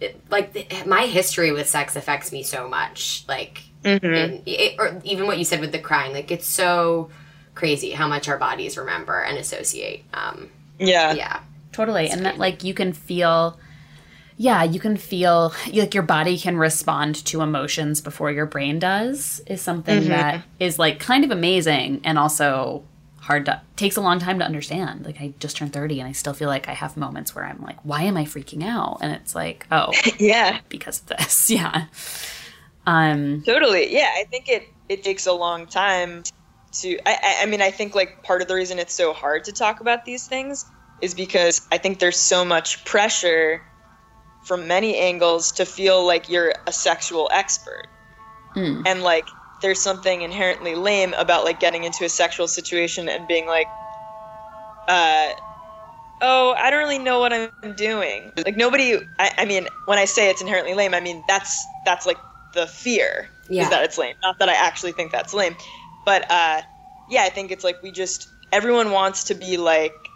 it, 0.00 0.20
like 0.28 0.86
my 0.86 1.06
history 1.06 1.52
with 1.52 1.68
sex 1.68 1.94
affects 1.94 2.32
me 2.32 2.42
so 2.42 2.68
much. 2.68 3.24
Like 3.28 3.62
mm-hmm. 3.84 4.04
in, 4.04 4.42
it, 4.44 4.74
or 4.78 5.00
even 5.04 5.26
what 5.26 5.38
you 5.38 5.44
said 5.44 5.60
with 5.60 5.70
the 5.72 5.78
crying, 5.78 6.12
like 6.12 6.30
it's 6.32 6.46
so 6.46 7.10
crazy 7.54 7.92
how 7.92 8.08
much 8.08 8.28
our 8.28 8.38
bodies 8.38 8.76
remember 8.76 9.20
and 9.20 9.38
associate. 9.38 10.04
Um, 10.12 10.50
yeah, 10.78 11.12
yeah, 11.12 11.40
totally. 11.70 12.06
It's 12.06 12.14
and 12.14 12.26
that 12.26 12.38
like 12.38 12.64
you 12.64 12.74
can 12.74 12.92
feel, 12.92 13.58
yeah, 14.36 14.62
you 14.62 14.80
can 14.80 14.96
feel 14.96 15.52
like 15.72 15.94
your 15.94 16.02
body 16.02 16.38
can 16.38 16.56
respond 16.56 17.24
to 17.26 17.42
emotions 17.42 18.00
before 18.00 18.30
your 18.30 18.46
brain 18.46 18.78
does. 18.78 19.40
Is 19.46 19.60
something 19.60 20.00
mm-hmm. 20.00 20.08
that 20.08 20.44
is 20.58 20.78
like 20.78 20.98
kind 20.98 21.24
of 21.24 21.30
amazing 21.30 22.00
and 22.04 22.18
also 22.18 22.84
hard 23.20 23.46
to 23.46 23.60
takes 23.76 23.96
a 23.96 24.00
long 24.00 24.18
time 24.18 24.38
to 24.38 24.44
understand. 24.44 25.04
Like 25.04 25.20
I 25.20 25.34
just 25.38 25.56
turned 25.56 25.72
30 25.72 26.00
and 26.00 26.08
I 26.08 26.12
still 26.12 26.34
feel 26.34 26.48
like 26.48 26.68
I 26.68 26.72
have 26.72 26.96
moments 26.96 27.34
where 27.34 27.44
I'm 27.44 27.60
like, 27.62 27.78
why 27.84 28.02
am 28.02 28.16
I 28.16 28.24
freaking 28.24 28.64
out? 28.64 28.98
And 29.00 29.12
it's 29.12 29.34
like, 29.34 29.66
oh, 29.70 29.92
yeah, 30.18 30.60
because 30.68 31.00
of 31.00 31.06
this. 31.06 31.50
Yeah. 31.50 31.86
Um 32.84 33.42
totally. 33.46 33.94
Yeah, 33.94 34.10
I 34.16 34.24
think 34.24 34.48
it 34.48 34.64
it 34.88 35.04
takes 35.04 35.26
a 35.26 35.32
long 35.32 35.66
time 35.66 36.24
to 36.72 36.98
I, 37.06 37.42
I 37.42 37.46
mean 37.46 37.60
i 37.60 37.70
think 37.70 37.94
like 37.94 38.22
part 38.22 38.40
of 38.40 38.48
the 38.48 38.54
reason 38.54 38.78
it's 38.78 38.94
so 38.94 39.12
hard 39.12 39.44
to 39.44 39.52
talk 39.52 39.80
about 39.80 40.06
these 40.06 40.26
things 40.26 40.64
is 41.02 41.14
because 41.14 41.66
I 41.70 41.76
think 41.76 41.98
there's 41.98 42.16
so 42.16 42.44
much 42.44 42.84
pressure 42.86 43.60
from 44.42 44.66
many 44.68 44.96
angles 44.96 45.52
to 45.52 45.66
feel 45.66 46.06
like 46.06 46.28
you're 46.28 46.54
a 46.66 46.72
sexual 46.72 47.28
expert. 47.32 47.88
And 48.84 49.02
like 49.02 49.34
there's 49.60 49.80
something 49.82 50.22
inherently 50.22 50.74
lame 50.74 51.14
about 51.14 51.44
like 51.44 51.60
getting 51.60 51.84
into 51.84 52.04
a 52.04 52.08
sexual 52.08 52.48
situation 52.48 53.08
and 53.08 53.26
being 53.28 53.46
like 53.46 53.68
uh 54.88 55.28
oh, 56.20 56.54
I 56.58 56.70
don't 56.70 56.80
really 56.80 56.98
know 56.98 57.20
what 57.20 57.32
I'm 57.32 57.50
doing. 57.74 58.32
Like 58.44 58.56
nobody 58.56 58.96
I, 59.18 59.30
I 59.38 59.44
mean, 59.44 59.68
when 59.86 59.98
I 59.98 60.04
say 60.06 60.30
it's 60.30 60.40
inherently 60.42 60.74
lame, 60.74 60.94
I 60.94 61.00
mean 61.00 61.24
that's 61.26 61.68
that's 61.84 62.06
like 62.06 62.20
the 62.52 62.66
fear 62.66 63.28
Yeah. 63.48 63.64
is 63.64 63.70
that 63.70 63.84
it's 63.84 63.98
lame. 63.98 64.14
Not 64.22 64.38
that 64.38 64.48
I 64.48 64.54
actually 64.54 64.92
think 64.92 65.12
that's 65.12 65.34
lame. 65.34 65.56
But 66.04 66.30
uh 66.30 66.62
yeah, 67.06 67.22
I 67.24 67.30
think 67.30 67.50
it's 67.50 67.64
like 67.64 67.82
we 67.82 67.92
just 67.92 68.28
everyone 68.52 68.92
wants 68.92 69.24
to 69.24 69.34
be 69.34 69.56
like 69.56 70.10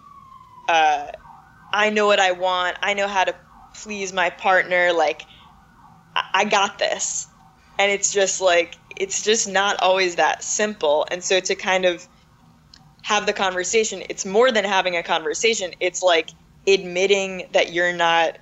uh 0.68 1.09
I 1.72 1.91
know 1.91 2.07
what 2.07 2.20
I 2.20 2.33
want. 2.33 2.79
I 2.83 2.95
know 2.95 3.09
how 3.09 3.24
to 3.24 3.35
please 3.83 4.12
my 4.12 4.31
partner. 4.31 4.93
Like 4.93 5.27
I, 6.14 6.45
got 6.45 6.79
this. 6.79 7.29
And 7.79 7.93
it's 7.93 8.12
just 8.12 8.41
like 8.41 8.77
it's 8.97 9.22
just 9.22 9.49
not 9.49 9.81
always 9.81 10.16
that 10.16 10.43
simple. 10.43 11.07
And 11.11 11.22
so 11.22 11.41
to 11.41 11.55
kind 11.55 11.85
of 11.85 12.07
have 13.03 13.27
the 13.27 13.33
conversation, 13.33 14.03
it's 14.09 14.24
more 14.24 14.51
than 14.51 14.64
having 14.64 14.97
a 14.97 15.03
conversation. 15.03 15.72
It's 15.81 16.03
like 16.03 16.31
admitting 16.66 17.49
that 17.53 17.72
you're 17.72 17.93
not 17.93 18.39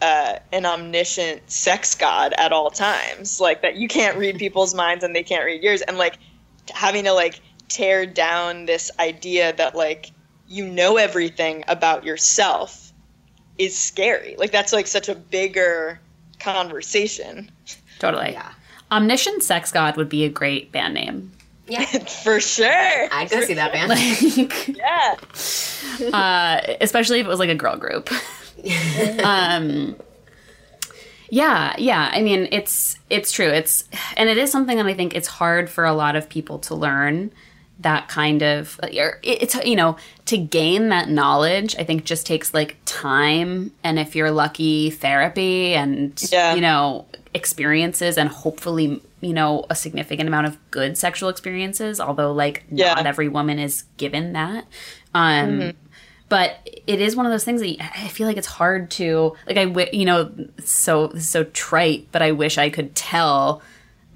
uh, 0.00 0.38
an 0.52 0.64
omniscient 0.64 1.50
sex 1.50 1.94
god 1.94 2.34
at 2.36 2.52
all 2.52 2.70
times, 2.70 3.40
like 3.40 3.62
that 3.62 3.76
you 3.76 3.88
can't 3.88 4.16
read 4.18 4.38
people's 4.38 4.74
minds 4.74 5.02
and 5.04 5.14
they 5.14 5.22
can't 5.22 5.44
read 5.44 5.62
yours, 5.62 5.82
and 5.82 5.98
like 5.98 6.18
having 6.72 7.04
to 7.04 7.12
like 7.12 7.40
tear 7.68 8.06
down 8.06 8.66
this 8.66 8.90
idea 8.98 9.54
that 9.56 9.74
like 9.74 10.10
you 10.46 10.68
know 10.68 10.96
everything 10.96 11.64
about 11.66 12.04
yourself 12.04 12.85
is 13.58 13.78
scary. 13.78 14.36
Like 14.38 14.52
that's 14.52 14.72
like 14.72 14.86
such 14.86 15.08
a 15.08 15.14
bigger 15.14 16.00
conversation 16.38 17.50
Totally. 17.98 18.32
Yeah. 18.32 18.52
Omniscient 18.90 19.42
Sex 19.42 19.72
God 19.72 19.96
would 19.96 20.08
be 20.08 20.24
a 20.24 20.28
great 20.28 20.70
band 20.72 20.94
name. 20.94 21.32
Yeah. 21.66 21.84
for 22.22 22.40
sure. 22.40 23.08
I'd 23.12 23.28
go 23.30 23.40
see 23.40 23.54
that 23.54 23.72
band. 23.72 23.88
Like, 23.88 24.68
Yeah. 24.76 25.16
uh, 26.12 26.76
especially 26.80 27.20
if 27.20 27.26
it 27.26 27.28
was 27.28 27.38
like 27.38 27.48
a 27.48 27.54
girl 27.54 27.76
group. 27.76 28.10
um, 29.24 29.96
yeah, 31.28 31.74
yeah. 31.78 32.10
I 32.12 32.22
mean, 32.22 32.48
it's 32.52 32.98
it's 33.10 33.32
true. 33.32 33.48
It's 33.48 33.84
and 34.16 34.28
it 34.28 34.38
is 34.38 34.52
something 34.52 34.76
that 34.76 34.86
I 34.86 34.94
think 34.94 35.14
it's 35.14 35.26
hard 35.28 35.68
for 35.68 35.84
a 35.84 35.92
lot 35.92 36.14
of 36.14 36.28
people 36.28 36.60
to 36.60 36.74
learn. 36.74 37.32
That 37.80 38.08
kind 38.08 38.42
of 38.42 38.80
it's 38.82 39.54
you 39.64 39.76
know 39.76 39.96
to 40.24 40.38
gain 40.38 40.88
that 40.88 41.10
knowledge. 41.10 41.76
I 41.78 41.84
think 41.84 42.04
just 42.04 42.26
takes 42.26 42.54
like 42.54 42.76
time, 42.86 43.70
and 43.84 43.98
if 43.98 44.16
you're 44.16 44.30
lucky, 44.30 44.88
therapy, 44.90 45.74
and 45.74 46.18
Yeah. 46.32 46.54
you 46.54 46.62
know 46.62 47.04
experiences, 47.34 48.16
and 48.16 48.30
hopefully 48.30 49.02
you 49.20 49.32
know 49.34 49.66
a 49.68 49.74
significant 49.74 50.26
amount 50.26 50.46
of 50.46 50.58
good 50.70 50.96
sexual 50.96 51.28
experiences. 51.28 52.00
Although 52.00 52.32
like 52.32 52.64
Yeah. 52.70 52.94
not 52.94 53.06
every 53.06 53.28
woman 53.28 53.58
is 53.58 53.84
given 53.98 54.32
that. 54.32 54.64
Um, 55.14 55.74
but 56.28 56.56
it 56.86 57.00
is 57.00 57.14
one 57.14 57.24
of 57.26 57.30
those 57.32 57.44
things 57.44 57.60
that 57.60 57.76
I 57.80 58.08
feel 58.08 58.26
like 58.26 58.36
it's 58.36 58.46
hard 58.46 58.90
to 58.92 59.34
like. 59.46 59.58
I 59.58 59.88
you 59.92 60.04
know 60.06 60.30
so 60.64 61.12
so 61.18 61.44
trite, 61.44 62.08
but 62.10 62.22
I 62.22 62.32
wish 62.32 62.58
I 62.58 62.70
could 62.70 62.94
tell 62.94 63.62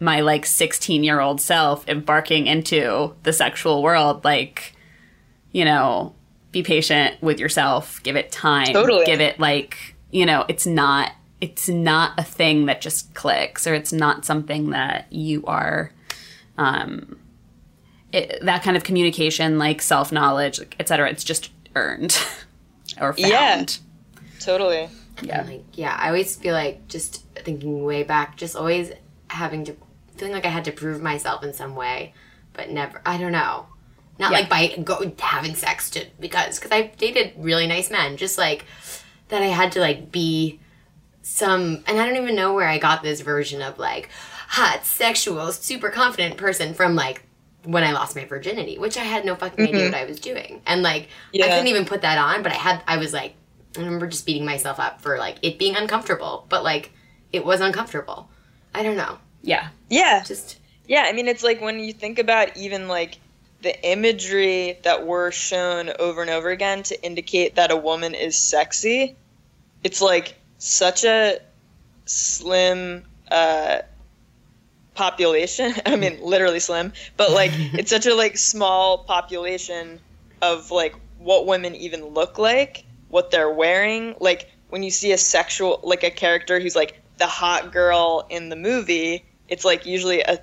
my 0.01 0.21
like 0.21 0.47
16 0.47 1.05
year 1.05 1.21
old 1.21 1.41
self 1.41 1.87
embarking 1.89 2.47
into 2.47 3.15
the 3.23 3.33
sexual 3.33 3.83
world 3.83 4.25
like 4.25 4.75
you 5.53 5.65
know 5.65 6.15
be 6.53 6.63
patient 6.63 7.21
with 7.23 7.39
yourself 7.39 8.03
give 8.03 8.17
it 8.17 8.33
time 8.33 8.73
Totally. 8.73 9.05
give 9.07 9.21
it 9.21 9.39
like 9.39 9.95
you 10.11 10.27
know 10.27 10.45
it's 10.49 10.67
not 10.67 11.13
it's 11.41 11.69
not 11.69 12.19
a 12.19 12.23
thing 12.23 12.67
that 12.67 12.81
just 12.81 13.15
clicks 13.15 13.67
or 13.67 13.75
it's 13.75 13.93
not 13.93 14.25
something 14.25 14.71
that 14.71 15.07
you 15.13 15.45
are 15.45 15.93
um 16.59 17.19
it, 18.13 18.41
that 18.43 18.63
kind 18.63 18.77
of 18.77 18.83
communication 18.83 19.59
like 19.59 19.81
self 19.81 20.11
knowledge 20.11 20.61
etc 20.81 21.09
it's 21.09 21.23
just 21.23 21.51
earned 21.77 22.19
or 23.01 23.13
found 23.13 23.19
Yeah. 23.31 23.65
Totally. 24.41 24.89
yeah 25.23 25.43
Like, 25.43 25.65
yeah, 25.75 25.95
I 25.99 26.09
always 26.09 26.35
feel 26.35 26.55
like 26.55 26.89
just 26.89 27.23
thinking 27.37 27.85
way 27.85 28.03
back, 28.03 28.37
just 28.37 28.57
always 28.57 28.91
having 29.29 29.65
to 29.67 29.77
feeling 30.21 30.35
like 30.35 30.47
I 30.47 30.51
had 30.51 30.66
to 30.66 30.73
prove 30.73 31.03
myself 31.03 31.43
in 31.43 31.53
some 31.53 31.75
way, 31.75 32.14
but 32.53 32.71
never. 32.71 33.01
I 33.05 33.16
don't 33.16 33.33
know. 33.33 33.66
Not 34.18 34.33
Yeah. 34.33 34.39
like 34.39 34.49
by 34.51 34.77
go 34.85 35.11
having 35.18 35.55
sex 35.55 35.89
to 35.91 36.07
because 36.21 36.59
because 36.59 36.71
I've 36.71 36.97
dated 36.99 37.33
really 37.39 37.66
nice 37.66 37.91
men, 37.91 38.16
just 38.18 38.37
like 38.39 38.66
that. 39.29 39.43
I 39.43 39.47
had 39.47 39.73
to 39.73 39.81
like 39.81 40.12
be 40.12 40.61
some, 41.23 41.83
and 41.87 41.99
I 42.01 42.07
don't 42.07 42.16
even 42.23 42.37
know 42.37 42.53
where 42.55 42.68
I 42.68 42.79
got 42.79 43.03
this 43.03 43.23
version 43.23 43.62
of 43.62 43.79
like 43.79 44.11
hot, 44.49 44.85
sexual, 44.85 45.53
super 45.53 45.91
confident 45.91 46.37
person 46.37 46.75
from 46.75 46.95
like 46.95 47.23
when 47.64 47.85
I 47.85 47.93
lost 47.93 48.14
my 48.16 48.25
virginity, 48.25 48.79
which 48.79 48.97
I 48.97 49.05
had 49.05 49.25
no 49.25 49.37
fucking 49.37 49.62
idea 49.64 49.83
mm-hmm. 49.83 49.93
what 49.93 50.03
I 50.03 50.05
was 50.05 50.21
doing, 50.21 50.61
and 50.66 50.83
like 50.83 51.05
I 51.05 51.09
Yeah. 51.33 51.49
couldn't 51.49 51.68
even 51.68 51.87
put 51.87 52.03
that 52.03 52.18
on, 52.18 52.43
but 52.43 52.53
I 52.53 52.57
had 52.57 52.83
I 52.87 52.99
was 52.99 53.12
like 53.14 53.35
I 53.77 53.81
remember 53.81 54.07
just 54.07 54.27
beating 54.27 54.45
myself 54.45 54.79
up 54.79 55.01
for 55.01 55.16
like 55.16 55.37
it 55.43 55.59
being 55.59 55.77
uncomfortable, 55.77 56.45
but 56.51 56.62
like 56.62 56.93
it 57.33 57.43
was 57.45 57.61
uncomfortable. 57.62 58.29
I 58.75 58.83
don't 58.83 58.97
know. 58.97 59.18
Yeah 59.43 59.68
Yeah. 59.88 60.22
Just 60.22 60.59
Yeah, 60.86 61.05
I 61.07 61.12
mean, 61.12 61.28
it's 61.28 61.43
like 61.43 61.61
when 61.61 61.80
you 61.80 61.93
think 61.93 62.18
about 62.18 62.57
even 62.57 62.88
like 62.88 63.18
the 63.62 63.80
imagery 63.86 64.78
that 64.84 65.07
we're 65.07 65.30
shown 65.30 65.91
over 65.99 66.22
and 66.22 66.30
over 66.30 66.51
again 66.51 66.82
to 66.84 67.03
indicate 67.03 67.57
that 67.57 67.70
a 67.70 67.76
woman 67.76 68.14
is 68.14 68.38
sexy, 68.38 69.16
it's 69.84 70.01
like 70.01 70.34
such 70.59 71.05
a 71.05 71.38
slim 72.07 73.05
uh, 73.30 73.78
population. 74.95 75.74
I 75.86 75.97
mean, 75.97 76.18
literally 76.22 76.61
slim, 76.61 76.93
but 77.16 77.30
like 77.30 77.53
it's 77.55 77.91
such 77.91 78.07
a 78.07 78.14
like 78.14 78.38
small 78.38 78.99
population 78.99 80.01
of 80.43 80.70
like 80.70 80.95
what 81.18 81.47
women 81.47 81.74
even 81.74 82.07
look 82.07 82.38
like, 82.38 82.84
what 83.09 83.30
they're 83.30 83.51
wearing. 83.51 84.14
Like 84.20 84.51
when 84.70 84.82
you 84.82 84.91
see 84.91 85.12
a 85.12 85.18
sexual, 85.18 85.80
like 85.82 86.03
a 86.03 86.11
character 86.11 86.61
who's 86.61 86.76
like 86.76 86.99
the 87.18 87.26
hot 87.26 87.72
girl 87.72 88.26
in 88.30 88.49
the 88.49 88.57
movie, 88.57 89.24
it's 89.51 89.65
like 89.65 89.85
usually 89.85 90.23
a 90.23 90.41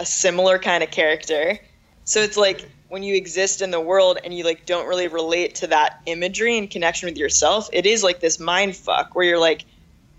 a 0.00 0.06
similar 0.06 0.58
kind 0.58 0.82
of 0.82 0.90
character. 0.90 1.58
So 2.04 2.20
it's 2.20 2.38
like 2.38 2.66
when 2.88 3.02
you 3.02 3.14
exist 3.14 3.60
in 3.60 3.70
the 3.70 3.80
world 3.80 4.18
and 4.24 4.32
you 4.32 4.44
like 4.44 4.64
don't 4.64 4.88
really 4.88 5.08
relate 5.08 5.56
to 5.56 5.66
that 5.68 6.00
imagery 6.06 6.56
and 6.56 6.68
connection 6.70 7.08
with 7.08 7.18
yourself, 7.18 7.68
it 7.72 7.84
is 7.84 8.02
like 8.02 8.20
this 8.20 8.40
mind 8.40 8.74
fuck 8.74 9.14
where 9.14 9.26
you're 9.26 9.38
like, 9.38 9.64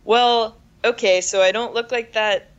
well, 0.05 0.55
okay, 0.85 1.19
so 1.19 1.41
I 1.41 1.51
don't 1.51 1.73
look 1.73 1.91
like 1.91 2.13
that 2.13 2.51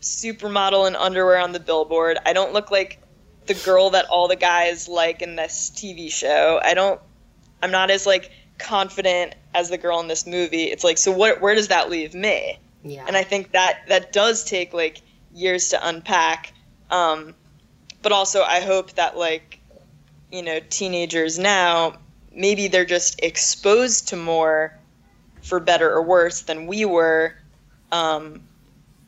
supermodel 0.00 0.88
in 0.88 0.96
underwear 0.96 1.38
on 1.38 1.52
the 1.52 1.60
billboard. 1.60 2.18
I 2.24 2.32
don't 2.32 2.54
look 2.54 2.70
like 2.70 3.00
the 3.46 3.54
girl 3.54 3.90
that 3.90 4.06
all 4.06 4.28
the 4.28 4.36
guys 4.36 4.88
like 4.88 5.20
in 5.20 5.36
this 5.36 5.70
TV 5.74 6.10
show. 6.10 6.58
I 6.62 6.72
don't 6.72 7.00
I'm 7.62 7.70
not 7.70 7.90
as 7.90 8.06
like 8.06 8.32
confident 8.58 9.34
as 9.54 9.68
the 9.68 9.78
girl 9.78 10.00
in 10.00 10.08
this 10.08 10.26
movie. 10.26 10.64
It's 10.64 10.84
like 10.84 10.96
so 10.96 11.12
what 11.12 11.40
where 11.40 11.54
does 11.54 11.68
that 11.68 11.90
leave 11.90 12.14
me? 12.14 12.58
Yeah. 12.82 13.04
and 13.06 13.16
I 13.16 13.22
think 13.22 13.52
that 13.52 13.80
that 13.88 14.12
does 14.12 14.44
take 14.44 14.72
like 14.72 15.00
years 15.32 15.70
to 15.70 15.88
unpack. 15.88 16.52
Um, 16.90 17.34
but 18.02 18.12
also, 18.12 18.42
I 18.42 18.60
hope 18.60 18.92
that 18.92 19.16
like 19.16 19.60
you 20.32 20.42
know 20.42 20.60
teenagers 20.68 21.38
now 21.38 21.98
maybe 22.32 22.68
they're 22.68 22.84
just 22.84 23.20
exposed 23.22 24.08
to 24.08 24.16
more, 24.16 24.78
for 25.42 25.60
better 25.60 25.90
or 25.90 26.02
worse, 26.02 26.42
than 26.42 26.66
we 26.66 26.84
were. 26.84 27.34
Um, 27.92 28.42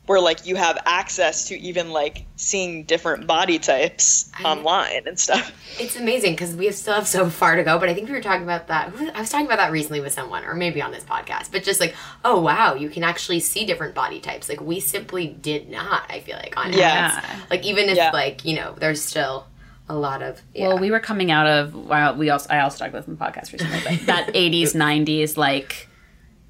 where 0.05 0.19
like 0.19 0.45
you 0.45 0.55
have 0.57 0.77
access 0.85 1.47
to 1.47 1.57
even 1.57 1.91
like 1.91 2.25
seeing 2.35 2.83
different 2.83 3.25
body 3.25 3.57
types 3.57 4.29
I- 4.37 4.43
online 4.43 5.07
and 5.07 5.17
stuff. 5.17 5.53
it's 5.79 5.95
amazing 5.95 6.33
because 6.33 6.55
we 6.55 6.69
still 6.71 6.95
have 6.95 7.07
so 7.07 7.29
far 7.29 7.55
to 7.55 7.63
go. 7.63 7.79
But 7.79 7.87
I 7.89 7.93
think 7.93 8.09
we 8.09 8.13
were 8.13 8.21
talking 8.21 8.43
about 8.43 8.67
that. 8.67 8.93
I 9.15 9.19
was 9.21 9.29
talking 9.29 9.45
about 9.45 9.59
that 9.59 9.71
recently 9.71 10.01
with 10.01 10.11
someone, 10.11 10.43
or 10.43 10.55
maybe 10.55 10.81
on 10.81 10.91
this 10.91 11.05
podcast. 11.05 11.51
But 11.51 11.63
just 11.63 11.79
like, 11.79 11.95
oh 12.25 12.41
wow, 12.41 12.73
you 12.75 12.89
can 12.89 13.03
actually 13.03 13.39
see 13.39 13.65
different 13.65 13.95
body 13.95 14.19
types. 14.19 14.49
Like 14.49 14.59
we 14.59 14.79
simply 14.81 15.27
did 15.27 15.69
not. 15.69 16.03
I 16.09 16.19
feel 16.19 16.35
like 16.35 16.57
on 16.57 16.73
Yeah. 16.73 17.21
apps. 17.21 17.49
Like 17.49 17.63
even 17.63 17.87
if 17.87 17.95
Yeah. 17.95 18.11
like 18.11 18.43
you 18.43 18.55
know, 18.55 18.75
there's 18.77 19.01
still 19.01 19.47
a 19.87 19.95
lot 19.95 20.21
of 20.21 20.41
yeah. 20.53 20.67
Well, 20.67 20.79
we 20.79 20.91
were 20.91 20.99
coming 20.99 21.31
out 21.31 21.47
of 21.47 21.73
well, 21.75 22.15
we 22.15 22.29
also 22.29 22.49
I 22.49 22.59
also 22.59 22.77
talked 22.77 22.89
about 22.89 23.05
this 23.05 23.07
in 23.07 23.15
the 23.17 23.23
podcast 23.23 23.53
recently, 23.53 23.79
but 23.97 24.05
that 24.07 24.33
'80s 24.33 24.73
'90s 24.75 25.37
like 25.37 25.87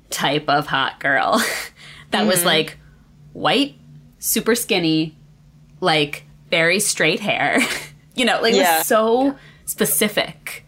type 0.09 0.45
of 0.47 0.65
hot 0.67 0.99
girl 0.99 1.43
that 2.11 2.25
was 2.25 2.37
mm-hmm. 2.37 2.47
like 2.47 2.77
white, 3.33 3.75
super 4.19 4.55
skinny, 4.55 5.15
like 5.81 6.23
very 6.49 6.79
straight 6.79 7.19
hair. 7.19 7.59
you 8.15 8.25
know, 8.25 8.41
like 8.41 8.53
it 8.53 8.57
Yeah. 8.57 8.77
was 8.79 8.87
so 8.87 9.35
specific. 9.65 10.65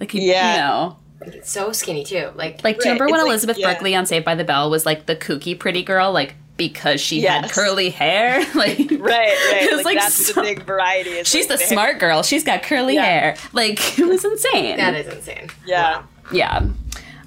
Like 0.00 0.14
you, 0.14 0.22
Yeah. 0.22 0.52
you 0.54 0.60
know, 0.60 0.96
so 1.42 1.72
skinny 1.72 2.04
too. 2.04 2.30
Like 2.34 2.62
like 2.64 2.78
do 2.80 2.88
you 2.88 2.92
Right, 2.94 3.00
remember 3.00 3.04
when 3.06 3.14
it's 3.14 3.22
like- 3.22 3.28
Elizabeth 3.28 3.58
yeah. 3.58 3.72
Berkley 3.72 3.94
on 3.94 4.06
Saved 4.06 4.24
by 4.24 4.34
the 4.34 4.44
Bell 4.44 4.70
was 4.70 4.84
like 4.86 5.06
the 5.06 5.16
kooky 5.16 5.58
pretty 5.58 5.82
girl, 5.82 6.12
like 6.12 6.34
because 6.56 7.00
she 7.00 7.20
had 7.20 7.48
curly 7.52 7.90
hair. 7.90 8.40
like 8.54 8.78
Right, 8.78 9.00
right. 9.00 9.62
It 9.62 9.76
was, 9.76 9.84
Like, 9.84 9.94
like, 9.96 9.98
that's 10.00 10.26
so- 10.26 10.32
the 10.34 10.42
big 10.42 10.62
variety. 10.64 11.10
is, 11.10 11.28
She's 11.28 11.46
the 11.46 11.54
like, 11.54 11.60
they- 11.60 11.66
smart 11.66 11.98
girl. 12.00 12.22
She's 12.22 12.44
got 12.44 12.62
curly 12.62 12.94
Yeah. 12.94 13.04
hair. 13.04 13.36
Like 13.52 13.98
it 13.98 14.06
was 14.06 14.24
insane. 14.24 14.76
That 14.76 14.94
is 14.94 15.06
insane. 15.12 15.48
Yeah. 15.66 15.98
Wow. 15.98 16.04
Yeah. 16.32 16.62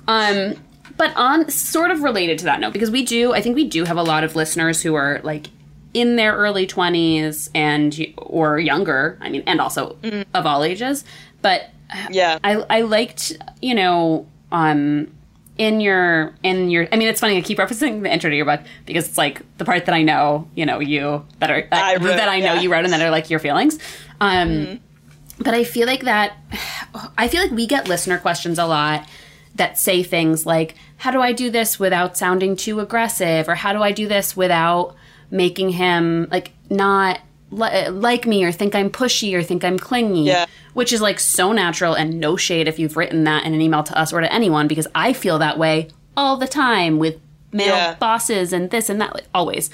Um, 0.08 0.56
but 1.02 1.18
on 1.18 1.50
sort 1.50 1.90
of 1.90 2.04
related 2.04 2.38
to 2.38 2.46
that 2.46 2.60
note, 2.60 2.74
because 2.74 2.92
we 2.92 3.04
do, 3.04 3.34
I 3.34 3.42
think 3.42 3.56
we 3.56 3.68
do 3.68 3.86
have 3.86 3.98
a 3.98 4.04
lot 4.04 4.24
of 4.24 4.36
listeners 4.36 4.84
who 4.84 4.94
are 4.94 5.20
like 5.24 5.48
in 5.96 6.16
their 6.16 6.36
early 6.36 6.68
20s 6.68 7.50
and 7.56 8.14
or 8.18 8.60
younger. 8.60 9.18
I 9.20 9.32
mean, 9.32 9.42
and 9.48 9.60
also 9.60 9.98
of 10.36 10.46
all 10.46 10.64
ages. 10.64 11.04
But 11.42 11.72
Yeah. 12.12 12.38
I 12.44 12.64
I 12.70 12.82
liked, 12.82 13.36
you 13.64 13.74
know, 13.74 14.28
um 14.52 15.08
in 15.58 15.82
your 15.82 16.36
in 16.44 16.70
your 16.70 16.88
I 16.92 16.98
mean 16.98 17.08
it's 17.08 17.20
funny 17.20 17.36
I 17.36 17.42
keep 17.42 17.58
referencing 17.58 18.04
the 18.04 18.14
intro 18.14 18.30
to 18.30 18.36
your 18.36 18.46
book 18.46 18.62
because 18.86 19.08
it's 19.08 19.18
like 19.18 19.42
the 19.58 19.66
part 19.66 19.88
that 19.88 19.96
I 19.96 20.04
know, 20.04 20.48
you 20.54 20.68
know, 20.68 20.78
you 20.78 21.26
that 21.40 21.50
are 21.50 21.68
I 21.72 21.96
wrote, 21.96 22.18
that 22.18 22.30
I 22.30 22.42
know 22.42 22.54
yeah. 22.54 22.62
you 22.62 22.72
wrote 22.72 22.84
and 22.84 22.94
that 22.94 23.02
are 23.02 23.10
like 23.10 23.32
your 23.32 23.40
feelings. 23.40 23.80
Um 24.20 24.80
but 25.40 25.56
I 25.56 25.64
feel 25.64 25.88
like 25.88 26.02
that 26.02 26.38
I 27.18 27.28
feel 27.28 27.42
like 27.42 27.50
we 27.50 27.66
get 27.66 27.88
listener 27.88 28.20
questions 28.20 28.60
a 28.60 28.68
lot 28.68 29.08
that 29.56 29.78
say 29.78 30.04
things 30.04 30.46
like 30.46 30.76
how 31.02 31.10
do 31.12 31.20
I 31.20 31.32
do 31.34 31.50
this 31.50 31.80
without 31.80 32.16
sounding 32.16 32.56
too 32.56 32.80
aggressive 32.80 33.50
or 33.50 33.56
how 33.56 33.74
do 33.74 33.82
I 33.82 33.92
do 33.92 34.08
this 34.08 34.38
without 34.38 34.96
making 35.32 35.70
him 35.70 36.28
like 36.32 36.52
not 36.70 37.20
li- 37.50 37.88
like 37.90 38.28
me 38.28 38.44
or 38.44 38.52
think 38.52 38.76
I'm 38.76 38.90
pushy 38.92 39.34
or 39.34 39.42
think 39.42 39.64
I'm 39.64 39.80
clingy 39.80 40.26
Yeah. 40.26 40.46
which 40.74 40.94
is 40.94 41.02
like 41.02 41.20
so 41.20 41.54
natural 41.54 41.96
and 41.96 42.20
no 42.20 42.38
shade 42.38 42.68
if 42.68 42.78
you've 42.78 42.98
written 42.98 43.24
that 43.24 43.46
in 43.46 43.54
an 43.56 43.62
email 43.62 43.82
to 43.84 43.98
us 43.98 44.14
or 44.14 44.22
to 44.22 44.32
anyone 44.32 44.68
because 44.68 44.88
I 44.94 45.14
feel 45.14 45.40
that 45.40 45.58
way 45.58 45.88
all 46.16 46.38
the 46.38 46.48
time 46.48 47.00
with 47.00 47.16
male 47.52 47.76
Yeah. 47.76 47.96
bosses 47.96 48.54
and 48.54 48.70
this 48.70 48.88
and 48.90 49.02
that 49.02 49.14
like, 49.16 49.26
always. 49.34 49.70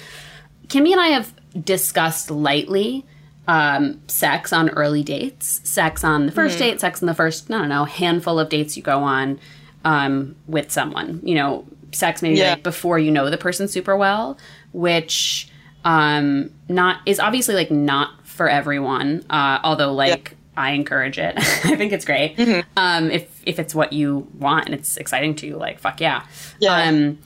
Kimmy 0.67 0.91
and 0.93 1.01
I 1.01 1.07
have 1.09 1.33
discussed 1.65 2.31
lightly 2.31 3.05
um, 3.49 4.01
sex 4.07 4.51
on 4.53 4.69
early 4.71 5.03
dates, 5.03 5.61
sex 5.63 6.03
on 6.03 6.25
the 6.25 6.31
1st 6.31 6.57
date, 6.59 6.81
sex 6.81 7.01
on 7.01 7.07
the 7.07 7.13
first, 7.13 7.49
I 7.51 7.57
don't 7.59 7.69
know, 7.69 7.85
handful 7.85 8.39
of 8.39 8.49
dates 8.49 8.75
you 8.77 8.83
go 8.83 8.99
on 9.03 9.39
um, 9.87 10.35
with 10.47 10.71
someone. 10.71 11.21
You 11.23 11.35
know, 11.35 11.65
sex 11.93 12.21
maybe 12.21 12.37
Yeah. 12.39 12.51
like 12.51 12.63
before 12.63 12.99
you 12.99 13.09
know 13.11 13.29
the 13.29 13.37
person 13.37 13.67
super 13.67 13.95
well, 13.95 14.37
which 14.73 15.49
um, 15.85 16.51
not 16.67 16.99
is 17.05 17.19
obviously 17.19 17.55
like 17.55 17.71
not 17.71 18.25
for 18.27 18.49
everyone. 18.49 19.25
Uh, 19.29 19.59
although 19.63 19.93
like 19.93 20.35
I 20.57 20.71
encourage 20.71 21.17
it. 21.19 21.35
I 21.37 21.75
think 21.75 21.93
it's 21.93 22.05
great. 22.05 22.37
Um, 22.75 23.09
if 23.11 23.41
if 23.45 23.59
it's 23.59 23.73
what 23.73 23.93
you 23.93 24.27
want 24.37 24.65
and 24.65 24.75
it's 24.75 24.97
exciting 24.97 25.35
to 25.35 25.47
you, 25.47 25.55
like 25.57 25.79
fuck 25.79 26.01
yeah. 26.01 26.25
Yeah. 26.59 26.83
Um, 26.89 27.19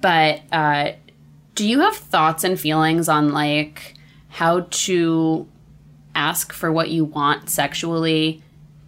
but 0.00 0.40
uh, 0.52 0.92
do 1.54 1.66
you 1.68 1.80
have 1.80 1.96
thoughts 1.96 2.44
and 2.44 2.58
feelings 2.58 3.08
on 3.08 3.32
like 3.32 3.94
how 4.28 4.66
to 4.70 5.46
ask 6.14 6.52
for 6.52 6.70
what 6.72 6.88
you 6.90 7.04
want 7.04 7.50
sexually 7.50 8.42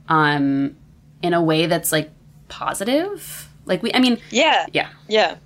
um, 0.08 0.76
in 1.22 1.34
a 1.34 1.42
way 1.42 1.66
that's 1.66 1.92
like 1.92 2.10
positive? 2.48 3.48
Like 3.66 3.82
we, 3.82 3.92
I 3.92 4.00
mean, 4.00 4.18
Yeah. 4.30 4.66
yeah, 4.72 4.88
Yeah. 5.06 5.36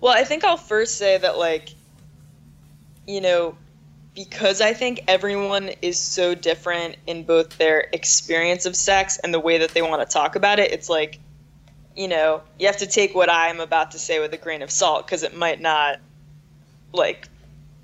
Well, 0.00 0.12
I 0.14 0.24
think 0.24 0.44
I'll 0.44 0.56
first 0.56 0.96
say 0.96 1.18
that, 1.18 1.36
like, 1.36 1.70
you 3.06 3.20
know, 3.20 3.54
because 4.14 4.60
I 4.60 4.72
think 4.72 5.02
everyone 5.08 5.70
is 5.82 5.98
so 5.98 6.34
different 6.34 6.96
in 7.06 7.24
both 7.24 7.58
their 7.58 7.80
experience 7.92 8.66
of 8.66 8.74
sex 8.76 9.18
and 9.18 9.32
the 9.32 9.40
way 9.40 9.58
that 9.58 9.70
they 9.70 9.82
want 9.82 10.06
to 10.06 10.12
talk 10.12 10.36
about 10.36 10.58
it, 10.58 10.72
it's 10.72 10.88
like, 10.88 11.18
you 11.94 12.08
know, 12.08 12.42
you 12.58 12.66
have 12.66 12.78
to 12.78 12.86
take 12.86 13.14
what 13.14 13.30
I'm 13.30 13.60
about 13.60 13.90
to 13.92 13.98
say 13.98 14.20
with 14.20 14.32
a 14.32 14.36
grain 14.38 14.62
of 14.62 14.70
salt 14.70 15.06
because 15.06 15.22
it 15.22 15.36
might 15.36 15.60
not, 15.60 15.98
like, 16.92 17.28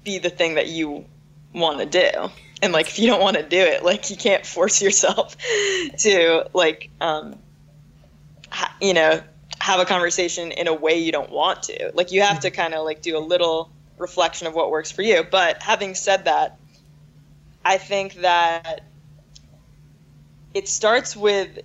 be 0.05 0.18
the 0.18 0.31
thing 0.31 0.55
that 0.55 0.68
you 0.68 1.05
want 1.53 1.79
to 1.81 1.87
do. 1.87 2.31
And, 2.62 2.72
like, 2.72 2.89
if 2.89 2.99
you 2.99 3.09
don't 3.09 3.20
want 3.20 3.37
to 3.37 3.43
do 3.43 3.59
it, 3.59 3.85
like, 3.85 4.09
you 4.11 4.16
can't 4.16 4.47
force 4.47 4.81
yourself 4.81 5.37
to, 5.99 6.49
like, 6.55 6.89
um, 7.01 7.39
you 8.80 8.94
know, 8.94 9.22
have 9.61 9.80
a 9.80 9.84
conversation 9.84 10.52
in 10.52 10.68
a 10.68 10.74
way 10.74 10.98
you 10.98 11.12
don't 11.12 11.30
want 11.30 11.64
to. 11.64 11.90
Like 11.94 12.12
you 12.12 12.22
have 12.22 12.40
to 12.40 12.50
kind 12.50 12.74
of 12.74 12.84
like 12.84 13.02
do 13.02 13.16
a 13.16 13.20
little 13.20 13.70
reflection 13.98 14.46
of 14.46 14.54
what 14.54 14.70
works 14.70 14.90
for 14.90 15.02
you. 15.02 15.24
But 15.30 15.62
having 15.62 15.94
said 15.94 16.26
that, 16.26 16.59
I 17.64 17.78
think 17.78 18.14
that 18.14 18.82
it 20.54 20.68
starts 20.68 21.16
with 21.16 21.59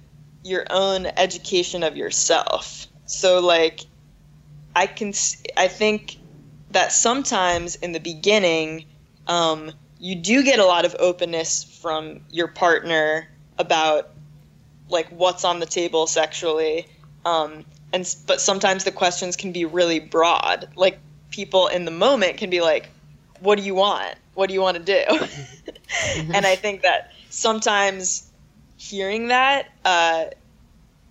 your 0.43 0.65
own 0.69 1.05
education 1.17 1.83
of 1.83 1.95
yourself. 1.95 2.87
So 3.05 3.39
like 3.39 3.81
I 4.75 4.87
can 4.87 5.13
I 5.57 5.67
think 5.67 6.17
that 6.71 6.91
sometimes 6.91 7.75
in 7.75 7.91
the 7.91 7.99
beginning 7.99 8.85
um, 9.27 9.71
you 9.99 10.15
do 10.15 10.43
get 10.43 10.59
a 10.59 10.65
lot 10.65 10.85
of 10.85 10.95
openness 10.99 11.63
from 11.63 12.21
your 12.31 12.47
partner 12.47 13.29
about 13.57 14.10
like 14.91 15.09
what's 15.09 15.45
on 15.45 15.59
the 15.59 15.65
table 15.65 16.07
sexually 16.07 16.87
um, 17.25 17.65
and 17.93 18.07
but 18.27 18.41
sometimes 18.41 18.83
the 18.85 18.91
questions 18.91 19.35
can 19.37 19.51
be 19.51 19.65
really 19.65 19.99
broad. 19.99 20.67
Like 20.75 21.01
people 21.31 21.67
in 21.67 21.85
the 21.85 21.91
moment 21.91 22.37
can 22.37 22.49
be 22.49 22.61
like 22.61 22.89
what 23.39 23.57
do 23.57 23.63
you 23.63 23.75
want? 23.75 24.15
What 24.33 24.47
do 24.47 24.53
you 24.53 24.61
want 24.61 24.77
to 24.77 24.83
do? 24.83 25.03
And 26.33 26.45
i 26.45 26.55
think 26.55 26.81
that 26.83 27.09
sometimes 27.29 28.31
hearing 28.77 29.27
that 29.29 29.65
uh, 29.85 30.25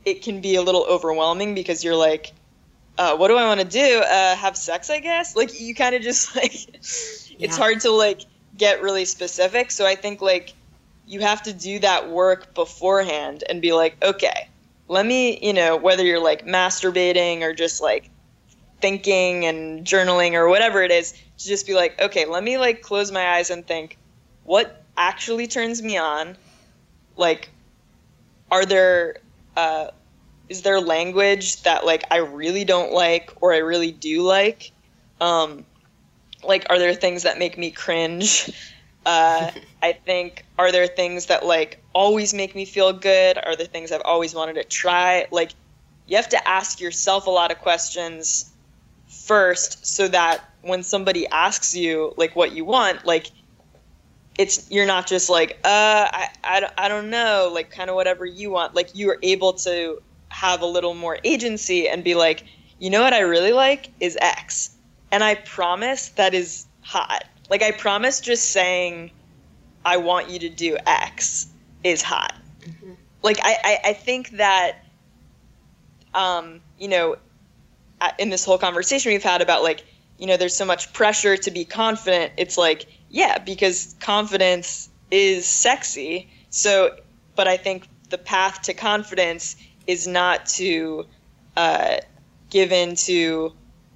it 0.05 0.23
can 0.23 0.41
be 0.41 0.57
a 0.57 0.63
little 0.63 0.85
overwhelming 0.89 1.55
because 1.55 1.85
you're 1.85 1.97
like 1.97 2.33
uh, 2.99 3.17
what 3.17 3.29
do 3.29 3.37
i 3.37 3.45
want 3.47 3.61
to 3.61 3.67
do? 3.67 4.01
Uh, 4.01 4.37
have 4.37 4.57
sex 4.57 4.91
i 4.91 5.01
guess? 5.01 5.37
Like 5.37 5.59
you 5.61 5.75
kind 5.75 5.95
of 5.95 6.03
just 6.03 6.35
like 6.37 6.55
it's 7.41 7.57
Yeah. 7.57 7.57
hard 7.57 7.81
to 7.81 7.91
like 7.91 8.23
get 8.57 8.83
really 8.83 9.05
specific. 9.05 9.71
So 9.71 9.87
i 9.87 9.95
think 9.95 10.21
like 10.23 10.55
you 11.11 11.19
have 11.19 11.43
to 11.43 11.53
do 11.53 11.81
that 11.81 12.09
work 12.09 12.55
beforehand 12.55 13.43
and 13.49 13.61
be 13.61 13.73
like, 13.73 13.97
okay, 14.01 14.49
let 14.87 15.05
me, 15.05 15.41
you 15.43 15.53
know, 15.53 15.77
whether 15.77 16.05
you're 16.05 16.23
like 16.23 16.47
masturbating 16.47 17.43
or 17.43 17.53
just 17.53 17.83
like 17.83 18.09
thinking 18.81 19.45
and 19.45 19.85
journaling 19.85 20.35
or 20.35 20.49
whatever 20.49 20.83
it 20.83 20.93
is, 20.93 21.13
to 21.39 21.49
just 21.49 21.67
be 21.67 21.75
like, 21.75 22.01
okay, 22.01 22.27
let 22.27 22.45
me 22.45 22.59
like 22.59 22.81
close 22.83 23.11
my 23.11 23.27
eyes 23.35 23.51
and 23.51 23.67
think, 23.67 23.99
what 24.45 24.85
actually 24.97 25.49
turns 25.49 25.83
me 25.83 25.99
on? 25.99 26.37
Like, 27.17 27.51
are 28.49 28.65
there, 28.65 29.17
uh, 29.57 29.89
is 30.49 30.63
there 30.63 30.81
language 30.81 31.61
that 31.63 31.85
like 31.85 32.05
I 32.13 32.19
really 32.19 32.65
don't 32.65 32.93
like 32.93 33.33
or 33.41 33.53
I 33.53 33.59
really 33.59 33.91
do 33.91 34.23
like? 34.23 34.71
Um, 35.21 35.67
like, 36.45 36.67
are 36.71 36.79
there 36.79 36.95
things 36.95 37.25
that 37.25 37.37
make 37.37 37.59
me 37.59 37.73
cringe? 37.73 38.49
Uh, 39.11 39.51
I 39.83 39.93
think, 39.93 40.45
are 40.57 40.71
there 40.71 40.87
things 40.87 41.27
that 41.27 41.45
like 41.45 41.83
always 41.93 42.33
make 42.33 42.55
me 42.55 42.65
feel 42.65 42.93
good? 42.93 43.39
Are 43.39 43.57
there 43.57 43.67
things 43.67 43.91
I've 43.91 44.03
always 44.05 44.35
wanted 44.35 44.55
to 44.55 44.65
try? 44.65 45.27
Like, 45.33 45.51
you 46.07 46.17
have 46.17 46.29
to 46.29 46.49
ask 46.49 46.81
yourself 46.81 47.27
a 47.27 47.31
lot 47.31 47.51
of 47.51 47.59
questions 47.59 48.53
first 49.09 49.85
so 49.85 50.07
that 50.09 50.45
when 50.63 50.85
somebody 50.85 51.27
asks 51.27 51.75
you 51.75 52.15
like 52.17 52.37
what 52.37 52.53
you 52.53 52.65
want, 52.65 53.05
like, 53.05 53.31
it's 54.39 54.71
you're 54.71 54.87
not 54.87 55.09
just 55.09 55.29
like 55.29 55.59
uh 55.65 56.07
I, 56.13 56.29
I, 56.45 56.71
I 56.79 56.89
don't 56.89 57.11
know 57.11 57.51
like 57.53 57.71
kind 57.71 57.91
of 57.91 57.97
whatever 57.97 58.25
you 58.25 58.53
want 58.53 58.77
like 58.77 58.95
you 58.95 59.11
are 59.11 59.19
able 59.23 59.53
to 59.55 60.01
have 60.29 60.63
a 60.63 60.67
little 60.67 60.95
more 60.95 61.19
agency 61.25 61.89
and 61.89 62.05
be 62.05 62.15
like 62.15 62.45
you 62.79 62.91
know 62.91 63.03
what 63.03 63.13
i 63.13 63.21
really 63.21 63.53
like 63.53 63.91
is 63.99 64.17
x 64.21 64.71
and 65.11 65.23
i 65.25 65.35
promise 65.35 66.11
that 66.11 66.33
is 66.33 66.65
hot 66.81 67.25
like 67.51 67.63
i 67.63 67.71
promise 67.71 68.21
just 68.21 68.51
saying 68.51 69.11
i 69.85 69.99
want 69.99 70.31
you 70.31 70.39
to 70.39 70.49
do 70.49 70.77
x 70.87 71.49
is 71.83 72.03
hot. 72.03 72.35
Like 73.23 73.39
I, 73.43 73.57
I 73.65 73.79
i 73.91 73.93
think 73.93 74.31
that 74.33 74.85
um 76.15 76.61
you 76.79 76.89
know 76.89 77.17
in 78.19 78.31
this 78.31 78.45
whole 78.45 78.59
conversation 78.59 79.13
we've 79.13 79.23
had 79.23 79.43
about 79.43 79.63
like 79.63 79.85
you 80.19 80.27
know 80.27 80.37
there's 80.37 80.57
so 80.57 80.65
much 80.65 80.93
pressure 80.93 81.37
to 81.37 81.51
be 81.51 81.65
confident 81.65 82.33
it's 82.37 82.57
like 82.57 82.87
yeah 83.11 83.39
because 83.39 83.95
confidence 84.01 84.89
is 85.11 85.47
sexy. 85.47 86.31
So 86.51 86.97
but 87.35 87.49
i 87.49 87.57
think 87.57 87.89
the 88.11 88.19
path 88.19 88.63
to 88.63 88.75
confidence 88.75 89.57
is 89.87 90.07
not 90.07 90.47
to 90.47 91.07
uh, 91.57 91.97
give 92.51 92.73
in 92.73 92.97
to 92.97 93.53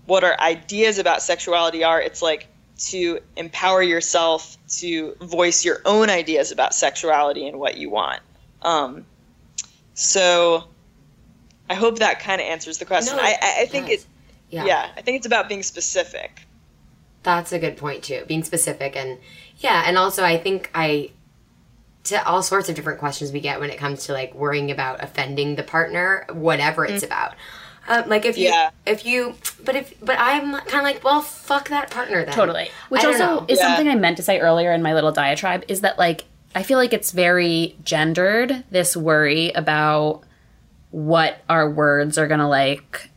what 0.07 0.25
our 0.25 0.39
ideas 0.41 0.99
about 0.99 1.23
sexuality 1.23 1.85
are. 1.85 2.01
It's 2.01 2.23
like 2.23 2.49
to 2.91 3.21
empower 3.37 3.83
yourself 3.83 4.57
to 4.69 5.15
voice 5.21 5.65
your 5.65 5.81
own 5.85 6.11
ideas 6.11 6.51
about 6.53 6.75
sexuality 6.75 7.47
and 7.47 7.59
what 7.59 7.77
you 7.77 7.91
want 7.91 8.21
um, 8.63 9.05
so 9.95 10.65
i 11.71 11.75
hope 11.75 11.99
that 11.99 12.21
kind 12.21 12.41
of 12.41 12.47
answers 12.47 12.79
the 12.79 12.85
question 12.85 13.17
No, 13.17 13.23
I, 13.23 13.37
I, 13.61 13.67
think 13.67 13.89
yes. 13.89 14.03
it 14.03 14.07
Yeah. 14.51 14.65
yeah, 14.67 14.91
I 14.97 15.03
think 15.03 15.17
it's 15.17 15.27
about 15.27 15.49
being 15.49 15.63
specific. 15.63 16.47
That's 17.23 17.53
a 17.53 17.59
good 17.59 17.77
point 17.77 18.05
too. 18.05 18.25
Being 18.29 18.45
specific 18.45 18.97
and 18.97 19.19
yeah, 19.59 19.85
and 19.87 19.97
also 19.97 20.23
I 20.23 20.37
think 20.37 20.71
I 20.75 21.11
to 22.05 22.27
all 22.29 22.43
sorts 22.43 22.69
of 22.69 22.75
different 22.75 22.99
questions 22.99 23.33
we 23.33 23.41
get 23.41 23.61
when 23.61 23.71
it 23.71 23.79
comes 23.79 24.05
to 24.07 24.13
like 24.13 24.35
worrying 24.35 24.71
about 24.71 25.03
offending 25.03 25.57
the 25.57 25.63
partner, 25.63 26.27
whatever 26.33 26.85
it's 26.85 27.03
about. 27.03 27.35
Um, 27.89 28.09
like 28.09 28.25
if 28.25 28.39
you, 28.39 28.49
Yeah. 28.49 28.71
if 28.87 29.05
you, 29.05 29.35
but 29.65 29.77
if, 29.77 29.93
but 30.01 30.17
I'm 30.19 30.53
kind 30.53 30.77
of 30.77 30.83
like, 30.83 31.05
well, 31.05 31.21
fuck 31.21 31.69
that 31.69 31.91
partner 31.91 32.25
then. 32.25 32.35
Totally. 32.35 32.71
Which 32.89 33.05
also 33.05 33.19
know. 33.19 33.45
is 33.49 33.59
Yeah. 33.59 33.67
something 33.69 33.89
I 33.89 33.95
meant 33.95 34.17
to 34.17 34.23
say 34.23 34.41
earlier 34.41 34.73
in 34.73 34.83
my 34.83 34.95
little 34.95 35.13
diatribe 35.13 35.65
is 35.69 35.83
that 35.83 35.99
like 35.99 36.25
I 36.55 36.63
feel 36.63 36.79
like 36.79 36.93
it's 36.93 37.11
very 37.13 37.77
gendered 37.85 38.65
this 38.71 38.97
worry 38.97 39.51
about 39.53 40.23
what 40.93 41.43
our 41.49 41.69
words 41.69 42.17
are 42.19 42.27
going 42.29 42.41
to 42.41 42.47
like 42.47 43.11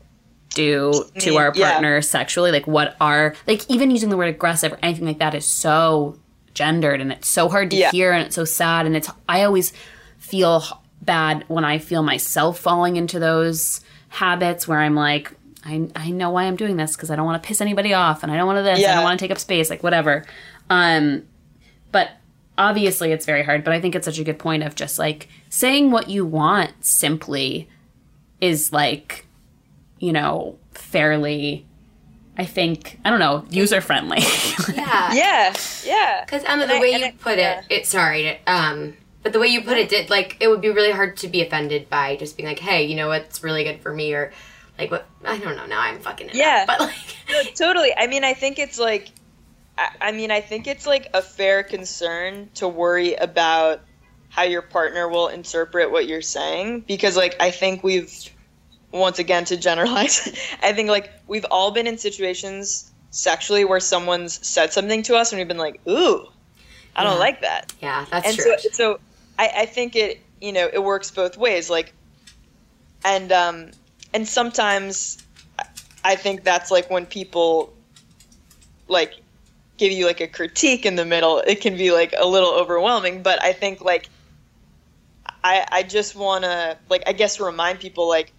do 0.55 0.91
to 1.19 1.31
Me- 1.31 1.37
our 1.37 1.51
yeah. 1.55 1.71
partner 1.73 2.01
sexually 2.01 2.51
like 2.51 2.65
what 2.65 2.95
are 2.99 3.35
like 3.45 3.69
even 3.69 3.91
using 3.91 4.09
the 4.09 4.17
word 4.17 4.29
aggressive 4.29 4.73
or 4.73 4.79
anything 4.81 5.05
like 5.05 5.19
that 5.19 5.35
is 5.35 5.45
so 5.45 6.17
gendered 6.55 6.99
and 6.99 7.11
it's 7.11 7.27
so 7.27 7.47
hard 7.47 7.69
to 7.69 7.77
Yeah. 7.77 7.91
hear 7.91 8.11
and 8.11 8.25
it's 8.25 8.33
so 8.35 8.43
sad 8.45 8.87
and 8.87 8.95
it's 8.95 9.07
I 9.29 9.43
always 9.43 9.71
feel 10.17 10.63
bad 11.03 11.45
when 11.47 11.63
I 11.63 11.77
feel 11.77 12.01
myself 12.01 12.57
falling 12.59 12.95
into 12.97 13.19
those 13.19 13.81
habits 14.09 14.67
where 14.67 14.79
I'm 14.79 14.95
like 14.95 15.31
I, 15.65 15.89
I 15.95 16.11
know 16.11 16.29
why 16.29 16.43
I'm 16.43 16.55
doing 16.55 16.77
this 16.77 16.95
because 16.95 17.11
I 17.11 17.15
don't 17.17 17.25
want 17.25 17.41
to 17.41 17.47
piss 17.47 17.59
anybody 17.61 17.93
off 17.93 18.23
and 18.23 18.31
I 18.31 18.37
don't 18.37 18.47
want 18.47 18.57
to 18.57 18.63
this 18.63 18.79
I 18.85 18.95
don't 18.95 19.03
want 19.03 19.19
to 19.19 19.23
take 19.23 19.31
up 19.31 19.37
space 19.39 19.69
like 19.69 19.83
whatever 19.83 20.25
um 20.69 21.23
but 21.91 22.11
obviously 22.57 23.11
it's 23.11 23.25
very 23.25 23.43
hard 23.43 23.63
but 23.63 23.73
I 23.73 23.81
think 23.81 23.93
it's 23.95 24.05
such 24.05 24.17
a 24.19 24.23
good 24.23 24.39
point 24.39 24.63
of 24.63 24.75
just 24.75 24.97
like 24.97 25.27
saying 25.49 25.91
what 25.91 26.09
you 26.09 26.25
want 26.25 26.71
simply 26.85 27.67
is 28.39 28.71
like 28.71 29.25
you 29.99 30.13
know 30.13 30.57
fairly 30.71 31.65
I 32.37 32.45
think 32.45 32.99
I 33.03 33.09
don't 33.09 33.19
know 33.19 33.45
user 33.49 33.81
friendly 33.81 34.19
Yeah. 34.73 35.13
Yeah, 35.13 35.53
yeah. 35.85 36.23
Because 36.25 36.43
Emma, 36.43 36.63
And 36.63 36.71
the 36.71 36.75
I- 36.75 36.79
way 36.79 36.93
and 36.93 37.01
you 37.01 37.07
I- 37.07 37.11
put 37.19 37.37
yeah. 37.39 37.59
it, 37.69 37.81
it 37.81 37.87
sorry, 37.87 38.39
um, 38.45 38.95
but 39.27 39.33
the 39.33 39.39
way 39.39 39.47
you 39.47 39.61
put 39.61 39.75
it 39.75 39.89
did 39.89 40.09
like 40.09 40.37
it 40.39 40.47
would 40.47 40.61
be 40.61 40.69
really 40.69 40.93
hard 40.93 41.17
to 41.17 41.27
be 41.27 41.41
offended 41.41 41.89
by 41.89 42.15
just 42.15 42.37
being 42.37 42.47
like, 42.47 42.59
hey, 42.59 42.85
you 42.85 42.95
know 42.95 43.09
what's 43.09 43.43
really 43.43 43.65
good 43.65 43.81
for 43.81 43.93
me, 43.93 44.13
or 44.13 44.31
like 44.79 44.89
what 44.89 45.05
I 45.25 45.37
don't 45.37 45.57
know. 45.57 45.65
Now 45.65 45.81
I'm 45.81 45.99
fucking 45.99 46.27
it 46.27 46.29
up. 46.29 46.35
Yeah. 46.37 46.63
but 46.65 46.79
like, 46.79 47.53
totally. 47.55 47.91
I 47.93 48.07
mean, 48.07 48.23
I 48.23 48.33
think 48.33 48.57
it's 48.57 48.79
like, 48.79 49.09
I, 49.77 49.89
I 49.99 50.11
mean, 50.13 50.31
I 50.31 50.39
think 50.39 50.65
it's 50.65 50.87
like 50.87 51.09
a 51.13 51.21
fair 51.21 51.63
concern 51.63 52.49
to 52.53 52.69
worry 52.69 53.15
about 53.15 53.81
how 54.29 54.43
your 54.43 54.61
partner 54.61 55.09
will 55.09 55.27
interpret 55.27 55.91
what 55.91 56.07
you're 56.07 56.21
saying 56.21 56.85
because, 56.87 57.17
like, 57.17 57.35
I 57.41 57.51
think 57.51 57.83
we've, 57.83 58.09
once 58.93 59.19
again, 59.19 59.43
to 59.43 59.57
generalize, 59.57 60.25
I 60.63 60.71
think 60.71 60.87
like 60.87 61.11
we've 61.27 61.45
all 61.51 61.71
been 61.71 61.85
in 61.85 61.97
situations 61.97 62.93
sexually 63.09 63.65
where 63.65 63.81
someone's 63.81 64.47
said 64.47 64.71
something 64.71 65.03
to 65.03 65.17
us 65.17 65.33
and 65.33 65.39
we've 65.39 65.49
been 65.49 65.57
like, 65.57 65.81
ooh, 65.85 66.27
I 66.95 67.03
don't 67.03 67.19
like 67.19 67.41
that. 67.41 67.73
yeah, 67.81 68.05
that's 68.09 68.25
and 68.25 68.37
true. 68.37 68.55
so 68.57 68.69
so 68.71 68.99
I, 69.37 69.51
I 69.55 69.65
think 69.65 69.95
it 69.95 70.19
you 70.41 70.51
know 70.51 70.69
it 70.71 70.83
works 70.83 71.11
both 71.11 71.37
ways 71.37 71.69
like 71.69 71.93
and 73.03 73.31
um 73.31 73.71
and 74.13 74.27
sometimes 74.27 75.17
I- 76.03 76.15
think 76.15 76.43
that's 76.43 76.71
like 76.71 76.89
when 76.89 77.05
people 77.05 77.73
like 78.87 79.13
give 79.77 79.91
you 79.91 80.05
like 80.05 80.21
a 80.21 80.27
critique 80.27 80.85
in 80.85 80.95
the 80.95 81.05
middle 81.05 81.39
it 81.39 81.61
can 81.61 81.75
be 81.77 81.91
like 81.91 82.13
a 82.17 82.25
little 82.25 82.51
overwhelming 82.51 83.21
but 83.21 83.41
i 83.43 83.53
think 83.53 83.81
like 83.81 84.09
i 85.43 85.65
i 85.71 85.83
just 85.83 86.15
want 86.15 86.43
to 86.43 86.77
like 86.89 87.03
i 87.05 87.13
guess 87.13 87.39
remind 87.39 87.79
people 87.79 88.07
like 88.07 88.31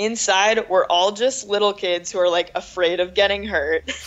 inside 0.00 0.66
we're 0.70 0.86
all 0.86 1.12
just 1.12 1.46
little 1.46 1.74
kids 1.74 2.10
who 2.10 2.18
are 2.18 2.28
like 2.28 2.50
afraid 2.54 3.00
of 3.00 3.14
getting 3.14 3.44
hurt. 3.44 3.90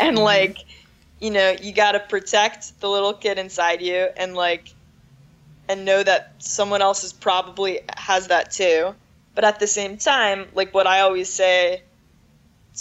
And 0.00 0.18
like 0.18 0.58
you 1.20 1.30
know 1.30 1.54
you 1.62 1.72
got 1.72 1.92
to 1.92 2.00
protect 2.00 2.80
the 2.80 2.88
little 2.88 3.14
kid 3.14 3.38
inside 3.38 3.80
you 3.80 4.08
and 4.16 4.34
like 4.34 4.74
and 5.68 5.84
know 5.84 6.02
that 6.02 6.34
someone 6.38 6.82
else 6.82 7.04
is 7.04 7.12
probably 7.12 7.80
has 7.96 8.28
that 8.28 8.50
too. 8.50 8.94
But 9.34 9.44
at 9.44 9.60
the 9.60 9.66
same 9.66 9.98
time 9.98 10.46
like 10.54 10.72
what 10.72 10.86
i 10.86 11.00
always 11.00 11.28
say 11.28 11.82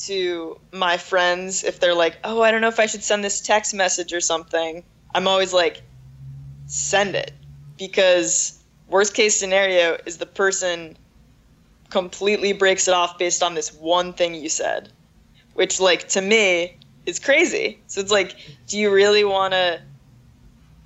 to 0.05 0.59
my 0.71 0.97
friends 0.97 1.63
if 1.63 1.79
they're 1.79 1.93
like 1.93 2.17
oh 2.23 2.41
i 2.41 2.51
don't 2.51 2.61
know 2.61 2.69
if 2.69 2.79
i 2.79 2.85
should 2.85 3.03
send 3.03 3.23
this 3.23 3.41
text 3.41 3.73
message 3.73 4.13
or 4.13 4.19
something 4.19 4.83
i'm 5.13 5.27
always 5.27 5.53
like 5.53 5.83
send 6.67 7.15
it. 7.15 7.31
Because 7.77 8.57
worst 8.87 9.13
case 9.13 9.37
scenario 9.37 9.97
is 10.05 10.17
the 10.17 10.25
person 10.25 10.97
completely 11.89 12.53
breaks 12.53 12.87
it 12.87 12.93
off 12.93 13.17
based 13.17 13.43
on 13.43 13.53
this 13.53 13.73
one 13.73 14.13
thing 14.13 14.33
you 14.33 14.49
said 14.49 14.89
which 15.55 15.79
like 15.79 16.07
to 16.09 16.21
me 16.21 16.77
is 17.05 17.19
crazy. 17.19 17.79
So 17.87 18.01
it's 18.01 18.11
like 18.11 18.35
do 18.67 18.77
you 18.77 18.91
really 18.93 19.23
want 19.23 19.53
to 19.53 19.81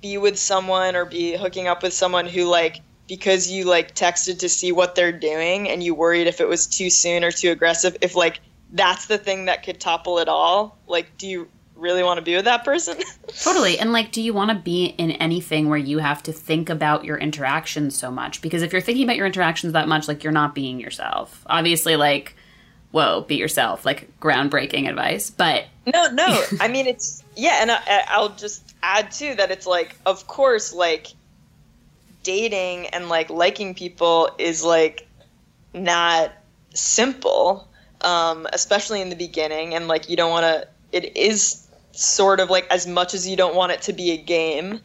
be 0.00 0.18
with 0.18 0.38
someone 0.38 0.96
or 0.96 1.04
be 1.04 1.36
hooking 1.36 1.68
up 1.68 1.82
with 1.82 1.92
someone 1.92 2.26
who 2.26 2.44
like 2.44 2.80
because 3.06 3.50
you 3.50 3.64
like 3.64 3.94
texted 3.94 4.38
to 4.38 4.48
see 4.48 4.72
what 4.72 4.94
they're 4.94 5.12
doing 5.12 5.68
and 5.68 5.82
you 5.82 5.94
worried 5.94 6.26
if 6.26 6.40
it 6.40 6.48
was 6.48 6.66
too 6.66 6.90
soon 6.90 7.24
or 7.24 7.30
too 7.30 7.50
aggressive 7.50 7.96
if 8.00 8.14
like 8.14 8.40
that's 8.72 9.06
the 9.06 9.18
thing 9.18 9.46
that 9.46 9.62
could 9.64 9.80
topple 9.80 10.18
it 10.18 10.28
all 10.28 10.78
like 10.86 11.16
do 11.18 11.26
you 11.26 11.48
really 11.74 12.02
want 12.02 12.18
to 12.18 12.22
be 12.22 12.36
with 12.36 12.44
that 12.44 12.64
person 12.64 12.96
Totally. 13.42 13.78
And 13.78 13.92
like, 13.92 14.12
do 14.12 14.20
you 14.20 14.34
want 14.34 14.50
to 14.50 14.56
be 14.56 14.86
in 14.86 15.12
anything 15.12 15.68
where 15.68 15.78
you 15.78 15.98
have 15.98 16.22
to 16.24 16.32
think 16.32 16.68
about 16.68 17.04
your 17.04 17.16
interactions 17.16 17.96
so 17.96 18.10
much? 18.10 18.42
Because 18.42 18.62
if 18.62 18.72
you're 18.72 18.82
thinking 18.82 19.04
about 19.04 19.16
your 19.16 19.26
interactions 19.26 19.72
that 19.72 19.88
much, 19.88 20.08
like, 20.08 20.24
you're 20.24 20.32
not 20.32 20.54
being 20.54 20.80
yourself. 20.80 21.44
Obviously, 21.46 21.96
like, 21.96 22.34
whoa, 22.90 23.22
be 23.22 23.36
yourself, 23.36 23.86
like, 23.86 24.10
groundbreaking 24.20 24.88
advice. 24.88 25.30
But 25.30 25.66
no 25.86 26.10
no 26.10 26.42
i 26.60 26.68
mean 26.68 26.86
it's 26.86 27.22
yeah 27.36 27.58
and 27.60 27.70
I, 27.70 28.04
i'll 28.08 28.30
just 28.30 28.69
add 28.82 29.10
too 29.10 29.34
that 29.34 29.50
it's 29.50 29.66
like 29.66 29.96
of 30.06 30.26
course 30.26 30.72
like 30.72 31.08
dating 32.22 32.86
and 32.88 33.08
like 33.08 33.30
liking 33.30 33.74
people 33.74 34.30
is 34.38 34.64
like 34.64 35.08
not 35.72 36.32
simple 36.74 37.68
um, 38.02 38.46
especially 38.52 39.00
in 39.00 39.10
the 39.10 39.16
beginning 39.16 39.74
and 39.74 39.88
like 39.88 40.08
you 40.08 40.16
don't 40.16 40.30
want 40.30 40.44
to 40.44 40.68
it 40.92 41.16
is 41.16 41.66
sort 41.92 42.40
of 42.40 42.50
like 42.50 42.66
as 42.70 42.86
much 42.86 43.14
as 43.14 43.28
you 43.28 43.36
don't 43.36 43.54
want 43.54 43.72
it 43.72 43.82
to 43.82 43.92
be 43.92 44.12
a 44.12 44.16
game 44.16 44.80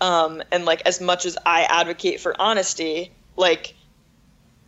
um, 0.00 0.42
and 0.52 0.64
like 0.64 0.82
as 0.86 1.00
much 1.00 1.24
as 1.26 1.36
i 1.44 1.62
advocate 1.64 2.20
for 2.20 2.40
honesty 2.40 3.12
like 3.36 3.74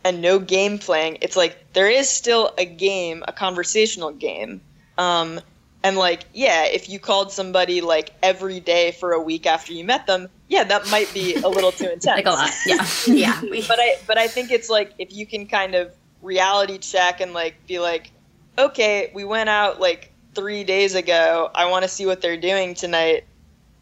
and 0.03 0.21
no 0.21 0.39
game 0.39 0.77
playing 0.77 1.17
it's 1.21 1.35
like 1.35 1.73
there 1.73 1.89
is 1.89 2.09
still 2.09 2.53
a 2.57 2.65
game 2.65 3.23
a 3.27 3.33
conversational 3.33 4.11
game 4.11 4.61
um, 4.97 5.39
and 5.87 5.97
like 5.97 6.25
yeah 6.33 6.65
if 6.65 6.89
you 6.89 6.99
called 6.99 7.31
somebody 7.31 7.81
like 7.81 8.11
every 8.21 8.59
day 8.59 8.91
for 8.91 9.13
a 9.13 9.21
week 9.21 9.45
after 9.45 9.73
you 9.73 9.83
met 9.83 10.05
them 10.07 10.27
yeah 10.47 10.63
that 10.63 10.89
might 10.91 11.11
be 11.13 11.35
a 11.35 11.47
little 11.47 11.71
too 11.71 11.85
intense 11.93 12.05
like 12.05 12.25
a 12.25 12.31
lot. 12.31 12.51
Yeah. 12.65 12.85
yeah, 13.07 13.41
but 13.67 13.79
I 13.79 13.95
but 14.05 14.17
I 14.17 14.27
think 14.27 14.51
it's 14.51 14.69
like 14.69 14.93
if 14.97 15.13
you 15.13 15.25
can 15.25 15.47
kind 15.47 15.75
of 15.75 15.91
reality 16.21 16.77
check 16.77 17.21
and 17.21 17.33
like 17.33 17.65
be 17.67 17.79
like, 17.79 18.11
okay, 18.57 19.11
we 19.13 19.23
went 19.23 19.49
out 19.49 19.79
like 19.79 20.11
three 20.33 20.63
days 20.63 20.95
ago. 20.95 21.49
I 21.53 21.69
want 21.69 21.83
to 21.83 21.89
see 21.89 22.05
what 22.05 22.21
they're 22.21 22.37
doing 22.37 22.75
tonight. 22.75 23.25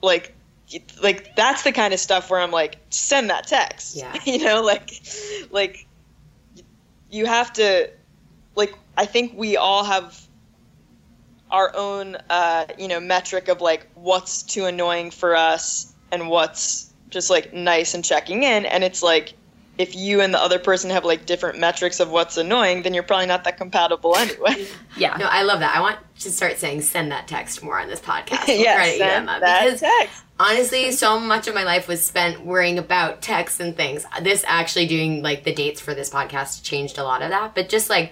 Like, 0.02 0.34
like 1.02 1.36
that's 1.36 1.64
the 1.64 1.72
kind 1.72 1.94
of 1.94 2.00
stuff 2.00 2.30
where 2.30 2.40
I'm 2.40 2.52
like, 2.52 2.78
send 2.90 3.30
that 3.30 3.48
text. 3.48 3.96
Yeah. 3.96 4.18
you 4.26 4.44
know, 4.44 4.62
like, 4.62 4.92
like 5.52 5.88
you 7.10 7.26
have 7.26 7.54
to, 7.54 7.90
like, 8.56 8.74
I 8.98 9.06
think 9.06 9.34
we 9.38 9.58
all 9.58 9.84
have 9.84 10.25
our 11.56 11.72
own, 11.74 12.18
uh, 12.30 12.66
you 12.78 12.90
know, 12.90 13.00
metric 13.00 13.48
of 13.48 13.62
like 13.62 13.88
what's 13.96 14.44
too 14.44 14.66
annoying 14.66 15.10
for 15.10 15.38
us 15.38 15.94
and 16.12 16.28
what's 16.28 16.94
just 17.10 17.30
like 17.30 17.54
nice 17.54 17.94
and 17.94 18.04
checking 18.04 18.44
in. 18.44 18.66
And 18.66 18.84
it's 18.84 19.02
like, 19.02 19.36
if 19.78 19.96
you 19.96 20.20
and 20.20 20.34
the 20.34 20.42
other 20.42 20.60
person 20.60 20.90
have 20.90 21.06
like 21.06 21.26
different 21.26 21.58
metrics 21.58 22.02
of 22.02 22.10
what's 22.10 22.36
annoying, 22.36 22.82
then 22.82 22.94
you're 22.94 23.04
probably 23.04 23.26
not 23.26 23.46
that 23.46 23.56
compatible 23.56 24.16
anyway. 24.18 24.68
Yeah. 24.98 25.16
no, 25.18 25.28
I 25.28 25.44
love 25.44 25.62
that. 25.62 25.74
I 25.74 25.80
want 25.80 25.98
to 26.20 26.30
start 26.30 26.58
saying 26.58 26.82
send 26.82 27.14
that 27.14 27.26
text 27.30 27.64
more 27.64 27.80
on 27.80 27.88
this 27.88 28.02
podcast. 28.02 28.48
We'll 28.50 28.60
yes, 28.60 28.76
credit 28.76 28.92
you, 28.94 28.98
send 29.00 29.28
that 29.30 29.40
because 29.40 29.80
text. 29.80 30.24
honestly, 30.38 30.92
so 30.92 31.22
much 31.22 31.48
of 31.48 31.56
my 31.56 31.64
life 31.64 31.88
was 31.88 32.06
spent 32.06 32.46
worrying 32.46 32.78
about 32.78 33.22
texts 33.22 33.62
and 33.62 33.78
things. 33.78 34.06
This 34.22 34.44
actually 34.46 34.88
doing 34.88 35.22
like 35.22 35.46
the 35.46 35.54
dates 35.54 35.80
for 35.80 35.94
this 35.94 36.10
podcast 36.10 36.64
changed 36.64 36.98
a 36.98 37.04
lot 37.04 37.22
of 37.22 37.30
that. 37.30 37.56
But 37.56 37.70
just 37.70 37.90
like 37.90 38.12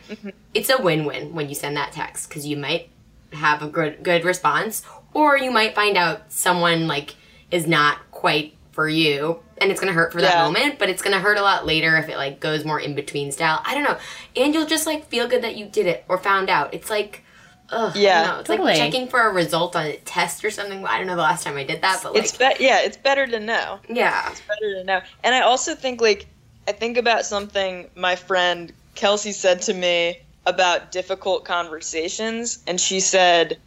it's 0.53 0.69
a 0.69 0.81
win-win 0.81 1.33
when 1.33 1.49
you 1.49 1.55
send 1.55 1.75
that 1.75 1.91
text 1.91 2.29
because 2.29 2.47
you 2.47 2.55
might 2.55 2.89
have 3.36 3.61
a 3.61 3.67
good 3.67 4.03
good 4.03 4.23
response, 4.25 4.84
or 5.13 5.38
you 5.38 5.51
might 5.51 5.75
find 5.75 5.97
out 5.97 6.31
someone 6.31 6.88
like 6.88 7.15
is 7.51 7.67
not 7.67 7.97
quite 8.11 8.55
for 8.71 8.89
you 8.89 9.39
and 9.59 9.69
it's 9.69 9.79
gonna 9.79 9.93
hurt 9.93 10.11
for 10.11 10.19
that 10.19 10.34
Yeah. 10.34 10.43
moment 10.45 10.79
but 10.79 10.89
it's 10.89 11.03
gonna 11.03 11.19
hurt 11.19 11.38
a 11.38 11.43
lot 11.43 11.63
later 11.67 11.95
if 11.97 12.09
it 12.09 12.17
like 12.17 12.39
goes 12.39 12.65
more 12.65 12.79
in 12.79 12.95
between 12.95 13.31
style 13.31 13.61
i 13.63 13.75
don't 13.75 13.84
know 13.84 13.99
and 14.36 14.51
you'll 14.51 14.65
just 14.65 14.88
like 14.88 15.05
feel 15.09 15.27
good 15.27 15.43
that 15.43 15.55
you 15.55 15.67
did 15.67 15.86
it 15.86 16.03
or 16.09 16.17
found 16.17 16.49
out 16.49 16.73
it's 16.73 16.89
like 16.89 17.23
ugh, 17.69 17.95
Yeah, 17.95 18.21
I 18.21 18.23
don't 18.23 18.34
know. 18.34 18.39
it's 18.39 18.47
totally. 18.47 18.71
like 18.71 18.77
checking 18.79 19.07
for 19.07 19.21
a 19.21 19.31
result 19.31 19.75
on 19.75 19.86
a 19.86 19.97
test 19.97 20.43
or 20.43 20.49
something 20.49 20.84
i 20.88 20.97
don't 20.97 21.05
know 21.05 21.15
the 21.15 21.21
last 21.21 21.43
time 21.43 21.55
i 21.55 21.63
did 21.63 21.84
that 21.84 21.99
but 22.01 22.15
like 22.15 22.23
It's 22.23 22.36
be- 22.36 22.55
yeah, 22.65 22.79
it's 22.81 22.97
better 22.97 23.27
to 23.27 23.39
know. 23.39 23.79
yeah 23.88 24.27
It's 24.31 24.41
better 24.41 24.73
to 24.79 24.84
know. 24.86 25.01
And 25.23 25.36
I 25.36 25.41
also 25.41 25.75
think 25.75 26.01
like 26.01 26.25
I 26.67 26.71
think 26.71 26.97
about 26.97 27.23
something 27.23 27.91
my 27.93 28.15
friend 28.15 28.73
Kelsey 28.95 29.34
said 29.34 29.61
to 29.63 29.73
me 29.75 30.19
about 30.45 30.91
difficult 30.91 31.45
conversations 31.45 32.63
and 32.67 32.79
she 32.79 32.99
said, 32.99 33.57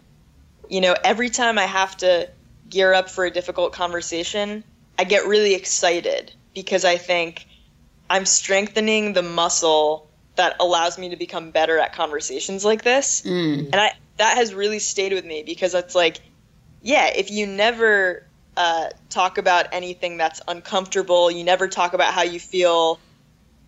you 0.68 0.81
know, 0.81 0.95
every 1.05 1.31
time 1.31 1.59
I 1.59 1.64
have 1.64 1.97
to 1.99 2.29
gear 2.68 2.93
up 2.93 3.09
for 3.09 3.24
a 3.24 3.31
difficult 3.31 3.72
conversation, 3.72 4.64
I 4.99 5.05
get 5.05 5.27
really 5.27 5.55
excited 5.55 6.33
because 6.55 6.85
I 6.85 6.97
think 6.97 7.47
I'm 8.11 8.27
strengthening 8.27 9.12
the 9.12 9.22
muscle 9.22 10.09
that 10.37 10.57
allows 10.61 10.99
me 10.99 11.11
to 11.11 11.16
become 11.16 11.51
better 11.51 11.79
at 11.79 11.95
conversations 11.95 12.64
like 12.64 12.83
this. 12.83 13.22
Mm. 13.22 13.66
And 13.72 13.77
I 13.77 13.93
that 14.16 14.37
has 14.37 14.55
really 14.55 14.79
stayed 14.79 15.12
with 15.12 15.24
me 15.24 15.43
because 15.45 15.74
it's 15.74 15.95
like, 15.95 16.20
yeah, 16.83 17.11
if 17.14 17.31
you 17.31 17.47
never 17.47 18.27
uh, 18.57 18.89
talk 19.11 19.39
about 19.39 19.66
anything 19.72 20.16
that's 20.16 20.41
uncomfortable, 20.49 21.31
you 21.31 21.45
never 21.45 21.68
talk 21.68 21.93
about 21.93 22.14
how 22.14 22.22
you 22.22 22.41
feel, 22.41 22.99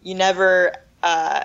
you 0.02 0.14
never, 0.14 0.72
uh, 1.02 1.44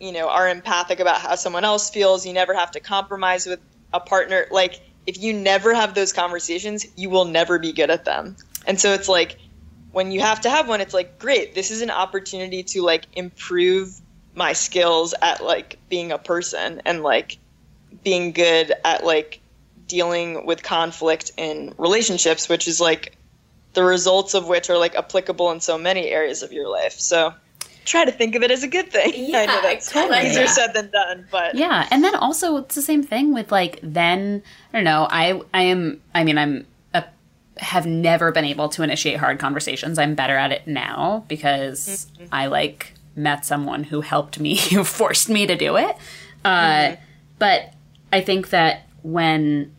you 0.00 0.12
know, 0.12 0.28
are 0.28 0.48
empathic 0.48 1.00
about 1.00 1.20
how 1.20 1.34
someone 1.34 1.64
else 1.64 1.90
feels, 1.90 2.26
you 2.26 2.32
never 2.32 2.54
have 2.54 2.70
to 2.72 2.80
compromise 2.80 3.46
with 3.46 3.60
a 3.92 4.00
partner. 4.00 4.46
Like, 4.50 4.80
if 5.06 5.18
you 5.18 5.32
never 5.32 5.74
have 5.74 5.94
those 5.94 6.12
conversations, 6.12 6.86
you 6.96 7.10
will 7.10 7.24
never 7.24 7.58
be 7.58 7.72
good 7.72 7.90
at 7.90 8.04
them. 8.04 8.36
And 8.66 8.78
so 8.78 8.92
it's 8.92 9.08
like, 9.08 9.38
when 9.92 10.12
you 10.12 10.20
have 10.20 10.42
to 10.42 10.50
have 10.50 10.68
one, 10.68 10.80
it's 10.80 10.94
like, 10.94 11.18
great, 11.18 11.54
this 11.54 11.70
is 11.70 11.80
an 11.80 11.90
opportunity 11.90 12.62
to 12.62 12.82
like 12.82 13.06
improve 13.14 14.00
my 14.34 14.52
skills 14.52 15.14
at 15.20 15.42
like 15.42 15.78
being 15.88 16.12
a 16.12 16.18
person 16.18 16.82
and 16.84 17.02
like 17.02 17.38
being 18.04 18.32
good 18.32 18.72
at 18.84 19.04
like 19.04 19.40
dealing 19.86 20.46
with 20.46 20.62
conflict 20.62 21.32
in 21.36 21.74
relationships, 21.78 22.48
which 22.48 22.68
is 22.68 22.80
like 22.80 23.16
the 23.72 23.82
results 23.82 24.34
of 24.34 24.46
which 24.46 24.70
are 24.70 24.78
like 24.78 24.94
applicable 24.94 25.50
in 25.50 25.60
so 25.60 25.78
many 25.78 26.08
areas 26.08 26.42
of 26.42 26.52
your 26.52 26.68
life. 26.68 26.92
So 26.92 27.34
try 27.88 28.04
to 28.04 28.12
think 28.12 28.34
of 28.34 28.42
it 28.42 28.50
as 28.50 28.62
a 28.62 28.68
good 28.68 28.90
thing. 28.90 29.12
Yeah, 29.14 29.38
I 29.42 29.46
know 29.46 29.62
that's 29.62 29.94
I 29.96 30.06
like 30.08 30.26
easier 30.26 30.44
that. 30.44 30.48
said 30.54 30.74
than 30.74 30.90
done, 30.90 31.26
but 31.30 31.54
Yeah, 31.54 31.86
and 31.90 32.04
then 32.04 32.14
also 32.14 32.56
it's 32.58 32.74
the 32.74 32.82
same 32.82 33.02
thing 33.02 33.32
with 33.34 33.50
like 33.52 33.80
then 33.82 34.42
I 34.72 34.76
don't 34.78 34.84
know. 34.84 35.06
I 35.10 35.40
I 35.54 35.62
am 35.62 36.00
I 36.14 36.24
mean 36.24 36.38
I'm 36.38 36.66
a, 36.94 37.04
have 37.58 37.86
never 37.86 38.30
been 38.32 38.44
able 38.44 38.68
to 38.70 38.82
initiate 38.82 39.18
hard 39.18 39.38
conversations. 39.38 39.98
I'm 39.98 40.14
better 40.14 40.36
at 40.36 40.52
it 40.52 40.66
now 40.66 41.24
because 41.28 42.06
I 42.32 42.46
like 42.46 42.94
met 43.16 43.44
someone 43.44 43.84
who 43.84 44.00
helped 44.00 44.38
me 44.38 44.56
who 44.72 44.84
forced 44.84 45.28
me 45.28 45.46
to 45.46 45.56
do 45.56 45.76
it. 45.76 45.96
Uh, 46.44 46.96
But 47.38 47.72
I 48.12 48.20
think 48.20 48.50
that 48.50 48.86
when 49.02 49.72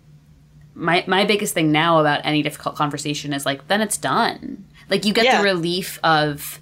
my 0.76 1.04
my 1.08 1.26
biggest 1.26 1.54
thing 1.54 1.72
now 1.72 2.00
about 2.00 2.22
any 2.24 2.42
difficult 2.42 2.76
conversation 2.76 3.34
is 3.34 3.46
like 3.46 3.68
then 3.68 3.82
it's 3.82 3.98
done. 3.98 4.64
Like 4.90 5.06
you 5.06 5.14
get 5.14 5.26
Yeah. 5.26 5.38
the 5.38 5.44
relief 5.44 6.00
of 6.04 6.60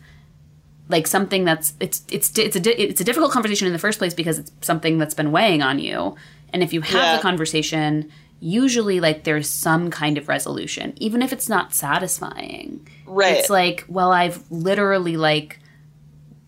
like 0.89 1.07
something 1.07 1.43
that's 1.43 1.73
it's 1.79 2.03
it's 2.09 2.37
it's 2.37 2.55
a 2.55 2.81
it's 2.81 3.01
a 3.01 3.03
difficult 3.03 3.31
conversation 3.31 3.67
in 3.67 3.73
the 3.73 3.79
first 3.79 3.99
place 3.99 4.13
because 4.13 4.39
it's 4.39 4.51
something 4.61 4.97
that's 4.97 5.13
been 5.13 5.31
weighing 5.31 5.61
on 5.61 5.79
you. 5.79 6.15
And 6.53 6.63
if 6.63 6.73
you 6.73 6.81
have 6.81 6.93
Yeah. 6.93 7.15
the 7.17 7.21
conversation 7.21 8.11
usually 8.39 8.99
like 8.99 9.23
there's 9.23 9.49
some 9.49 9.89
kind 9.89 10.17
of 10.17 10.27
resolution 10.27 10.93
even 10.97 11.21
if 11.21 11.33
it's 11.33 11.49
not 11.49 11.73
satisfying. 11.73 12.87
Right. 13.05 13.37
it's 13.37 13.49
like 13.49 13.83
well 13.87 14.11
i've 14.11 14.43
literally 14.51 15.17
like 15.17 15.59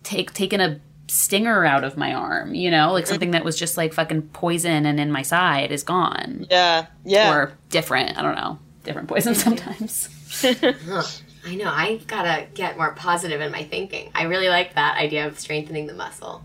take 0.04 0.32
taken 0.32 0.60
a 0.60 0.80
stinger 1.08 1.64
out 1.64 1.82
of 1.82 1.96
my 1.96 2.14
arm 2.14 2.54
you 2.54 2.70
know? 2.70 2.92
Like 2.92 3.04
mm-hmm. 3.04 3.10
something 3.10 3.30
that 3.32 3.44
was 3.44 3.58
just 3.58 3.76
like 3.76 3.92
fucking 3.92 4.22
poison 4.28 4.86
and 4.86 5.00
in 5.00 5.10
my 5.10 5.22
side 5.22 5.72
is 5.72 5.82
gone. 5.82 6.46
Yeah, 6.48 6.86
yeah. 7.04 7.34
or 7.34 7.52
different. 7.70 8.16
I 8.16 8.22
don't 8.22 8.36
know. 8.36 8.58
Different 8.84 9.08
poison 9.08 9.34
sometimes. 9.46 10.08
Huh. 10.42 11.02
I 11.46 11.54
know. 11.54 11.68
I 11.70 11.96
gotta 12.06 12.46
get 12.54 12.76
more 12.76 12.92
positive 12.94 13.40
in 13.40 13.50
my 13.50 13.64
thinking. 13.64 14.10
I 14.14 14.24
really 14.24 14.48
like 14.48 14.74
that 14.74 14.98
idea 14.98 15.26
of 15.26 15.38
strengthening 15.38 15.86
the 15.86 15.94
muscle. 15.94 16.42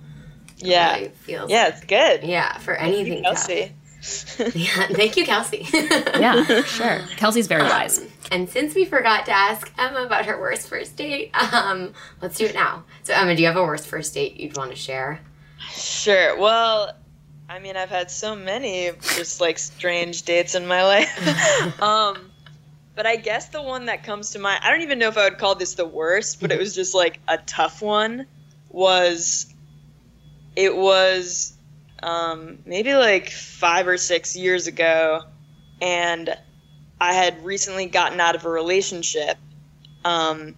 yeah. 0.58 0.96
Really 0.96 1.10
feels 1.10 1.50
Yeah, 1.52 1.68
it's 1.68 1.84
good. 1.86 2.24
yeah 2.24 2.58
for 2.60 2.74
anything. 2.74 3.24
Kelsey. 3.24 3.72
Yeah. 4.54 4.86
Thank 4.89 5.18
you, 5.18 5.26
Kelsey. 5.26 5.66
yeah 5.74 6.62
sure 6.62 7.00
kelsey's 7.18 7.48
very 7.48 7.64
wise 7.64 8.06
And 8.32 8.48
since 8.48 8.76
we 8.76 8.86
forgot 8.86 9.26
to 9.26 9.32
ask 9.32 9.72
Emma 9.80 10.04
about 10.06 10.28
her 10.28 10.39
worst 10.39 10.68
first 10.70 10.96
date, 10.96 11.32
um, 11.54 11.91
let's 12.22 12.38
do 12.38 12.46
it 12.46 12.54
now. 12.54 12.84
So 13.02 13.16
Emma, 13.16 13.36
do 13.36 13.41
you 13.41 13.48
have 13.48 13.58
a 13.58 13.64
worst 13.64 13.88
first 13.88 14.14
date 14.14 14.39
you'd 14.39 14.56
want 14.56 14.70
to 14.70 14.76
share? 14.78 15.22
Sure. 15.72 16.38
Well, 16.39 16.93
I 17.50 17.58
mean, 17.58 17.76
I've 17.78 17.89
had 17.89 18.12
so 18.12 18.36
many 18.36 18.91
just 19.16 19.41
like 19.41 19.58
strange 19.58 20.22
dates 20.22 20.54
in 20.54 20.68
my 20.68 20.84
life. 20.84 21.82
um, 21.82 22.30
but 22.96 23.06
I 23.06 23.18
guess 23.18 23.50
the 23.50 23.62
one 23.62 23.86
that 23.86 24.04
comes 24.04 24.32
to 24.32 24.39
mind, 24.39 24.62
I 24.64 24.72
don't 24.72 24.82
even 24.82 25.00
know 25.00 25.10
if 25.10 25.18
I 25.18 25.26
would 25.26 25.38
call 25.38 25.56
this 25.56 25.76
the 25.76 25.86
worst, 25.86 26.39
but 26.39 26.52
it 26.52 26.60
was 26.60 26.74
just 26.74 26.96
like 26.96 27.20
a 27.28 27.38
tough 27.38 27.82
one. 27.82 28.26
Was 28.70 29.54
it 30.56 30.76
was 30.76 31.54
um, 32.02 32.60
maybe 32.66 32.93
like 32.93 33.30
five 33.30 33.88
or 33.88 33.98
six 33.98 34.36
years 34.36 34.68
ago, 34.68 35.24
and 35.82 36.36
I 37.00 37.14
had 37.14 37.43
recently 37.43 37.88
gotten 37.88 38.20
out 38.20 38.36
of 38.36 38.46
a 38.46 38.50
relationship. 38.50 39.38
Um, 40.04 40.56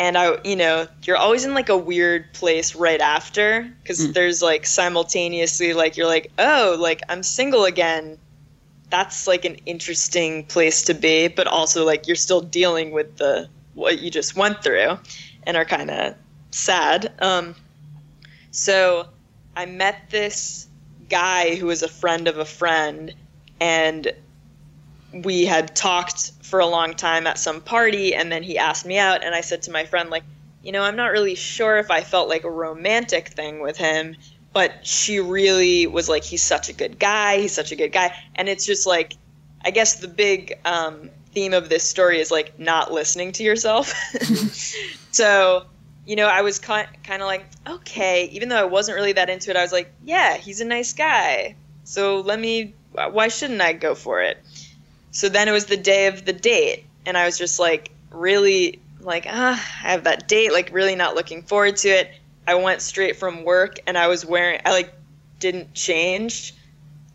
and 0.00 0.18
I, 0.18 0.38
you 0.44 0.56
know, 0.56 0.88
you're 1.04 1.16
always 1.16 1.44
in 1.44 1.54
like 1.54 1.68
a 1.68 1.76
weird 1.76 2.32
place 2.32 2.74
right 2.74 3.00
after 3.00 3.72
because 3.82 4.12
there's 4.12 4.42
like 4.42 4.66
simultaneously 4.66 5.74
like 5.74 5.96
you're 5.96 6.08
like, 6.08 6.32
oh, 6.38 6.76
like 6.80 7.02
I'm 7.08 7.22
single 7.22 7.64
again. 7.64 8.18
That's 8.92 9.26
like 9.26 9.46
an 9.46 9.56
interesting 9.64 10.44
place 10.44 10.82
to 10.82 10.94
be, 10.94 11.28
but 11.28 11.46
also 11.46 11.86
like 11.86 12.06
you're 12.06 12.14
still 12.14 12.42
dealing 12.42 12.90
with 12.90 13.16
the 13.16 13.48
what 13.72 14.00
you 14.00 14.10
just 14.10 14.36
went 14.36 14.62
through, 14.62 14.98
and 15.44 15.56
are 15.56 15.64
kind 15.64 15.90
of 15.90 16.14
sad. 16.50 17.10
Um, 17.18 17.54
so 18.50 19.08
I 19.56 19.64
met 19.64 20.10
this 20.10 20.68
guy 21.08 21.54
who 21.54 21.66
was 21.66 21.82
a 21.82 21.88
friend 21.88 22.28
of 22.28 22.36
a 22.36 22.44
friend, 22.44 23.14
and 23.60 24.12
we 25.24 25.46
had 25.46 25.74
talked 25.74 26.32
for 26.42 26.60
a 26.60 26.66
long 26.66 26.92
time 26.92 27.26
at 27.26 27.38
some 27.38 27.62
party 27.62 28.14
and 28.14 28.30
then 28.30 28.42
he 28.42 28.58
asked 28.58 28.84
me 28.84 28.98
out 28.98 29.24
and 29.24 29.34
I 29.34 29.40
said 29.40 29.62
to 29.62 29.70
my 29.70 29.84
friend 29.84 30.10
like 30.10 30.24
you 30.62 30.72
know 30.72 30.82
I'm 30.82 30.96
not 30.96 31.12
really 31.12 31.34
sure 31.34 31.78
if 31.78 31.90
I 31.90 32.02
felt 32.02 32.28
like 32.28 32.44
a 32.44 32.50
romantic 32.50 33.28
thing 33.28 33.60
with 33.60 33.76
him 33.76 34.16
but 34.52 34.86
she 34.86 35.20
really 35.20 35.86
was 35.86 36.08
like 36.08 36.24
he's 36.24 36.42
such 36.42 36.68
a 36.68 36.72
good 36.72 36.98
guy 36.98 37.40
he's 37.40 37.54
such 37.54 37.72
a 37.72 37.76
good 37.76 37.92
guy. 37.92 38.14
And 38.34 38.48
it's 38.48 38.66
just 38.66 38.86
like 38.86 39.14
I 39.64 39.70
guess 39.70 40.00
the 40.00 40.08
big 40.08 40.58
um, 40.64 41.10
theme 41.32 41.54
of 41.54 41.68
this 41.68 41.84
story 41.84 42.20
is 42.20 42.30
like 42.30 42.58
not 42.58 42.92
listening 42.92 43.32
to 43.32 43.42
yourself. 43.42 43.92
So 45.12 45.66
you 46.06 46.16
know 46.16 46.26
I 46.26 46.40
was 46.40 46.58
kind 46.58 46.88
of 47.06 47.20
like 47.20 47.44
okay 47.68 48.24
even 48.32 48.48
though 48.48 48.56
I 48.56 48.64
wasn't 48.64 48.96
really 48.96 49.12
that 49.12 49.28
into 49.28 49.50
it 49.50 49.56
I 49.56 49.62
was 49.62 49.72
like 49.72 49.92
yeah 50.02 50.38
he's 50.38 50.60
a 50.62 50.64
nice 50.64 50.94
guy. 50.94 51.54
So 51.84 52.20
let 52.20 52.40
me 52.40 52.74
why 52.92 53.28
shouldn't 53.28 53.60
I 53.60 53.72
go 53.72 53.94
for 53.94 54.22
it? 54.22 54.38
So 55.10 55.28
then 55.28 55.48
it 55.48 55.52
was 55.52 55.66
the 55.66 55.76
day 55.76 56.06
of 56.06 56.24
the 56.24 56.32
date, 56.32 56.86
and 57.04 57.16
I 57.16 57.26
was 57.26 57.38
just 57.38 57.58
like 57.58 57.90
really 58.10 58.80
like 59.00 59.26
ah, 59.28 59.52
I 59.84 59.88
have 59.88 60.04
that 60.04 60.28
date, 60.28 60.52
like 60.52 60.70
really 60.72 60.94
not 60.94 61.14
looking 61.14 61.42
forward 61.42 61.76
to 61.78 61.88
it. 61.88 62.10
I 62.46 62.56
went 62.56 62.80
straight 62.82 63.16
from 63.16 63.44
work, 63.44 63.78
and 63.86 63.96
I 63.96 64.08
was 64.08 64.26
wearing 64.26 64.60
I 64.64 64.72
like 64.72 64.92
didn't 65.38 65.74
change. 65.74 66.54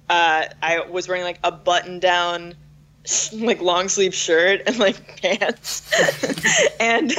Uh, 0.10 0.46
I 0.62 0.82
was 0.82 1.08
wearing 1.08 1.24
like 1.24 1.40
a 1.44 1.52
button 1.52 2.00
down, 2.00 2.56
like 3.34 3.62
long 3.62 3.90
sleeve 3.90 4.16
shirt 4.16 4.62
and 4.66 4.78
like 4.80 5.22
pants, 5.22 5.92
and 6.80 7.14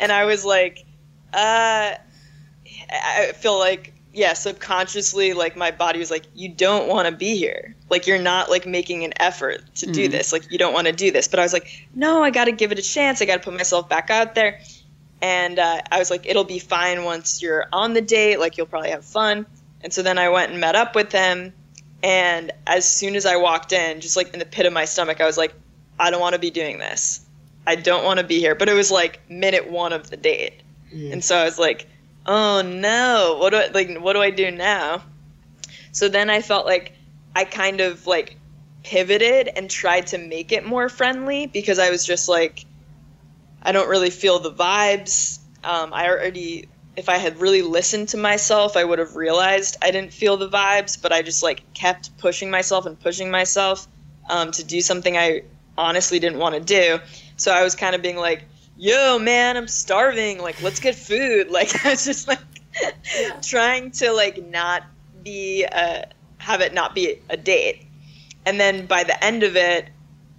and 0.00 0.12
I 0.12 0.24
was 0.24 0.44
like, 0.44 0.84
uh, 1.32 1.94
I 2.90 3.32
feel 3.34 3.58
like 3.58 3.94
yeah, 4.14 4.32
subconsciously, 4.34 5.32
like 5.32 5.56
my 5.56 5.72
body 5.72 5.98
was 5.98 6.10
like, 6.10 6.24
you 6.34 6.48
don't 6.48 6.88
want 6.88 7.08
to 7.08 7.14
be 7.14 7.36
here. 7.36 7.74
Like 7.90 8.06
you're 8.06 8.20
not 8.22 8.48
like 8.48 8.64
making 8.64 9.04
an 9.04 9.12
effort 9.18 9.62
to 9.76 9.86
do 9.86 10.06
this. 10.08 10.32
Like 10.32 10.52
you 10.52 10.56
don't 10.56 10.72
want 10.72 10.86
to 10.86 10.92
do 10.92 11.10
this. 11.10 11.26
But 11.26 11.40
I 11.40 11.42
was 11.42 11.52
like, 11.52 11.88
no, 11.94 12.22
I 12.22 12.30
got 12.30 12.44
to 12.44 12.52
give 12.52 12.70
it 12.70 12.78
a 12.78 12.82
chance. 12.82 13.20
I 13.20 13.24
got 13.24 13.38
to 13.38 13.42
put 13.42 13.54
myself 13.54 13.88
back 13.88 14.10
out 14.10 14.36
there. 14.36 14.60
And 15.24 15.58
uh, 15.58 15.80
I 15.90 15.98
was 15.98 16.10
like, 16.10 16.26
it'll 16.26 16.44
be 16.44 16.58
fine 16.58 17.02
once 17.02 17.40
you're 17.40 17.64
on 17.72 17.94
the 17.94 18.02
date. 18.02 18.38
Like 18.38 18.58
you'll 18.58 18.66
probably 18.66 18.90
have 18.90 19.06
fun. 19.06 19.46
And 19.80 19.90
so 19.90 20.02
then 20.02 20.18
I 20.18 20.28
went 20.28 20.52
and 20.52 20.60
met 20.60 20.76
up 20.76 20.94
with 20.94 21.12
him. 21.12 21.54
And 22.02 22.52
as 22.66 22.86
soon 22.86 23.16
as 23.16 23.24
I 23.24 23.36
walked 23.36 23.72
in, 23.72 24.02
just 24.02 24.18
like 24.18 24.34
in 24.34 24.38
the 24.38 24.44
pit 24.44 24.66
of 24.66 24.74
my 24.74 24.84
stomach, 24.84 25.22
I 25.22 25.24
was 25.24 25.38
like, 25.38 25.54
I 25.98 26.10
don't 26.10 26.20
want 26.20 26.34
to 26.34 26.38
be 26.38 26.50
doing 26.50 26.78
this. 26.78 27.24
I 27.66 27.74
don't 27.74 28.04
want 28.04 28.20
to 28.20 28.26
be 28.26 28.38
here. 28.38 28.54
But 28.54 28.68
it 28.68 28.74
was 28.74 28.90
like 28.90 29.18
minute 29.30 29.70
one 29.70 29.94
of 29.94 30.10
the 30.10 30.18
date. 30.18 30.60
And 31.12 31.24
so 31.24 31.38
I 31.38 31.44
was 31.44 31.58
like, 31.58 31.86
oh 32.26 32.60
no, 32.60 33.38
what 33.40 33.48
do 33.50 33.56
I 33.56 33.68
like 33.68 33.96
what 34.00 34.12
do 34.12 34.20
I 34.20 34.28
do 34.28 34.50
now? 34.50 35.02
So 35.92 36.10
then 36.10 36.28
I 36.28 36.42
felt 36.42 36.66
like 36.66 36.92
I 37.34 37.44
kind 37.44 37.80
of 37.80 38.06
like 38.06 38.36
pivoted 38.82 39.48
and 39.48 39.70
tried 39.70 40.08
to 40.08 40.18
make 40.18 40.52
it 40.52 40.66
more 40.66 40.90
friendly 40.90 41.46
because 41.46 41.78
I 41.78 41.88
was 41.88 42.04
just 42.04 42.28
like 42.28 42.66
I 43.64 43.72
don't 43.72 43.88
really 43.88 44.10
feel 44.10 44.38
the 44.38 44.52
vibes. 44.52 45.38
Um, 45.62 45.92
I 45.92 46.08
already 46.08 46.68
if 46.96 47.08
I 47.08 47.16
had 47.16 47.40
really 47.40 47.62
listened 47.62 48.10
to 48.10 48.16
myself, 48.16 48.76
I 48.76 48.84
would 48.84 49.00
have 49.00 49.16
realized 49.16 49.76
I 49.82 49.90
didn't 49.90 50.12
feel 50.12 50.36
the 50.36 50.48
vibes, 50.48 51.00
but 51.00 51.12
I 51.12 51.22
just 51.22 51.42
like 51.42 51.74
kept 51.74 52.16
pushing 52.18 52.50
myself 52.50 52.86
and 52.86 52.98
pushing 52.98 53.30
myself 53.30 53.88
um, 54.28 54.52
to 54.52 54.62
do 54.62 54.80
something 54.80 55.16
I 55.16 55.42
honestly 55.76 56.20
didn't 56.20 56.38
want 56.38 56.54
to 56.54 56.60
do. 56.60 57.00
So 57.36 57.52
I 57.52 57.64
was 57.64 57.74
kind 57.74 57.96
of 57.96 58.02
being 58.02 58.16
like, 58.16 58.44
yo 58.76 59.18
man 59.18 59.56
i'm 59.56 59.68
starving 59.68 60.40
like 60.40 60.60
let's 60.62 60.80
get 60.80 60.94
food 60.94 61.48
like 61.50 61.84
i 61.84 61.90
was 61.90 62.04
just 62.04 62.26
like 62.26 62.40
trying 63.42 63.90
to 63.90 64.12
like 64.12 64.42
not 64.44 64.82
be 65.22 65.64
uh 65.70 66.02
have 66.38 66.60
it 66.60 66.74
not 66.74 66.94
be 66.94 67.20
a 67.30 67.36
date 67.36 67.86
and 68.44 68.58
then 68.58 68.86
by 68.86 69.04
the 69.04 69.24
end 69.24 69.42
of 69.42 69.56
it 69.56 69.88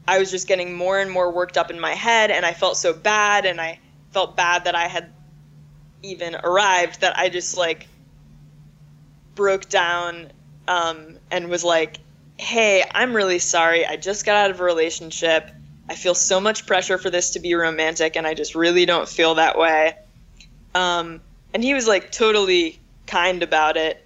i 0.08 0.20
was 0.20 0.32
just 0.32 0.48
getting 0.48 0.74
more 0.74 1.00
and 1.00 1.12
more 1.12 1.32
worked 1.32 1.58
up 1.58 1.70
in 1.72 1.80
my 1.80 1.94
head 1.94 2.32
and 2.32 2.46
i 2.46 2.54
felt 2.54 2.78
so 2.78 2.94
bad 2.94 3.46
and 3.46 3.60
i 3.60 3.80
felt 4.12 4.36
bad 4.36 4.66
that 4.66 4.76
i 4.76 4.88
had 4.88 5.12
even 6.04 6.36
arrived 6.36 7.02
that 7.02 7.18
i 7.18 7.30
just 7.30 7.58
like 7.58 7.88
broke 9.36 9.70
down 9.70 10.32
um, 10.68 11.18
and 11.30 11.50
was 11.50 11.64
like, 11.64 12.00
"Hey, 12.38 12.84
I'm 12.94 13.16
really 13.16 13.40
sorry. 13.40 13.86
I 13.86 13.98
just 13.98 14.26
got 14.26 14.36
out 14.36 14.52
of 14.52 14.60
a 14.60 14.64
relationship. 14.64 15.52
I 15.88 15.96
feel 15.96 16.16
so 16.16 16.40
much 16.40 16.66
pressure 16.66 16.98
for 16.98 17.10
this 17.10 17.32
to 17.32 17.40
be 17.40 17.54
romantic, 17.54 18.16
and 18.16 18.26
I 18.26 18.34
just 18.34 18.56
really 18.56 18.86
don't 18.86 19.08
feel 19.08 19.36
that 19.36 19.58
way." 19.58 19.96
Um, 20.74 21.22
and 21.54 21.64
he 21.64 21.74
was 21.74 21.88
like 21.88 22.12
totally 22.12 22.80
kind 23.06 23.44
about 23.44 23.78
it, 23.78 24.04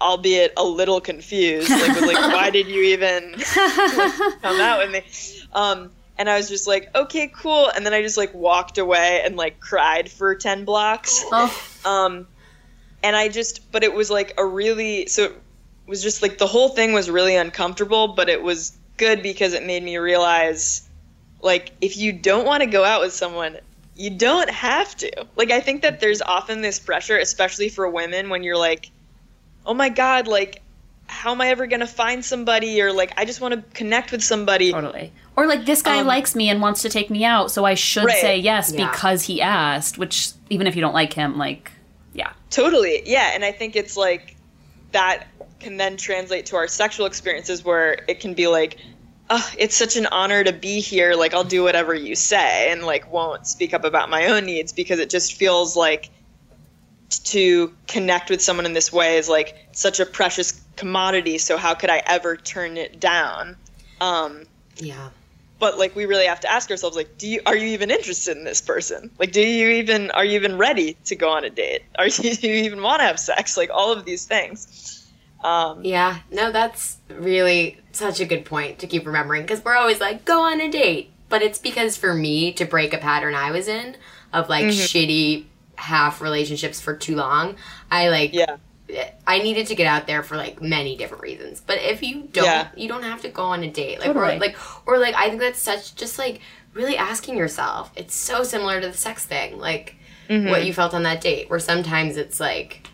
albeit 0.00 0.52
a 0.56 0.64
little 0.64 1.00
confused. 1.00 1.70
Like, 1.70 2.00
was 2.00 2.06
like, 2.12 2.32
"Why 2.32 2.50
did 2.50 2.66
you 2.66 2.82
even 2.82 3.32
like, 3.32 3.42
come 4.42 4.60
out 4.60 4.78
with 4.78 4.90
me?" 4.90 5.02
Um, 5.52 5.90
and 6.18 6.28
I 6.28 6.36
was 6.36 6.48
just 6.48 6.66
like, 6.66 6.94
"Okay, 6.94 7.28
cool." 7.34 7.68
And 7.74 7.84
then 7.84 7.92
I 7.94 8.02
just 8.02 8.16
like 8.16 8.34
walked 8.34 8.78
away 8.78 9.22
and 9.24 9.36
like 9.36 9.60
cried 9.60 10.10
for 10.10 10.34
ten 10.34 10.64
blocks. 10.64 11.24
Oh, 11.32 11.66
Um, 11.84 12.26
and 13.02 13.16
I 13.16 13.28
just, 13.28 13.72
but 13.72 13.82
it 13.82 13.94
was 13.94 14.10
like 14.10 14.34
a 14.36 14.44
really, 14.44 15.06
so 15.06 15.24
it 15.24 15.32
was 15.86 16.02
just 16.02 16.22
like 16.22 16.38
the 16.38 16.46
whole 16.46 16.68
thing 16.68 16.92
was 16.92 17.08
really 17.10 17.36
uncomfortable, 17.36 18.08
but 18.08 18.28
it 18.28 18.42
was 18.42 18.76
good 18.98 19.22
because 19.22 19.54
it 19.54 19.64
made 19.64 19.82
me 19.82 19.96
realize, 19.96 20.86
like, 21.40 21.72
if 21.80 21.96
you 21.96 22.12
don't 22.12 22.44
want 22.44 22.62
to 22.62 22.66
go 22.68 22.84
out 22.84 23.00
with 23.00 23.14
someone, 23.14 23.56
you 23.96 24.10
don't 24.10 24.50
have 24.50 24.94
to. 24.96 25.26
Like, 25.36 25.50
I 25.50 25.60
think 25.60 25.80
that 25.82 26.00
there's 26.00 26.20
often 26.20 26.60
this 26.60 26.78
pressure, 26.78 27.16
especially 27.16 27.70
for 27.70 27.88
women, 27.88 28.28
when 28.28 28.42
you're 28.42 28.58
like, 28.58 28.90
oh 29.70 29.74
my 29.74 29.88
God, 29.88 30.26
like, 30.26 30.62
how 31.06 31.30
am 31.30 31.40
I 31.40 31.46
ever 31.48 31.68
going 31.68 31.78
to 31.80 31.86
find 31.86 32.24
somebody? 32.24 32.82
Or 32.82 32.92
like, 32.92 33.12
I 33.16 33.24
just 33.24 33.40
want 33.40 33.54
to 33.54 33.62
connect 33.72 34.10
with 34.10 34.22
somebody. 34.22 34.72
totally. 34.72 35.12
Or 35.36 35.46
like 35.46 35.64
this 35.64 35.80
guy 35.80 36.00
Um, 36.00 36.08
likes 36.08 36.34
me 36.34 36.48
and 36.50 36.60
wants 36.60 36.82
to 36.82 36.88
take 36.88 37.08
me 37.08 37.24
out, 37.24 37.52
so 37.52 37.64
I 37.64 37.74
should 37.74 38.04
Right. 38.04 38.20
say 38.20 38.36
yes 38.38 38.72
Yeah. 38.72 38.90
because 38.90 39.22
he 39.22 39.40
asked. 39.40 39.96
Which 39.96 40.30
even 40.50 40.66
if 40.66 40.74
you 40.74 40.80
don't 40.82 40.92
like 40.94 41.12
him, 41.12 41.38
like 41.38 41.70
yeah, 42.12 42.32
Totally. 42.50 43.02
Yeah. 43.06 43.30
And 43.32 43.44
I 43.44 43.52
think 43.52 43.76
it's 43.76 43.96
like 43.96 44.34
that 44.90 45.28
can 45.60 45.76
then 45.76 45.96
translate 45.96 46.46
to 46.46 46.56
our 46.56 46.66
sexual 46.66 47.06
experiences 47.06 47.64
where 47.64 48.04
it 48.08 48.18
can 48.18 48.34
be 48.34 48.48
like, 48.48 48.76
oh, 49.30 49.48
it's 49.56 49.76
such 49.76 49.94
an 49.96 50.06
honor 50.06 50.42
to 50.42 50.52
be 50.52 50.80
here. 50.80 51.14
Like, 51.14 51.32
I'll 51.32 51.44
do 51.44 51.62
whatever 51.62 51.94
you 51.94 52.16
say 52.16 52.70
and 52.72 52.82
like 52.84 53.10
won't 53.12 53.46
speak 53.46 53.72
up 53.72 53.84
about 53.84 54.10
my 54.10 54.26
own 54.26 54.46
needs 54.46 54.72
because 54.72 54.98
it 54.98 55.10
just 55.10 55.34
feels 55.34 55.76
like 55.76 56.10
to 57.10 57.72
connect 57.86 58.30
with 58.30 58.40
someone 58.42 58.66
in 58.66 58.72
this 58.72 58.92
way 58.92 59.18
is 59.18 59.28
like 59.28 59.54
such 59.72 60.00
a 60.00 60.06
precious 60.06 60.60
commodity. 60.76 61.38
So, 61.38 61.56
how 61.56 61.74
could 61.74 61.90
I 61.90 62.02
ever 62.06 62.36
turn 62.36 62.76
it 62.76 63.00
down? 63.00 63.56
Um, 64.00 64.44
Yeah. 64.76 65.10
but 65.58 65.78
like 65.78 65.94
we 65.94 66.06
really 66.06 66.26
have 66.26 66.40
to 66.40 66.50
ask 66.50 66.70
ourselves 66.70 66.96
like 66.96 67.18
do 67.18 67.28
you 67.28 67.40
are 67.44 67.54
you 67.54 67.66
even 67.68 67.90
interested 67.90 68.36
in 68.36 68.44
this 68.44 68.62
person 68.62 69.10
like 69.18 69.30
do 69.32 69.42
you 69.42 69.68
even 69.68 70.10
are 70.12 70.24
you 70.24 70.36
even 70.36 70.56
ready 70.56 70.96
to 71.04 71.14
go 71.14 71.30
on 71.30 71.44
a 71.44 71.50
date 71.50 71.82
are 71.98 72.06
you, 72.08 72.34
do 72.34 72.48
you 72.48 72.64
even 72.64 72.80
want 72.80 73.00
to 73.00 73.04
have 73.04 73.20
sex 73.20 73.56
like 73.58 73.68
all 73.72 73.92
of 73.92 74.04
these 74.06 74.24
things 74.24 75.06
um 75.44 75.82
Yeah, 75.82 76.18
no, 76.30 76.52
that's 76.52 76.98
really 77.10 77.78
such 77.92 78.20
a 78.20 78.26
good 78.26 78.44
point 78.44 78.78
to 78.78 78.86
keep 78.86 79.06
remembering 79.06 79.42
because 79.42 79.64
we're 79.64 79.76
always 79.76 80.00
like, 80.00 80.24
go 80.24 80.42
on 80.42 80.60
a 80.60 80.70
date. 80.70 81.10
But 81.28 81.42
it's 81.42 81.58
because 81.58 81.96
for 81.96 82.12
me 82.14 82.52
to 82.52 82.64
break 82.64 82.92
a 82.92 82.98
pattern 82.98 83.34
I 83.34 83.50
was 83.50 83.68
in 83.68 83.96
of 84.32 84.48
like 84.48 84.66
Mm-hmm. 84.66 84.80
shitty 84.80 85.44
half 85.80 86.20
relationships 86.20 86.80
for 86.80 86.94
too 86.96 87.16
long, 87.16 87.56
I 87.90 88.08
like, 88.08 88.32
yeah 88.34 88.56
I 89.24 89.38
needed 89.38 89.68
to 89.68 89.76
get 89.76 89.86
out 89.86 90.08
there 90.08 90.24
for 90.24 90.36
like 90.36 90.60
many 90.60 90.96
different 90.96 91.22
reasons. 91.22 91.60
But 91.64 91.78
if 91.78 92.02
you 92.02 92.22
don't, 92.32 92.44
Yeah. 92.44 92.68
you 92.76 92.88
don't 92.88 93.04
have 93.04 93.22
to 93.22 93.28
go 93.28 93.44
on 93.44 93.62
a 93.62 93.70
date. 93.70 94.00
Like, 94.00 94.08
Totally. 94.08 94.34
or, 94.36 94.38
like, 94.40 94.56
or 94.84 94.98
like, 94.98 95.14
I 95.14 95.28
think 95.28 95.40
that's 95.40 95.62
such 95.62 95.94
just 95.94 96.18
like 96.18 96.40
really 96.74 96.96
asking 96.96 97.36
yourself. 97.36 97.92
It's 97.94 98.16
so 98.16 98.42
similar 98.42 98.80
to 98.80 98.88
the 98.88 98.96
sex 98.96 99.24
thing, 99.24 99.58
like 99.58 99.94
Mm-hmm. 100.28 100.48
what 100.50 100.64
you 100.64 100.72
felt 100.72 100.92
on 100.94 101.02
that 101.04 101.20
date. 101.20 101.48
Where 101.50 101.58
sometimes 101.60 102.16
it's 102.16 102.40
like 102.40 102.86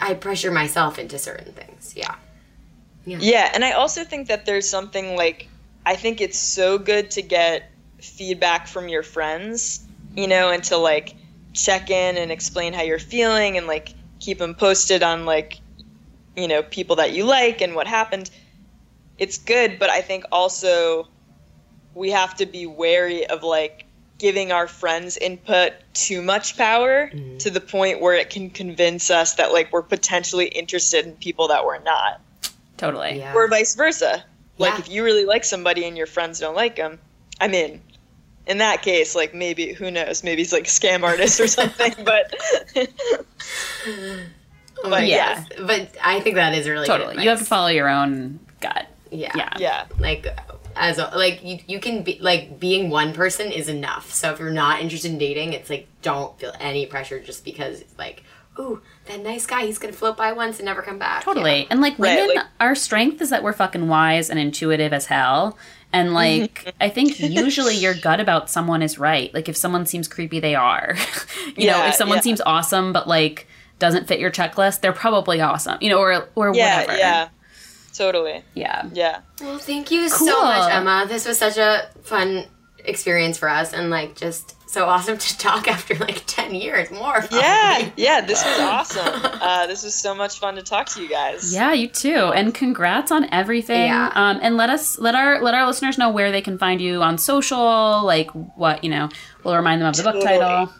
I 0.00 0.14
pressure 0.14 0.50
myself 0.50 0.98
into 0.98 1.18
certain 1.18 1.52
things. 1.52 1.92
Yeah. 1.96 2.14
yeah 3.04 3.50
and 3.54 3.64
i 3.64 3.72
also 3.72 4.04
think 4.04 4.28
that 4.28 4.44
there's 4.46 4.68
something 4.68 5.16
like 5.16 5.48
i 5.86 5.96
think 5.96 6.20
it's 6.20 6.38
so 6.38 6.78
good 6.78 7.10
to 7.12 7.22
get 7.22 7.70
feedback 7.98 8.66
from 8.66 8.88
your 8.88 9.02
friends 9.02 9.80
you 10.14 10.28
know 10.28 10.50
and 10.50 10.62
to 10.64 10.76
like 10.76 11.14
check 11.52 11.90
in 11.90 12.16
and 12.16 12.30
explain 12.30 12.72
how 12.72 12.82
you're 12.82 12.98
feeling 12.98 13.56
and 13.56 13.66
like 13.66 13.94
keep 14.20 14.38
them 14.38 14.54
posted 14.54 15.02
on 15.02 15.24
like 15.26 15.60
you 16.36 16.46
know 16.46 16.62
people 16.62 16.96
that 16.96 17.12
you 17.12 17.24
like 17.24 17.60
and 17.60 17.74
what 17.74 17.86
happened 17.86 18.30
it's 19.18 19.38
good 19.38 19.78
but 19.78 19.90
i 19.90 20.00
think 20.00 20.24
also 20.30 21.08
we 21.94 22.10
have 22.10 22.36
to 22.36 22.46
be 22.46 22.66
wary 22.66 23.26
of 23.26 23.42
like 23.42 23.86
giving 24.18 24.52
our 24.52 24.68
friends 24.68 25.16
input 25.16 25.72
too 25.94 26.20
much 26.22 26.56
power 26.56 27.10
mm-hmm. 27.12 27.38
to 27.38 27.50
the 27.50 27.60
point 27.60 28.00
where 28.00 28.14
it 28.14 28.28
can 28.28 28.50
convince 28.50 29.10
us 29.10 29.34
that 29.34 29.50
like 29.52 29.72
we're 29.72 29.82
potentially 29.82 30.46
interested 30.46 31.06
in 31.06 31.14
people 31.14 31.48
that 31.48 31.64
we're 31.64 31.82
not 31.82 32.20
totally. 32.76 33.18
Yeah. 33.18 33.34
or 33.34 33.48
vice 33.48 33.74
versa 33.74 34.22
like 34.58 34.74
Yeah. 34.74 34.78
if 34.78 34.90
you 34.90 35.02
really 35.04 35.24
like 35.24 35.44
somebody 35.44 35.84
and 35.84 35.96
your 35.96 36.06
friends 36.06 36.38
don't 36.38 36.54
like 36.54 36.76
them 36.76 37.00
i'm 37.40 37.54
in 37.54 37.80
in 38.46 38.58
that 38.58 38.82
case 38.82 39.14
like 39.14 39.34
maybe 39.34 39.72
who 39.72 39.90
knows 39.90 40.24
maybe 40.24 40.40
he's 40.42 40.52
like 40.52 40.64
a 40.66 40.70
scam 40.70 41.02
artist 41.02 41.38
or 41.40 41.46
something 41.46 41.92
but 42.04 42.34
but 44.82 45.06
yeah 45.06 45.44
Yes, 45.46 45.46
but 45.58 45.88
I 46.02 46.20
think 46.20 46.36
that 46.36 46.54
is 46.54 46.68
really 46.68 46.86
good 46.86 46.98
Totally. 46.98 47.22
You 47.22 47.28
have 47.30 47.38
to 47.38 47.44
follow 47.44 47.68
your 47.68 47.88
own 47.88 48.40
gut. 48.60 48.86
Yeah. 49.10 49.32
Yeah. 49.36 49.52
yeah 49.58 49.84
Like 49.98 50.26
as 50.76 50.98
a, 50.98 51.10
like 51.14 51.44
you 51.44 51.58
you 51.66 51.80
can 51.80 52.02
be 52.02 52.18
like 52.20 52.58
being 52.60 52.90
one 52.90 53.12
person 53.12 53.50
is 53.52 53.68
enough. 53.68 54.12
So 54.12 54.32
if 54.32 54.38
you're 54.38 54.50
not 54.50 54.80
interested 54.80 55.10
in 55.10 55.18
dating, 55.18 55.52
it's 55.52 55.68
like 55.68 55.88
don't 56.02 56.38
feel 56.38 56.52
any 56.60 56.86
pressure 56.86 57.18
just 57.20 57.44
because 57.44 57.80
it's 57.80 57.98
like, 57.98 58.22
ooh, 58.58 58.80
that 59.06 59.20
nice 59.20 59.46
guy, 59.46 59.66
he's 59.66 59.78
gonna 59.78 59.92
float 59.92 60.16
by 60.16 60.32
once 60.32 60.58
and 60.58 60.66
never 60.66 60.80
come 60.80 60.98
back. 60.98 61.24
Totally. 61.24 61.66
And 61.70 61.80
like 61.80 61.98
Right, 61.98 62.20
women, 62.20 62.36
like- 62.36 62.46
our 62.60 62.74
strength 62.74 63.20
is 63.20 63.30
that 63.30 63.42
we're 63.42 63.52
fucking 63.52 63.88
wise 63.88 64.30
and 64.30 64.38
intuitive 64.38 64.92
as 64.92 65.06
hell. 65.06 65.58
And 65.92 66.08
mm-hmm. 66.08 66.14
like, 66.14 66.74
I 66.80 66.88
think 66.88 67.18
usually 67.20 67.76
your 67.76 67.94
gut 67.94 68.20
about 68.20 68.48
someone 68.50 68.82
is 68.82 68.98
right. 68.98 69.32
Like, 69.34 69.48
if 69.48 69.56
someone 69.56 69.86
seems 69.86 70.08
creepy, 70.08 70.40
they 70.40 70.54
are. 70.54 70.96
you 71.56 71.66
know, 71.66 71.86
if 71.86 71.94
someone 71.94 72.18
yeah. 72.18 72.22
seems 72.22 72.40
awesome 72.42 72.92
but 72.92 73.08
like 73.08 73.46
doesn't 73.78 74.06
fit 74.06 74.20
your 74.20 74.30
checklist, 74.30 74.80
they're 74.82 74.92
probably 74.92 75.40
awesome. 75.40 75.78
You 75.80 75.90
know, 75.90 75.98
or 75.98 76.28
or 76.34 76.54
yeah 76.54 76.80
whatever. 76.82 76.98
yeah 76.98 77.28
totally 77.92 78.42
Yeah. 78.54 78.88
yeah 78.92 79.20
Well, 79.40 79.58
thank 79.58 79.90
you 79.90 80.08
Cool. 80.10 80.28
so 80.28 80.42
much, 80.42 80.72
Emma. 80.72 81.04
This 81.08 81.26
was 81.26 81.38
such 81.38 81.56
a 81.58 81.90
fun 82.02 82.46
experience 82.84 83.38
for 83.38 83.48
us 83.48 83.72
and 83.72 83.90
like 83.90 84.16
just 84.16 84.56
so 84.70 84.86
awesome 84.86 85.18
to 85.18 85.38
talk 85.38 85.66
after 85.66 85.94
like 85.96 86.22
10 86.26 86.54
years 86.54 86.90
more. 86.92 87.14
probably. 87.14 87.38
yeah 87.38 87.90
yeah 87.96 88.20
this 88.20 88.44
was 88.44 88.60
awesome 88.60 89.06
uh, 89.40 89.66
this 89.66 89.82
was 89.82 89.94
so 89.94 90.14
much 90.14 90.38
fun 90.38 90.54
to 90.54 90.62
talk 90.62 90.86
to 90.88 91.02
you 91.02 91.08
guys 91.08 91.52
Yeah, 91.52 91.72
you 91.72 91.88
too. 91.88 92.30
And 92.34 92.54
congrats 92.54 93.10
on 93.10 93.26
everything. 93.32 93.86
Yeah. 93.88 94.12
Um, 94.14 94.38
and 94.42 94.56
let 94.56 94.70
us 94.70 94.98
let 94.98 95.14
our 95.14 95.42
let 95.42 95.54
our 95.54 95.66
listeners 95.66 95.98
know 95.98 96.10
where 96.10 96.30
they 96.30 96.40
can 96.40 96.56
find 96.58 96.80
you 96.80 97.02
on 97.02 97.18
social, 97.18 98.04
like 98.04 98.30
what, 98.30 98.84
you 98.84 98.90
know, 98.90 99.08
we'll 99.42 99.56
remind 99.56 99.80
them 99.82 99.88
of 99.88 99.96
the 99.96 100.02
book 100.04 100.14
Totally. 100.14 100.38
title. 100.38 100.70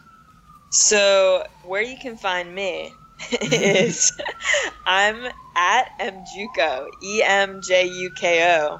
So 0.69 1.45
where 1.65 1.81
you 1.81 1.97
can 1.97 2.15
find 2.15 2.55
me 2.55 2.93
is 3.41 4.13
I'm 4.85 5.27
at 5.55 5.89
mjuko 5.99 6.87
e 7.03 7.21
m 7.23 7.61
j 7.61 7.85
u 7.87 8.11
k 8.17 8.57
o 8.57 8.79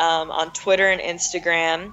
um, 0.00 0.30
on 0.30 0.52
Twitter 0.52 0.88
and 0.88 1.00
Instagram, 1.00 1.92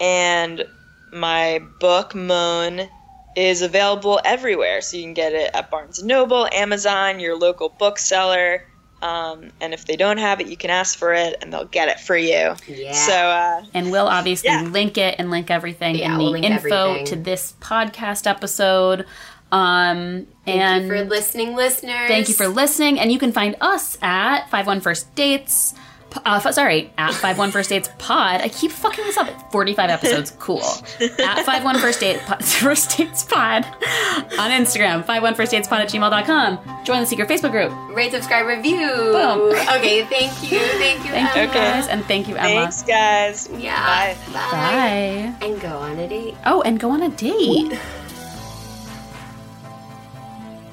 and 0.00 0.64
my 1.12 1.62
book 1.80 2.14
Moan 2.14 2.88
is 3.36 3.62
available 3.62 4.20
everywhere. 4.24 4.80
So 4.80 4.96
you 4.96 5.02
can 5.04 5.14
get 5.14 5.32
it 5.32 5.50
at 5.54 5.70
Barnes 5.70 5.98
and 5.98 6.08
Noble, 6.08 6.48
Amazon, 6.52 7.20
your 7.20 7.36
local 7.38 7.68
bookseller. 7.68 8.64
Um, 9.02 9.50
and 9.60 9.74
if 9.74 9.84
they 9.84 9.96
don't 9.96 10.16
have 10.18 10.40
it, 10.40 10.46
you 10.46 10.56
can 10.56 10.70
ask 10.70 10.98
for 10.98 11.12
it, 11.12 11.36
and 11.42 11.52
they'll 11.52 11.66
get 11.66 11.88
it 11.88 12.00
for 12.00 12.16
you. 12.16 12.54
Yeah. 12.66 12.92
So 12.92 13.12
uh, 13.12 13.64
And 13.74 13.90
we'll 13.90 14.06
obviously 14.06 14.48
Yeah. 14.48 14.62
link 14.62 14.96
it 14.96 15.16
and 15.18 15.30
link 15.30 15.50
everything 15.50 15.96
Yeah, 15.96 16.14
in 16.14 16.18
we'll 16.18 16.32
the 16.32 16.38
info 16.40 16.90
everything. 16.92 17.06
to 17.06 17.16
this 17.16 17.52
podcast 17.60 18.26
episode. 18.26 19.04
Um, 19.52 20.26
Thank 20.46 20.60
and 20.60 20.84
you 20.84 20.90
for 20.90 21.04
listening, 21.04 21.54
listeners. 21.54 22.08
thank 22.08 22.28
you 22.28 22.34
for 22.34 22.48
listening. 22.48 22.98
And 22.98 23.12
you 23.12 23.18
can 23.18 23.30
find 23.30 23.56
us 23.60 23.98
at 24.00 24.48
Five 24.48 24.66
One 24.66 24.80
First 24.80 25.14
Dates. 25.14 25.74
P- 26.14 26.20
Uh, 26.24 26.40
f- 26.44 26.54
sorry, 26.54 26.90
at 26.96 27.12
Five 27.14 27.36
One 27.38 27.50
First 27.50 27.68
Dates 27.70 27.90
Pod. 27.98 28.40
I 28.40 28.48
keep 28.48 28.70
fucking 28.70 29.04
this 29.04 29.16
up. 29.16 29.28
Forty 29.52 29.74
five 29.74 29.90
episodes, 29.90 30.30
cool. 30.38 30.62
At 31.20 31.44
Five 31.44 31.64
One 31.64 31.78
First 31.78 32.00
Date 32.00 32.20
First 32.42 32.96
Dates 32.96 33.24
Pod 33.24 33.64
on 34.38 34.50
Instagram. 34.50 35.04
Five 35.04 35.22
One 35.22 35.34
First 35.34 35.50
Dates 35.50 35.68
Pod 35.68 35.80
at 35.82 35.88
gmail.com. 35.88 36.84
Join 36.84 37.00
the 37.00 37.06
secret 37.06 37.28
Facebook 37.28 37.50
group. 37.50 37.72
Rate, 37.94 38.12
subscribe, 38.12 38.46
review. 38.46 38.86
Boom. 38.88 39.52
Okay, 39.76 40.04
thank 40.04 40.50
you. 40.50 40.58
Thank 40.60 41.04
you, 41.04 41.10
Thank 41.10 41.34
you 41.36 41.46
guys, 41.54 41.88
and 41.88 42.04
thank 42.06 42.28
you 42.28 42.36
Emma. 42.36 42.48
thanks, 42.48 42.82
guys. 42.82 43.48
Yeah. 43.58 43.74
Bye. 43.84 44.16
Bye. 44.32 45.34
And 45.46 45.60
go 45.60 45.76
on 45.78 45.98
a 45.98 46.08
date. 46.08 46.34
Oh, 46.46 46.62
and 46.62 46.78
go 46.80 46.90
on 46.90 47.02
a 47.02 47.08
date. 47.10 47.78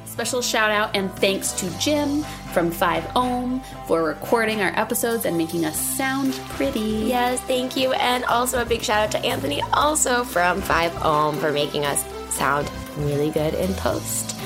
Special 0.06 0.42
shout 0.42 0.70
out 0.72 0.96
and 0.96 1.12
thanks 1.16 1.52
to 1.54 1.70
Jim 1.80 2.24
from 2.52 2.72
5 2.72 3.12
Ohm 3.16 3.62
for 3.88 4.04
recording 4.04 4.62
our 4.62 4.72
episodes 4.80 5.26
and 5.26 5.38
making 5.38 5.66
us 5.66 5.80
sound 5.80 6.34
pretty. 6.50 6.80
Yes, 6.80 7.40
thank 7.42 7.76
you. 7.76 7.94
And 7.94 8.24
also 8.26 8.62
a 8.62 8.66
big 8.66 8.82
shout 8.82 9.06
out 9.06 9.12
to 9.12 9.26
Anthony, 9.26 9.62
also 9.74 10.24
from 10.24 10.62
5 10.62 11.04
Ohm, 11.04 11.38
for 11.38 11.52
making 11.52 11.86
us 11.86 12.06
sound 12.34 12.70
really 12.98 13.30
good 13.30 13.54
in 13.54 13.74
post. 13.76 14.38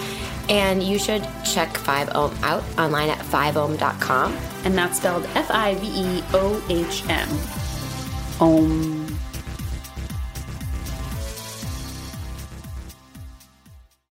And 0.49 0.83
you 0.83 0.99
should 0.99 1.27
check 1.43 1.75
5 1.75 2.09
Ohm 2.15 2.37
out 2.43 2.63
online 2.77 3.09
at 3.09 3.19
5ohm.com. 3.19 4.33
And 4.63 4.77
that's 4.77 4.97
spelled 4.97 5.25
F 5.35 5.49
I 5.49 5.75
V 5.75 5.87
E 5.87 6.23
O 6.33 6.63
H 6.69 7.03
M. 7.09 7.29
Om. 8.39 9.04